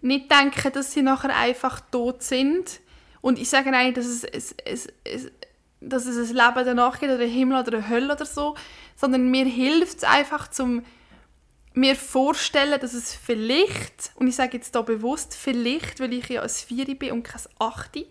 nicht 0.00 0.30
denken, 0.30 0.72
dass 0.72 0.92
sie 0.92 1.02
nachher 1.02 1.34
einfach 1.34 1.80
tot 1.90 2.22
sind. 2.22 2.80
Und 3.20 3.38
ich 3.38 3.48
sage 3.48 3.70
nicht, 3.70 3.96
dass 3.96 4.06
es, 4.06 4.24
es, 4.24 4.54
es, 4.64 4.88
es, 5.04 5.30
dass 5.80 6.06
es 6.06 6.30
ein 6.30 6.36
Leben 6.36 6.66
danach 6.66 6.98
gibt 6.98 7.12
oder 7.12 7.22
einen 7.22 7.32
Himmel 7.32 7.60
oder 7.60 7.78
eine 7.78 7.88
Hölle 7.88 8.12
oder 8.14 8.26
so, 8.26 8.54
sondern 8.96 9.30
mir 9.30 9.44
hilft 9.44 9.98
es 9.98 10.04
einfach 10.04 10.48
zum 10.48 10.82
mir 11.74 11.96
vorstellen, 11.96 12.80
dass 12.80 12.92
es 12.92 13.14
vielleicht, 13.14 14.12
und 14.16 14.26
ich 14.26 14.36
sage 14.36 14.56
jetzt 14.56 14.74
hier 14.74 14.82
bewusst 14.82 15.34
vielleicht, 15.34 16.00
weil 16.00 16.12
ich 16.12 16.28
ja 16.28 16.42
ein 16.42 16.48
Vieri 16.48 16.94
bin 16.94 17.12
und 17.12 17.22
kein 17.22 17.40
Achte, 17.58 18.06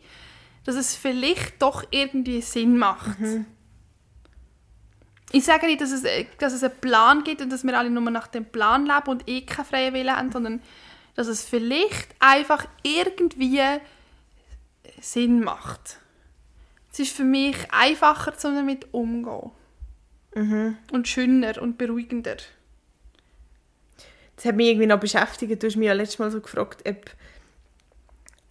dass 0.64 0.76
es 0.76 0.96
vielleicht 0.96 1.62
doch 1.62 1.84
irgendwie 1.92 2.42
Sinn 2.42 2.78
macht. 2.78 3.18
Ich 5.32 5.44
sage 5.44 5.66
nicht, 5.66 5.82
dass 5.82 5.92
es, 5.92 6.04
dass 6.40 6.54
es 6.54 6.64
einen 6.64 6.80
Plan 6.80 7.24
gibt 7.24 7.42
und 7.42 7.52
dass 7.52 7.66
wir 7.66 7.78
alle 7.78 7.90
nur 7.90 8.10
nach 8.10 8.28
dem 8.28 8.46
Plan 8.46 8.86
leben 8.86 9.08
und 9.08 9.28
eh 9.28 9.42
keinen 9.42 9.66
freien 9.66 9.94
Willen 9.94 10.16
haben, 10.16 10.32
sondern 10.32 10.62
dass 11.18 11.28
es 11.28 11.44
vielleicht 11.44 12.16
einfach 12.20 12.68
irgendwie 12.84 13.60
Sinn 15.02 15.44
macht. 15.44 15.98
Es 16.94 17.00
ist 17.00 17.16
für 17.16 17.24
mich 17.24 17.58
einfacher, 17.72 18.34
um 18.48 18.56
damit 18.56 18.94
umzugehen. 18.94 19.52
Und 20.92 21.08
schöner 21.08 21.60
und 21.60 21.80
beruhigender. 21.80 22.38
Das 24.36 24.46
hat 24.46 24.56
mich 24.56 24.68
irgendwie 24.68 24.86
noch 24.86 25.00
beschäftigt. 25.00 25.62
Du 25.62 25.66
hast 25.66 25.76
mich 25.76 25.88
ja 25.88 25.94
letztes 25.94 26.20
Mal 26.20 26.30
so 26.30 26.40
gefragt, 26.40 26.88
ob, 26.88 27.10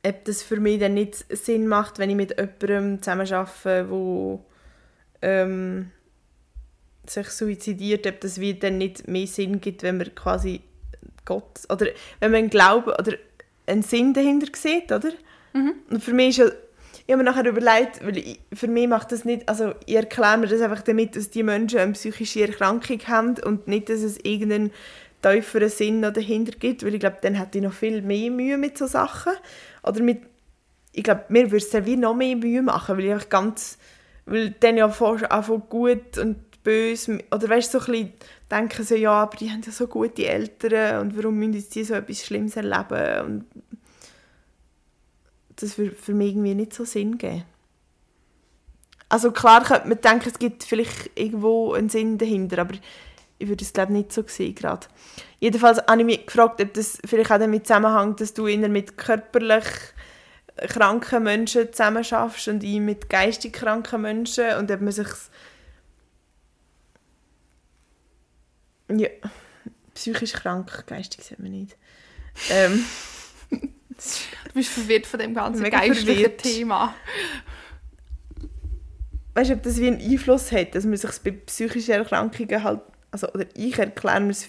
ob 0.04 0.24
das 0.24 0.42
für 0.42 0.58
mich 0.58 0.80
dann 0.80 0.94
nicht 0.94 1.24
Sinn 1.30 1.68
macht, 1.68 2.00
wenn 2.00 2.10
ich 2.10 2.16
mit 2.16 2.36
jemandem 2.36 3.00
zusammenarbeite, 3.00 3.88
wo 3.90 4.44
ähm, 5.22 5.92
sich 7.06 7.28
suizidiert, 7.28 8.04
ob 8.08 8.20
das 8.20 8.40
wie 8.40 8.54
dann 8.54 8.78
nicht 8.78 9.06
mehr 9.06 9.28
Sinn 9.28 9.60
gibt, 9.60 9.84
wenn 9.84 9.98
man 9.98 10.12
quasi 10.16 10.62
Gott, 11.24 11.60
oder 11.70 11.86
wenn 12.20 12.32
man 12.32 12.50
Glauben 12.50 12.90
oder 12.90 13.12
einen 13.66 13.82
Sinn 13.82 14.14
dahinter 14.14 14.46
sieht, 14.54 14.92
oder? 14.92 15.10
Und 15.90 16.02
für 16.02 16.12
mich 16.12 16.30
ist 16.30 16.38
ja, 16.38 16.46
ich 17.06 17.12
habe 17.12 17.22
mir 17.22 17.30
nachher 17.30 17.46
überlegt, 17.46 18.04
weil 18.04 18.18
ich, 18.18 18.40
für 18.52 18.66
mich 18.66 18.88
macht 18.88 19.12
das 19.12 19.24
nicht, 19.24 19.48
also 19.48 19.74
ich 19.86 19.94
erkläre 19.94 20.38
mir 20.38 20.48
das 20.48 20.60
einfach 20.60 20.82
damit, 20.82 21.14
dass 21.14 21.30
die 21.30 21.44
Menschen 21.44 21.78
eine 21.78 21.92
psychische 21.92 22.42
Erkrankung 22.42 23.00
haben 23.06 23.36
und 23.44 23.68
nicht, 23.68 23.88
dass 23.88 24.00
es 24.00 24.18
irgendeinen 24.24 24.72
tieferen 25.22 25.68
Sinn 25.68 26.02
dahinter 26.02 26.58
gibt, 26.58 26.84
weil 26.84 26.94
ich 26.94 27.00
glaube, 27.00 27.18
dann 27.22 27.34
hätte 27.34 27.58
ich 27.58 27.64
noch 27.64 27.72
viel 27.72 28.02
mehr 28.02 28.30
Mühe 28.30 28.58
mit 28.58 28.76
so 28.76 28.86
Sachen. 28.86 29.32
Oder 29.82 30.02
mit, 30.02 30.22
ich 30.92 31.04
glaube, 31.04 31.24
mir 31.28 31.50
würde 31.50 31.64
es 31.64 31.86
wie 31.86 31.96
noch 31.96 32.14
mehr 32.14 32.36
Mühe 32.36 32.62
machen, 32.62 32.96
weil 32.96 33.04
ich 33.04 33.12
einfach 33.12 33.28
ganz, 33.28 33.78
weil 34.24 34.50
dann 34.60 34.76
ja 34.76 34.88
fast 34.88 35.30
einfach 35.30 35.60
gut 35.68 36.18
und 36.18 36.36
böse, 36.66 37.20
oder 37.30 37.48
weißt 37.48 37.70
so 37.70 37.78
ein 37.78 38.12
denken 38.50 38.84
so, 38.84 38.96
ja, 38.96 39.12
aber 39.12 39.36
die 39.36 39.50
haben 39.50 39.62
ja 39.64 39.70
so 39.70 39.86
gute 39.86 40.26
Eltern 40.26 41.00
und 41.00 41.16
warum 41.16 41.36
müssen 41.36 41.64
die 41.72 41.84
so 41.84 41.94
etwas 41.94 42.24
Schlimmes 42.24 42.56
erleben 42.56 43.24
und 43.24 43.44
das 45.54 45.78
würde 45.78 45.94
für 45.94 46.12
mich 46.12 46.30
irgendwie 46.30 46.54
nicht 46.54 46.74
so 46.74 46.84
Sinn 46.84 47.18
geben. 47.18 47.44
Also 49.08 49.30
klar 49.30 49.62
könnte 49.62 49.86
man 49.86 50.00
denken, 50.00 50.28
es 50.28 50.38
gibt 50.40 50.64
vielleicht 50.64 51.12
irgendwo 51.14 51.72
einen 51.72 51.88
Sinn 51.88 52.18
dahinter, 52.18 52.58
aber 52.58 52.74
ich 53.38 53.48
würde 53.48 53.64
es 53.64 53.72
glaube 53.72 53.92
nicht 53.92 54.12
so 54.12 54.24
sehen 54.26 54.56
gerade. 54.56 54.88
Jedenfalls 55.38 55.78
habe 55.86 56.00
ich 56.00 56.06
mich 56.06 56.26
gefragt, 56.26 56.60
ob 56.60 56.74
das 56.74 56.98
vielleicht 57.06 57.30
auch 57.30 57.38
damit 57.38 57.68
zusammenhängt, 57.68 58.20
dass 58.20 58.34
du 58.34 58.48
eher 58.48 58.68
mit 58.68 58.98
körperlich 58.98 59.66
kranken 60.56 61.22
Menschen 61.22 61.72
zusammen 61.72 62.02
schaffst 62.02 62.48
und 62.48 62.64
ich 62.64 62.80
mit 62.80 63.08
geistig 63.08 63.52
kranken 63.52 64.02
Menschen 64.02 64.56
und 64.58 64.70
ob 64.72 64.80
man 64.80 64.92
sich 64.92 65.08
ja 68.88 69.08
psychisch 69.94 70.32
krank, 70.32 70.86
geistig 70.86 71.24
sieht 71.24 71.38
man 71.38 71.50
nicht. 71.50 71.76
Ähm, 72.50 72.84
Du 73.48 74.52
bist 74.54 74.70
verwirrt 74.70 75.06
von 75.06 75.20
dem 75.20 75.34
ganzen 75.34 75.62
Mega 75.62 75.78
geistlichen 75.78 76.06
verwirrt. 76.06 76.42
Thema. 76.42 76.94
weißt 79.34 79.50
du, 79.50 79.54
ob 79.54 79.62
das 79.62 79.78
wie 79.78 79.86
einen 79.86 80.00
Einfluss 80.00 80.52
hat, 80.52 80.74
dass 80.74 80.84
man 80.84 80.96
sich 80.96 81.10
bei 81.22 81.30
psychischen 81.30 81.92
Erkrankungen 81.92 82.62
halt, 82.62 82.80
also, 83.10 83.28
oder 83.32 83.46
ich 83.54 83.78
erkläre 83.78 84.20
mir 84.20 84.30
es, 84.30 84.48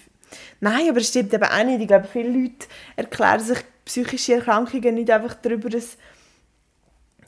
nein, 0.59 0.89
aber 0.89 0.99
es 0.99 1.09
stimmt 1.09 1.33
eben 1.33 1.43
auch 1.43 1.63
nicht. 1.63 1.81
Ich 1.81 1.87
glaube, 1.87 2.07
viele 2.11 2.29
Leute 2.29 2.67
erklären 2.95 3.39
sich 3.39 3.59
psychische 3.85 4.35
Erkrankungen 4.35 4.95
nicht 4.95 5.09
einfach 5.09 5.35
darüber, 5.35 5.69
dass, 5.69 5.97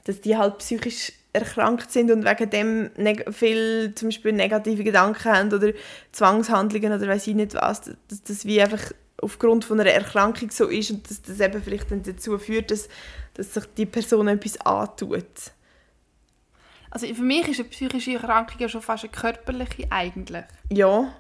dass 0.03 0.22
die 0.22 0.36
halt 0.36 0.57
psychisch 0.60 1.14
erkrankt 1.34 1.92
sind 1.92 2.10
und 2.12 2.26
wegen 2.26 2.50
dem 2.50 2.90
viel 3.32 3.94
zum 3.96 4.08
Beispiel 4.10 4.34
negative 4.34 4.84
Gedanken 4.84 5.32
haben 5.32 5.54
oder 5.54 5.74
Zwangshandlungen 6.12 6.92
oder 6.94 7.08
weiß 7.08 7.28
ich 7.28 7.36
nicht 7.36 7.54
was, 7.54 7.82
dass 8.08 8.24
das 8.24 8.46
wie 8.46 8.62
einfach 8.62 8.92
aufgrund 9.22 9.66
von 9.66 9.80
einer 9.80 9.92
Erkrankung 9.92 10.50
so 10.50 10.68
ist 10.68 10.92
und 10.92 11.10
dass 11.10 11.22
das 11.22 11.40
eben 11.40 11.62
vielleicht 11.62 11.92
dann 11.92 12.04
dazu 12.04 12.38
führt, 12.40 12.72
dass, 12.72 12.88
dass 13.36 13.54
sich 13.54 13.66
die 13.78 13.86
Person 13.86 14.28
etwas 14.28 14.60
antut. 14.62 15.26
Also 16.90 17.06
für 17.14 17.22
mich 17.22 17.48
ist 17.48 17.60
eine 17.60 17.70
psychische 17.70 18.14
Erkrankung 18.14 18.60
ja 18.60 18.70
schon 18.70 18.82
fast 18.82 19.04
eine 19.04 19.12
körperliche 19.12 19.86
eigentlich. 19.92 20.46
Ja, 20.72 21.14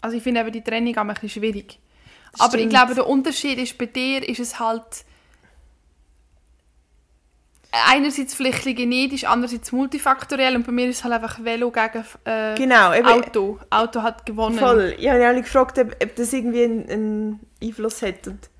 Also 0.00 0.16
ich 0.16 0.22
finde 0.22 0.40
eben 0.40 0.52
die 0.52 0.64
Trennung 0.64 0.96
auch 0.96 1.02
ein 1.02 1.08
bisschen 1.08 1.28
schwierig. 1.28 1.78
Das 2.32 2.40
Aber 2.40 2.54
ich 2.54 2.60
stimmt. 2.60 2.70
glaube, 2.72 2.94
der 2.94 3.06
Unterschied 3.06 3.58
ist, 3.58 3.76
bei 3.78 3.86
dir 3.86 4.26
ist 4.28 4.40
es 4.40 4.58
halt 4.58 5.04
einerseits 7.72 8.34
vielleicht 8.34 8.64
genetisch, 8.64 9.24
andererseits 9.24 9.72
multifaktoriell 9.72 10.54
und 10.56 10.66
bei 10.66 10.72
mir 10.72 10.88
ist 10.88 10.98
es 10.98 11.04
halt 11.04 11.14
einfach 11.14 11.42
Velo 11.42 11.70
gegen 11.70 12.04
äh, 12.24 12.54
genau. 12.54 12.92
Eben, 12.92 13.06
Auto. 13.06 13.58
Auto 13.70 14.02
hat 14.02 14.26
gewonnen. 14.26 14.58
Voll. 14.58 14.94
Ich 14.98 15.08
habe 15.08 15.32
mich 15.32 15.44
gefragt, 15.44 15.78
ob, 15.78 15.96
ob 16.02 16.16
das 16.16 16.32
irgendwie 16.32 16.64
einen, 16.64 16.90
einen 16.90 17.40
Einfluss 17.62 18.02
hat. 18.02 18.26
Und 18.26 18.50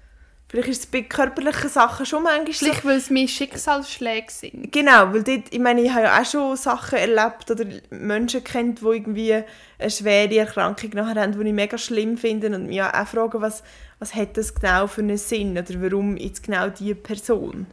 vielleicht 0.48 0.68
ist 0.68 0.80
es 0.80 0.86
bei 0.86 1.02
körperlichen 1.02 1.68
Sachen 1.68 2.06
schon 2.06 2.22
manchmal 2.22 2.52
so. 2.54 2.64
Vielleicht, 2.64 2.84
weil 2.86 2.96
es 2.96 3.10
mehr 3.10 3.28
Schicksalsschläge 3.28 4.30
sind. 4.32 4.72
Genau, 4.72 5.12
weil 5.12 5.22
dort, 5.22 5.44
ich 5.50 5.60
meine, 5.60 5.82
ich 5.82 5.92
habe 5.92 6.04
ja 6.04 6.20
auch 6.20 6.26
schon 6.26 6.56
Sachen 6.56 6.98
erlebt 6.98 7.50
oder 7.50 7.66
Menschen 7.90 8.42
kennt, 8.42 8.80
die 8.80 8.86
irgendwie 8.86 9.34
eine 9.78 9.90
schwere 9.90 10.38
Erkrankung 10.38 10.90
nachher 10.94 11.20
haben, 11.20 11.38
die 11.38 11.48
ich 11.48 11.54
mega 11.54 11.76
schlimm 11.76 12.16
finde 12.16 12.46
und 12.46 12.66
mich 12.66 12.82
auch 12.82 13.06
fragen, 13.06 13.42
was, 13.42 13.62
was 13.98 14.14
hat 14.14 14.38
das 14.38 14.54
genau 14.54 14.86
für 14.86 15.02
einen 15.02 15.18
Sinn 15.18 15.52
oder 15.52 15.82
warum 15.82 16.16
jetzt 16.16 16.44
genau 16.44 16.70
diese 16.70 16.94
Person. 16.94 17.66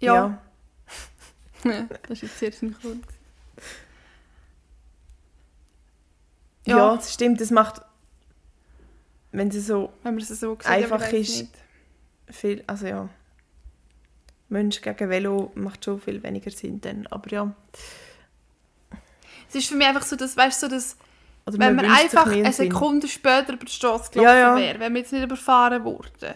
Ja. 0.06 0.40
das 1.64 2.10
ist 2.10 2.22
jetzt 2.22 2.38
sehr 2.38 2.52
synchron. 2.52 3.02
Ja, 6.66 6.76
Ja. 6.78 6.96
das 6.96 7.12
stimmt, 7.14 7.40
das 7.40 7.50
macht, 7.50 7.80
wenn 9.32 9.50
sie 9.50 9.60
so 9.60 9.92
Wenn 10.02 10.14
man 10.14 10.22
es 10.22 10.28
so 10.28 10.54
sieht, 10.56 10.66
Einfach 10.66 11.12
ist- 11.12 11.48
viel, 12.28 12.62
also 12.66 12.86
ja, 12.86 13.08
Mensch 14.48 14.80
gegen 14.80 15.08
Velo 15.10 15.52
macht 15.54 15.84
schon 15.84 16.00
viel 16.00 16.22
weniger 16.22 16.50
Sinn 16.50 16.80
dann, 16.80 17.06
aber 17.08 17.30
ja. 17.30 17.54
Es 19.48 19.54
ist 19.54 19.68
für 19.68 19.76
mich 19.76 19.86
einfach 19.86 20.02
so, 20.02 20.16
dass, 20.16 20.36
weißt 20.36 20.62
du, 20.62 20.66
so, 20.68 20.74
dass 20.74 20.96
Oder 21.46 21.58
wenn 21.58 21.74
man 21.76 21.86
einfach 21.86 22.26
eine 22.26 22.52
Sinn. 22.52 22.70
Sekunde 22.70 23.08
später 23.08 23.52
über 23.54 23.64
die 23.64 23.72
Straße 23.72 24.10
gelaufen 24.12 24.28
Ja, 24.28 24.36
ja. 24.36 24.56
wäre, 24.56 24.78
wenn 24.80 24.92
wir 24.94 25.00
jetzt 25.00 25.12
nicht 25.12 25.22
überfahren 25.24 25.82
wurden. 25.84 26.34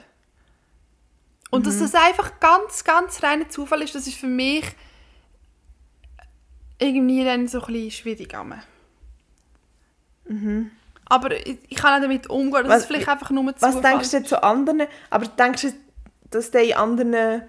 Und 1.54 1.60
Mhm. 1.62 1.64
dass 1.66 1.78
das 1.78 1.94
einfach 1.94 2.40
ganz, 2.40 2.84
ganz 2.84 3.22
reiner 3.22 3.48
Zufall 3.48 3.82
ist, 3.82 3.94
das 3.94 4.06
ist 4.06 4.16
für 4.18 4.26
mich 4.26 4.64
irgendwie 6.78 7.24
dann 7.24 7.46
so 7.48 7.60
ein 7.62 7.66
bisschen 7.72 7.90
schwierig. 7.90 8.34
am. 8.34 8.54
Aber 11.06 11.46
ich, 11.46 11.58
ich 11.68 11.76
kann 11.76 11.96
auch 11.98 12.02
damit 12.02 12.28
umgehen, 12.28 12.52
dass 12.52 12.64
Mhm. 12.64 12.68
Was- 12.70 12.80
es 12.82 12.86
vielleicht 12.86 13.08
einfach 13.08 13.30
nur 13.30 13.46
Was 13.46 13.60
Zufall 13.74 13.82
denkst 13.82 14.10
du 14.10 14.22
zu 14.24 14.42
anderen, 14.42 14.82
aber 15.10 15.26
denkst 15.26 15.62
du, 15.62 15.72
dass 16.30 16.50
die 16.50 16.70
in 16.70 16.74
anderen 16.74 17.42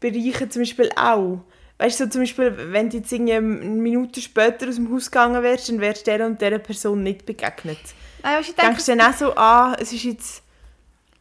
Bereichen 0.00 0.50
zum 0.50 0.62
Beispiel 0.62 0.90
auch, 0.96 1.40
weißt 1.78 2.00
du, 2.00 2.04
so 2.04 2.10
zum 2.10 2.22
Beispiel, 2.22 2.72
wenn 2.72 2.90
du 2.90 2.98
jetzt 2.98 3.12
eine 3.12 3.40
Minute 3.40 4.20
später 4.20 4.68
aus 4.68 4.74
dem 4.74 4.92
Haus 4.92 5.10
gegangen 5.10 5.42
wärst, 5.42 5.68
dann 5.68 5.80
wärst 5.80 6.06
du 6.06 6.10
der 6.16 6.26
und 6.26 6.40
dieser 6.40 6.58
Person 6.58 7.02
nicht 7.02 7.24
begegnet. 7.24 7.78
Nein, 8.22 8.38
weißt, 8.38 8.48
ich 8.50 8.54
denke, 8.56 8.70
Denkst 8.72 8.86
du 8.86 8.96
dann 8.96 9.12
auch 9.12 9.16
so, 9.16 9.36
ah, 9.36 9.76
es 9.80 9.92
ist 9.92 10.02
jetzt 10.02 10.42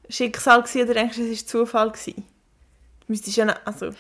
Schicksal 0.10 0.62
gewesen, 0.62 0.82
oder 0.84 0.94
denkst 0.94 1.18
du, 1.18 1.24
es 1.24 1.30
ist 1.30 1.50
Zufall 1.50 1.92
gewesen? 1.92 2.24
Müsstest 3.08 3.38
ja, 3.38 3.46
also, 3.66 3.92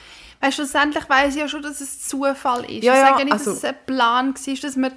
Weißt, 0.42 0.56
schlussendlich 0.56 1.08
weiss 1.10 1.36
ich 1.36 1.42
ja 1.42 1.48
schon, 1.48 1.62
dass 1.62 1.80
es 1.82 2.08
Zufall 2.08 2.64
ist. 2.66 2.84
Ja, 2.84 2.94
ich 2.94 3.00
ja, 3.00 3.08
sage 3.10 3.24
nicht, 3.24 3.34
also- 3.34 3.52
dass 3.52 3.60
es 3.60 3.64
ein 3.66 3.76
Plan 3.86 4.36
war, 4.36 4.56
dass 4.62 4.76
man 4.76 4.92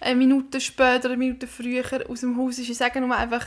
eine 0.00 0.14
Minute 0.16 0.60
später 0.60 1.00
oder 1.06 1.08
eine 1.10 1.16
Minute 1.18 1.46
früher 1.46 1.84
aus 2.08 2.20
dem 2.20 2.38
Haus 2.38 2.58
ist. 2.58 2.70
Ich 2.70 2.76
sage 2.76 3.00
nur 3.00 3.14
einfach, 3.14 3.46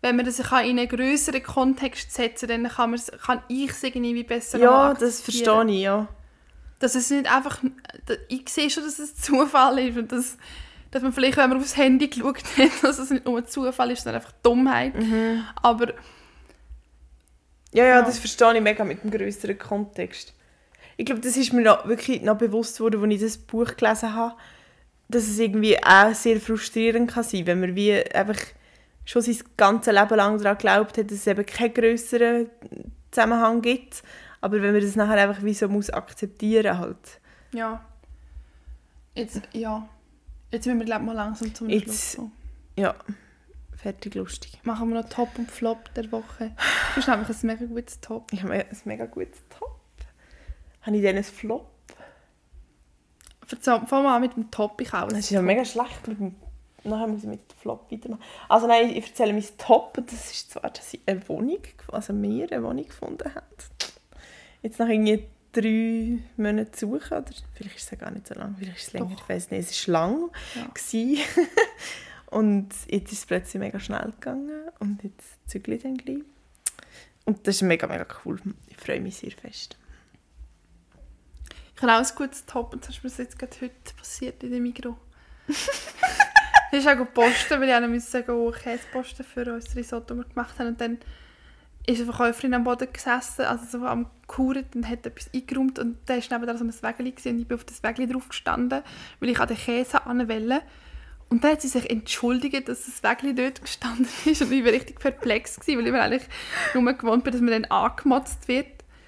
wenn 0.00 0.16
man 0.16 0.24
das 0.24 0.38
in 0.38 0.46
einen 0.50 0.88
größeren 0.88 1.42
Kontext 1.42 2.12
setzen 2.12 2.48
kann, 2.48 2.62
dann 2.64 2.72
kann, 2.72 2.90
man's- 2.90 3.12
kann 3.24 3.42
ich 3.48 3.70
es 3.70 3.82
irgendwie 3.82 4.22
besser 4.24 4.58
ja, 4.58 4.94
das 4.94 5.20
verstehe 5.20 5.64
ich, 5.68 5.82
ja. 5.82 6.08
Dass 6.78 6.94
es 6.94 7.10
nicht 7.10 7.30
einfach... 7.30 7.58
Ich 8.28 8.48
sehe 8.48 8.70
schon, 8.70 8.84
dass 8.84 8.98
es 8.98 9.14
Zufall 9.20 9.78
ist 9.80 9.98
und 9.98 10.10
dass, 10.10 10.38
dass 10.90 11.02
man 11.02 11.12
vielleicht, 11.12 11.36
wenn 11.36 11.50
man 11.50 11.58
aufs 11.58 11.76
Handy 11.76 12.08
geschaut 12.08 12.38
hat, 12.56 12.70
dass 12.82 12.98
es 12.98 13.10
nicht 13.10 13.26
nur 13.26 13.44
Zufall 13.44 13.90
ist, 13.90 14.04
sondern 14.04 14.22
einfach 14.22 14.32
Dummheit. 14.42 14.94
Mhm. 14.98 15.44
Aber 15.62 15.92
Ja, 17.72 17.84
ja, 17.84 18.02
das 18.02 18.18
verstehe 18.18 18.54
ich 18.56 18.62
mega 18.62 18.84
mit 18.84 19.02
dem 19.02 19.10
größeren 19.10 19.58
Kontext. 19.58 20.34
Ich 20.96 21.06
glaube, 21.06 21.20
das 21.20 21.36
ist 21.36 21.52
mir 21.52 21.62
noch, 21.62 21.86
wirklich 21.86 22.22
noch 22.22 22.36
bewusst 22.36 22.78
geworden, 22.78 23.02
als 23.02 23.14
ich 23.14 23.20
das 23.20 23.38
Buch 23.38 23.76
gelesen 23.76 24.14
habe, 24.14 24.34
dass 25.08 25.24
es 25.28 25.38
irgendwie 25.38 25.82
auch 25.82 26.14
sehr 26.14 26.40
frustrierend 26.40 27.10
kann 27.10 27.24
sein, 27.24 27.46
wenn 27.46 27.60
man 27.60 27.74
wie 27.74 27.94
einfach 28.12 28.38
schon 29.04 29.22
sein 29.22 29.38
ganzes 29.56 29.92
Leben 29.92 30.14
lang 30.16 30.38
daran 30.38 30.58
glaubt 30.58 30.98
hat, 30.98 31.06
dass 31.10 31.18
es 31.18 31.26
eben 31.26 31.46
keinen 31.46 31.74
grösseren 31.74 32.50
Zusammenhang 33.10 33.62
gibt, 33.62 34.02
aber 34.40 34.62
wenn 34.62 34.72
man 34.72 34.82
das 34.82 34.96
nachher 34.96 35.28
einfach 35.28 35.42
wie 35.42 35.54
so 35.54 35.68
muss 35.68 35.90
akzeptieren 35.90 36.78
halt. 36.78 37.20
ja... 37.52 37.84
Jetzt, 39.14 39.42
ja... 39.52 39.88
Jetzt 40.52 40.66
müssen 40.66 40.78
wir 40.80 40.86
glaub, 40.86 41.02
mal 41.02 41.14
langsam 41.14 41.54
zum 41.54 41.68
Jetzt- 41.68 41.84
Schluss 41.84 42.16
kommen. 42.16 42.32
Ja, 42.76 42.94
fertig 43.82 44.14
lustig. 44.14 44.58
machen 44.64 44.88
wir 44.90 45.02
noch 45.02 45.08
Top 45.08 45.28
und 45.38 45.50
Flop 45.50 45.92
der 45.94 46.10
Woche. 46.12 46.52
Du 46.94 46.96
hast 47.02 47.08
nämlich 47.08 47.28
ein 47.28 47.36
mega 47.42 47.64
gutes 47.66 48.00
Top. 48.00 48.32
Ich 48.32 48.42
habe 48.42 48.52
ein 48.54 48.66
mega 48.84 49.06
gutes 49.06 49.38
Top. 49.48 49.78
Habe 50.82 50.96
ich 50.96 51.02
dann 51.02 51.16
ein 51.16 51.24
Flop? 51.24 51.66
Erzähl- 53.50 53.80
Fang 53.86 54.04
mal 54.04 54.16
an 54.16 54.22
mit 54.22 54.36
dem 54.36 54.50
Top. 54.50 54.80
Ich 54.80 54.92
auch. 54.94 55.08
Das 55.08 55.18
ist 55.18 55.30
ja 55.30 55.42
mega 55.42 55.64
schlecht. 55.64 56.06
Mit 56.06 56.20
dem, 56.20 56.36
nachher 56.84 57.06
muss 57.08 57.22
ich 57.24 57.28
mit 57.28 57.40
dem 57.50 57.56
Flop 57.58 57.90
weitermachen. 57.90 58.22
Also 58.48 58.66
nein, 58.66 58.90
ich 58.90 59.08
erzähle 59.08 59.32
mein 59.32 59.44
Top. 59.58 59.98
und 59.98 60.12
Das 60.12 60.30
ist 60.30 60.52
zwar, 60.52 60.70
dass 60.70 60.94
ich 60.94 61.00
eine 61.06 61.26
Wohnung, 61.28 61.58
also 61.88 62.14
wir 62.20 62.52
eine 62.52 62.62
Wohnung 62.62 62.86
gefunden 62.86 63.34
haben. 63.34 63.46
Jetzt 64.62 64.78
nach 64.78 64.88
irgendwie 64.88 65.26
drei 65.52 66.18
Monaten 66.36 66.76
suchen, 66.76 67.18
oder 67.18 67.24
vielleicht 67.54 67.76
ist 67.76 67.84
es 67.84 67.90
ja 67.90 67.96
gar 67.96 68.12
nicht 68.12 68.28
so 68.28 68.34
lang, 68.34 68.54
vielleicht 68.56 68.76
ist 68.78 68.86
es 68.88 68.92
länger, 68.92 69.06
Doch. 69.16 69.20
ich 69.22 69.28
weiß 69.28 69.50
nicht, 69.50 69.68
es 69.70 69.88
war 69.88 69.92
lang. 69.92 70.30
Ja. 70.54 70.68
und 72.30 72.68
jetzt 72.88 73.12
ist 73.12 73.18
es 73.20 73.26
plötzlich 73.26 73.60
mega 73.60 73.80
schnell 73.80 74.12
gegangen 74.12 74.62
und 74.78 75.02
jetzt 75.02 75.48
zügle 75.48 75.74
ich 75.76 75.82
dann 75.82 75.96
gleich. 75.96 76.22
Und 77.24 77.46
das 77.46 77.56
ist 77.56 77.62
mega, 77.62 77.86
mega 77.86 78.06
cool. 78.24 78.40
Ich 78.68 78.76
freue 78.76 79.00
mich 79.00 79.16
sehr 79.16 79.32
fest. 79.32 79.76
Ich 81.76 81.82
habe 81.82 81.92
auch 81.92 81.98
ein 81.98 82.16
gutes 82.16 82.44
Top 82.46 82.72
und 82.72 82.86
das 82.86 82.96
ist 82.96 83.04
mir 83.04 83.10
jetzt 83.24 83.38
gerade 83.38 83.56
heute 83.60 83.94
passiert 83.96 84.42
in 84.42 84.52
dem 84.52 84.62
Mikro. 84.62 84.96
ich 86.72 86.78
ist 86.78 86.86
auch 86.86 87.12
posten, 87.12 87.60
weil 87.60 87.68
ich 87.68 87.74
auch 87.74 87.80
noch 87.80 87.88
müssen 87.88 88.24
gehen, 88.24 88.52
Käse 88.52 88.84
posten 88.92 89.24
für 89.24 89.54
unser 89.54 89.76
Risotto, 89.76 90.14
das 90.14 90.24
wir 90.24 90.34
gemacht 90.34 90.58
haben. 90.58 90.68
Und 90.68 90.80
dann 90.80 90.98
ist 91.86 92.00
eine 92.00 92.12
Verkäuferin 92.12 92.54
am 92.54 92.64
Boden 92.64 92.92
gesessen, 92.92 93.44
also 93.44 93.78
so 93.78 93.86
am 93.86 94.10
Kuren 94.26 94.66
und 94.74 94.88
hat 94.88 95.06
etwas 95.06 95.30
eingeräumt 95.34 95.78
und 95.78 95.98
da 96.06 96.14
war 96.14 96.38
neben 96.38 96.58
so 96.58 96.64
ein 96.64 96.82
Wägeli 96.82 97.10
und 97.10 97.40
ich 97.40 97.48
bin 97.48 97.56
auf 97.56 97.64
das 97.64 97.82
Wägeli 97.82 98.06
drauf 98.12 98.28
gestanden, 98.28 98.82
weil 99.18 99.28
ich 99.30 99.40
an 99.40 99.48
den 99.48 99.56
Käse 99.56 100.06
anwählen 100.06 100.60
und 101.30 101.42
dann 101.42 101.52
hat 101.52 101.62
sie 101.62 101.68
sich 101.68 101.88
entschuldigt, 101.88 102.68
dass 102.68 102.84
das 102.84 103.02
Wägeli 103.02 103.34
dort 103.34 103.62
gestanden 103.62 104.06
ist 104.26 104.42
und 104.42 104.52
ich 104.52 104.64
war 104.64 104.72
richtig 104.72 104.98
perplex, 104.98 105.58
gewesen, 105.58 105.78
weil 105.78 105.86
ich 105.86 105.92
mir 105.92 106.02
eigentlich 106.02 106.22
nur 106.74 106.92
gewohnt 106.92 107.24
bin, 107.24 107.32
dass 107.32 107.40
man 107.40 107.50
dann 107.52 107.64
angemotzt 107.66 108.46
wird. 108.48 108.66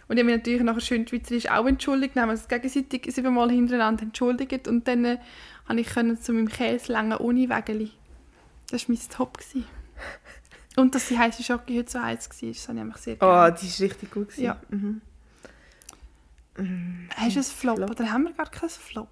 Und 0.09 0.17
ich 0.17 0.23
habe 0.23 0.31
mich 0.33 0.37
natürlich 0.37 0.63
nachher 0.63 0.81
schön 0.81 1.07
schweizerisch 1.07 1.49
auch 1.51 1.67
entschuldigt, 1.67 2.17
dann 2.17 2.23
haben 2.23 2.29
wir 2.31 2.33
uns 2.35 2.49
gegenseitig 2.49 3.13
siebenmal 3.15 3.51
hintereinander 3.51 4.03
entschuldigt 4.03 4.69
und 4.69 4.87
dann 4.89 5.05
äh, 5.05 5.19
konnte 5.67 5.83
ich 5.83 5.89
können 5.89 6.21
zu 6.21 6.33
meinem 6.33 6.49
Käse 6.49 6.93
lange 6.93 7.19
ohne 7.19 7.49
Wägeli. 7.49 7.91
Das 8.71 8.89
war 8.89 8.95
mein 8.97 9.09
Top. 9.11 9.39
Gewesen. 9.39 9.65
Und 10.77 10.95
dass 10.95 11.09
die 11.09 11.19
heiße 11.19 11.43
Schocke 11.43 11.77
heute 11.79 11.91
so 11.91 12.01
heiß 12.01 12.29
war, 12.31 12.49
das 12.49 12.69
habe 12.69 12.79
ich 12.79 12.83
einfach 12.85 12.99
sehr 12.99 13.15
Oh, 13.17 13.19
gerne. 13.19 13.57
die 13.61 13.67
ist 13.67 13.81
richtig 13.81 14.11
gut. 14.11 14.29
gewesen. 14.29 14.43
Ja. 14.45 14.61
Mhm. 14.71 15.01
Hast 17.17 17.37
du 17.37 17.41
ein 17.41 17.45
Flop, 17.45 17.77
Flop. 17.77 17.91
oder 17.91 18.11
haben 18.13 18.25
wir 18.25 18.33
gar 18.33 18.51
kein 18.51 18.69
Flop? 18.69 19.09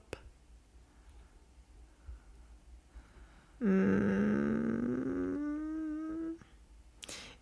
Mm. 3.61 5.21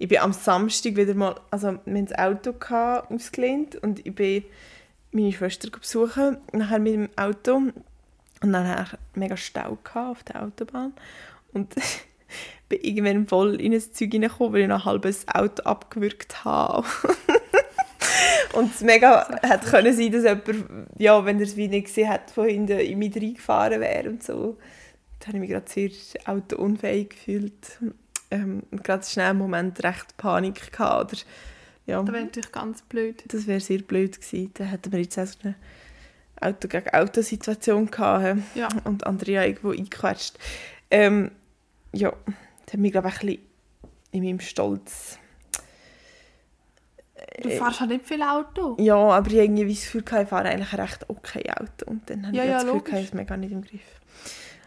Ich 0.00 0.06
bin 0.06 0.18
am 0.18 0.32
Samstag 0.32 0.94
wieder 0.94 1.14
mal, 1.14 1.34
also 1.50 1.72
wir 1.72 1.78
hatten 1.78 2.06
das 2.06 2.18
Auto 2.18 2.52
gehabt, 2.52 3.10
ausgelehnt 3.10 3.74
und 3.76 4.06
ich 4.06 4.14
bin 4.14 4.44
meine 5.10 5.32
Schwester 5.32 5.70
besuchen, 5.70 6.36
nachher 6.52 6.78
mit 6.78 6.94
dem 6.94 7.08
Auto 7.16 7.56
und 7.56 8.52
dann 8.52 8.86
mega 9.14 9.36
Stau 9.36 9.76
auf 9.94 10.22
der 10.22 10.44
Autobahn 10.44 10.92
und 11.52 11.74
bin 12.68 12.80
irgendwann 12.82 13.26
voll 13.26 13.60
in 13.60 13.72
ein 13.72 13.80
Zeug 13.80 14.12
reingekommen, 14.12 14.52
weil 14.52 14.60
ich 14.62 14.68
noch 14.68 14.84
halb 14.84 15.02
das 15.02 15.26
Auto 15.26 15.64
abgewürgt 15.64 16.44
habe. 16.44 16.86
und 18.52 18.72
es 18.72 18.82
mega 18.82 19.26
hätte 19.42 19.68
können 19.68 19.96
sein, 19.96 20.12
dass 20.12 20.22
jemand, 20.22 20.90
ja, 20.98 21.24
wenn 21.24 21.38
er 21.38 21.46
es 21.46 21.56
wie 21.56 21.68
nicht 21.68 21.86
gesehen 21.86 22.08
hat, 22.08 22.30
von 22.30 22.48
hinten 22.48 22.78
in 22.78 22.98
mich 22.98 23.16
reingefahren 23.16 23.80
wäre 23.80 24.10
und 24.10 24.22
so. 24.22 24.56
Da 25.20 25.28
habe 25.28 25.38
ich 25.38 25.40
mich 25.40 25.50
gerade 25.50 25.68
sehr 25.70 25.90
autounfähig 26.26 27.10
gefühlt. 27.10 27.78
Ähm, 28.30 28.62
und 28.70 28.84
gerade 28.84 29.04
schnell 29.04 29.30
einen 29.30 29.38
Moment 29.38 29.82
recht 29.82 30.16
Panik 30.16 30.70
gehabt. 30.72 31.12
Oder, 31.12 31.20
ja, 31.86 32.02
Das 32.02 32.12
wäre 32.14 32.24
natürlich 32.24 32.52
ganz 32.52 32.82
blöd. 32.82 33.24
das 33.28 33.46
wäre 33.46 33.60
sehr 33.60 33.78
blöd 33.78 34.20
gewesen. 34.20 34.50
Da 34.54 34.64
hätten 34.64 34.92
wir 34.92 35.00
jetzt 35.00 35.18
auch 35.18 35.26
so 35.26 35.38
eine 35.42 35.54
Auto 36.40 36.68
gegen 36.68 36.88
Auto-Situation 36.90 37.90
gehabt. 37.90 38.24
hä? 38.24 38.58
Ja. 38.60 38.68
Und 38.84 39.06
Andrea 39.06 39.44
irgendwo 39.44 39.70
eingequetscht. 39.70 40.38
Ähm, 40.90 41.30
ja, 41.92 42.12
das 42.66 42.74
hat 42.74 42.80
mich, 42.80 42.92
glaube 42.92 43.08
ich, 43.08 43.14
ein 43.14 43.26
bisschen 43.26 43.42
in 44.12 44.24
meinem 44.24 44.40
Stolz... 44.40 45.18
Du 47.42 47.48
Äh, 47.48 47.56
fährst 47.58 47.80
halt 47.80 47.90
nicht 47.90 48.06
viel 48.06 48.22
Auto. 48.22 48.76
Ja, 48.80 48.96
aber 48.96 49.28
ich 49.30 49.36
irgendwie 49.36 49.72
das 49.72 49.82
Gefühl, 49.82 50.02
gehabt, 50.02 50.22
ich 50.24 50.28
fahre 50.28 50.48
eigentlich 50.48 50.72
ein 50.72 50.80
recht 50.80 51.08
okay 51.08 51.44
Auto. 51.50 51.90
Und 51.90 52.08
dann 52.10 52.26
habe 52.26 52.36
Ja, 52.36 52.42
ich 52.44 52.48
ja, 52.50 52.54
das 52.56 52.64
Gefühl, 52.64 52.74
logisch. 52.78 52.90
gehabt, 52.90 53.02
ich 53.02 53.08
es 53.08 53.14
mega 53.14 53.36
nicht 53.36 53.52
im 53.52 53.62
Griff. 53.62 53.80
Ich 54.62 54.66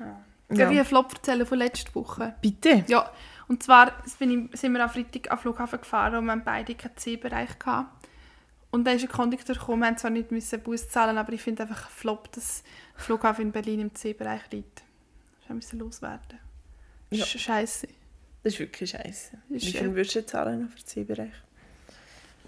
Ja. 0.57 0.69
wie 0.69 0.77
einen 0.77 0.85
Flop 0.85 1.13
erzählen 1.13 1.45
von 1.45 1.57
letzter 1.57 1.93
Woche. 1.95 2.35
Bitte? 2.41 2.83
Ja, 2.87 3.11
und 3.47 3.63
zwar 3.63 3.91
bin 4.19 4.49
ich, 4.51 4.59
sind 4.59 4.73
wir 4.73 4.83
am 4.83 4.89
Freitag 4.89 5.31
am 5.31 5.37
Flughafen 5.37 5.79
gefahren 5.79 6.15
und 6.15 6.25
wir 6.25 6.31
haben 6.31 6.43
beide 6.43 6.75
keinen 6.75 6.95
C-Bereich 6.95 7.59
gehabt. 7.59 8.07
Und 8.71 8.85
dann 8.85 8.95
ist 8.95 9.03
ein 9.03 9.09
Kondukteur 9.09 9.55
gekommen, 9.55 9.81
wir 9.81 9.89
mussten 9.89 9.99
zwar 10.01 10.11
nicht 10.11 10.31
müssen 10.31 10.61
Bus 10.61 10.89
zahlen, 10.89 11.17
aber 11.17 11.33
ich 11.33 11.41
finde 11.41 11.63
einfach 11.63 11.85
ein 11.87 11.91
Flop, 11.91 12.31
dass 12.31 12.63
der 12.95 13.03
Flughafen 13.03 13.41
in 13.43 13.51
Berlin 13.51 13.81
im 13.81 13.93
C-Bereich 13.93 14.49
liegt. 14.51 14.83
Das 15.47 15.53
müssen 15.53 15.79
loswerden. 15.79 16.39
Ja. 17.09 17.19
Ja. 17.19 17.25
Scheiße. 17.25 17.87
Das 18.43 18.53
ist 18.53 18.59
wirklich 18.59 18.89
scheiße. 18.91 19.37
Wie 19.49 19.57
Ist, 19.57 19.65
viel 19.65 19.87
äh, 19.89 19.95
würdest 19.95 20.15
du 20.15 20.25
zahlen 20.25 20.69
für 20.69 20.77
den 20.77 20.85
C-Bereich? 20.85 21.33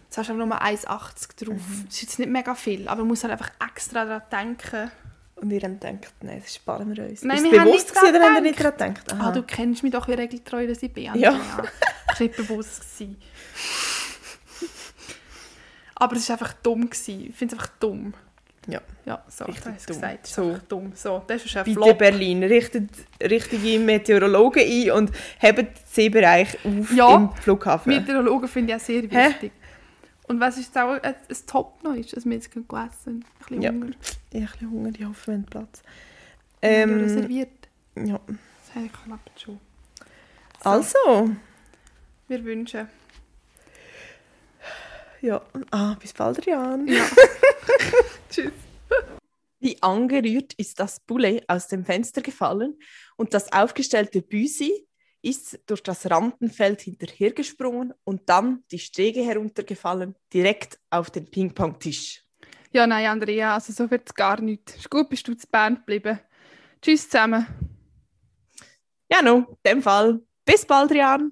Jetzt 0.05 0.17
hast 0.17 0.29
du 0.29 0.33
aber 0.33 0.45
nur 0.45 0.61
1,80 0.61 1.45
drauf. 1.45 1.61
Das 1.85 1.95
ist 1.95 2.01
jetzt 2.01 2.19
nicht 2.19 2.31
mega 2.31 2.55
viel, 2.55 2.87
aber 2.87 3.01
man 3.01 3.09
muss 3.09 3.23
halt 3.23 3.33
einfach 3.33 3.51
extra 3.67 4.05
daran 4.05 4.21
denken. 4.31 4.91
Und 5.43 5.51
ihr 5.51 5.59
habt 5.61 5.81
gedacht, 5.81 6.13
nein, 6.21 6.39
das 6.41 6.55
sparen 6.55 6.95
wir 6.95 7.03
uns. 7.03 7.21
Nein, 7.21 7.35
ist 7.37 7.43
es 7.45 7.51
wir 7.51 7.59
haben 7.59 7.65
bewusst 7.67 7.87
nicht 7.89 7.95
gewesen, 7.99 8.15
oder 8.15 8.25
habt 8.25 8.35
ihr 8.37 8.41
nicht 8.41 8.59
daran 8.63 8.93
gedacht? 8.93 9.15
Ah, 9.19 9.31
du 9.33 9.43
kennst 9.43 9.83
mich 9.83 9.91
doch, 9.91 10.07
wie 10.07 10.13
regeltreu 10.13 10.65
dass 10.67 10.81
ich 10.81 10.93
bin. 10.93 11.03
Ja. 11.15 11.31
Das 12.07 12.19
war 12.19 12.27
nicht 12.27 12.37
bewusst. 12.37 12.81
Gewesen. 12.97 13.17
Aber 15.95 16.15
es 16.15 16.29
war 16.29 16.35
einfach 16.37 16.53
dumm. 16.63 16.89
Gewesen. 16.89 17.27
Ich 17.29 17.35
finde 17.35 17.55
es 17.55 17.61
einfach 17.61 17.73
dumm. 17.79 18.13
Ja. 18.67 18.79
Ja, 19.05 19.21
so, 19.27 19.43
Richtig 19.43 19.63
da 19.65 19.71
hast 19.73 19.89
du 19.89 19.93
dumm. 19.93 20.01
gesagt. 20.01 20.19
Es 20.23 20.29
ist 20.29 20.35
So. 20.35 20.43
einfach 20.43 20.61
dumm. 20.69 20.91
So, 20.95 21.23
das 21.27 21.43
ist 21.45 21.57
ein 21.57 21.63
Bitte 21.65 21.81
Flop. 21.81 21.97
Berlin, 21.97 22.43
richtet 22.43 22.89
richtige 23.21 23.79
Meteorologen 23.79 24.63
ein 24.65 24.91
und 24.91 25.11
hebt 25.39 25.57
den 25.59 25.67
C-Bereich 25.91 26.57
auf 26.65 26.93
Ja, 26.93 27.15
im 27.15 27.33
Flughafen. 27.35 27.93
Meteorologen 27.93 28.47
finde 28.47 28.73
ich 28.73 28.79
auch 28.81 28.85
sehr 28.85 29.01
Hä? 29.01 29.27
wichtig. 29.29 29.51
Und 30.29 30.39
was 30.39 30.57
ist 30.57 30.67
jetzt 30.67 30.77
auch 30.77 30.91
ein, 30.91 31.01
ein 31.03 31.37
Top 31.45 31.83
noch 31.83 31.95
ist, 31.95 32.15
dass 32.15 32.23
wir 32.25 32.31
jetzt 32.33 32.49
gegessen 32.49 32.85
Ein 33.07 33.25
bisschen 33.39 33.61
Ja. 33.61 33.71
Hunger. 33.71 33.87
Ich 34.33 34.41
habe 34.41 34.45
ein 34.45 34.51
bisschen 34.51 34.71
Hunger, 34.71 34.91
ich 34.97 35.05
hoffe, 35.05 35.27
wir 35.27 35.33
haben 35.35 35.45
Platz. 35.45 35.83
Ähm, 36.61 36.89
Ähm, 36.89 36.99
reserviert. 37.01 37.69
ja. 37.95 38.19
Das 38.27 38.75
habe 38.75 38.85
ich 38.87 38.91
geklappt 38.93 39.39
schon. 39.39 39.59
So, 40.63 40.69
Also, 40.69 41.29
Wir 42.27 42.43
wünschen. 42.43 42.87
ja. 45.21 45.41
Ah, 45.71 45.95
bis 45.99 46.13
bald, 46.13 46.45
Jan. 46.45 46.87
Ja. 46.87 47.05
Tschüss. 48.29 48.51
Wie 49.59 49.81
angerührt 49.81 50.53
ist 50.55 50.79
das 50.79 50.99
Poulet 50.99 51.47
aus 51.47 51.67
dem 51.67 51.85
Fenster 51.85 52.21
gefallen 52.21 52.77
und 53.15 53.33
das 53.33 53.51
aufgestellte 53.53 54.21
Büsi 54.21 54.85
ist 55.21 55.57
durch 55.67 55.81
das 55.83 56.09
Randenfeld 56.09 56.81
hinterhergesprungen 56.81 57.93
und 58.03 58.27
dann 58.27 58.63
die 58.71 58.79
Stege 58.79 59.21
heruntergefallen, 59.23 60.15
direkt 60.33 60.79
auf 60.89 61.11
den 61.11 61.31
Ping-Pong-Tisch. 61.31 62.22
Ja, 62.73 62.87
nein, 62.87 63.05
Andrea, 63.05 63.53
also 63.53 63.71
so 63.71 63.89
wird 63.91 64.07
es 64.07 64.15
gar 64.15 64.41
nicht. 64.41 64.75
Ist 64.75 64.89
gut, 64.89 65.07
bist 65.07 65.27
du 65.27 65.35
zu 65.35 65.45
Bern 65.47 65.75
geblieben. 65.75 66.19
Tschüss 66.81 67.07
zusammen. 67.07 67.45
Ja, 69.11 69.21
no, 69.21 69.45
in 69.63 69.71
dem 69.71 69.81
Fall. 69.83 70.21
Bis 70.43 70.65
bald, 70.65 70.91
Jan. 70.91 71.31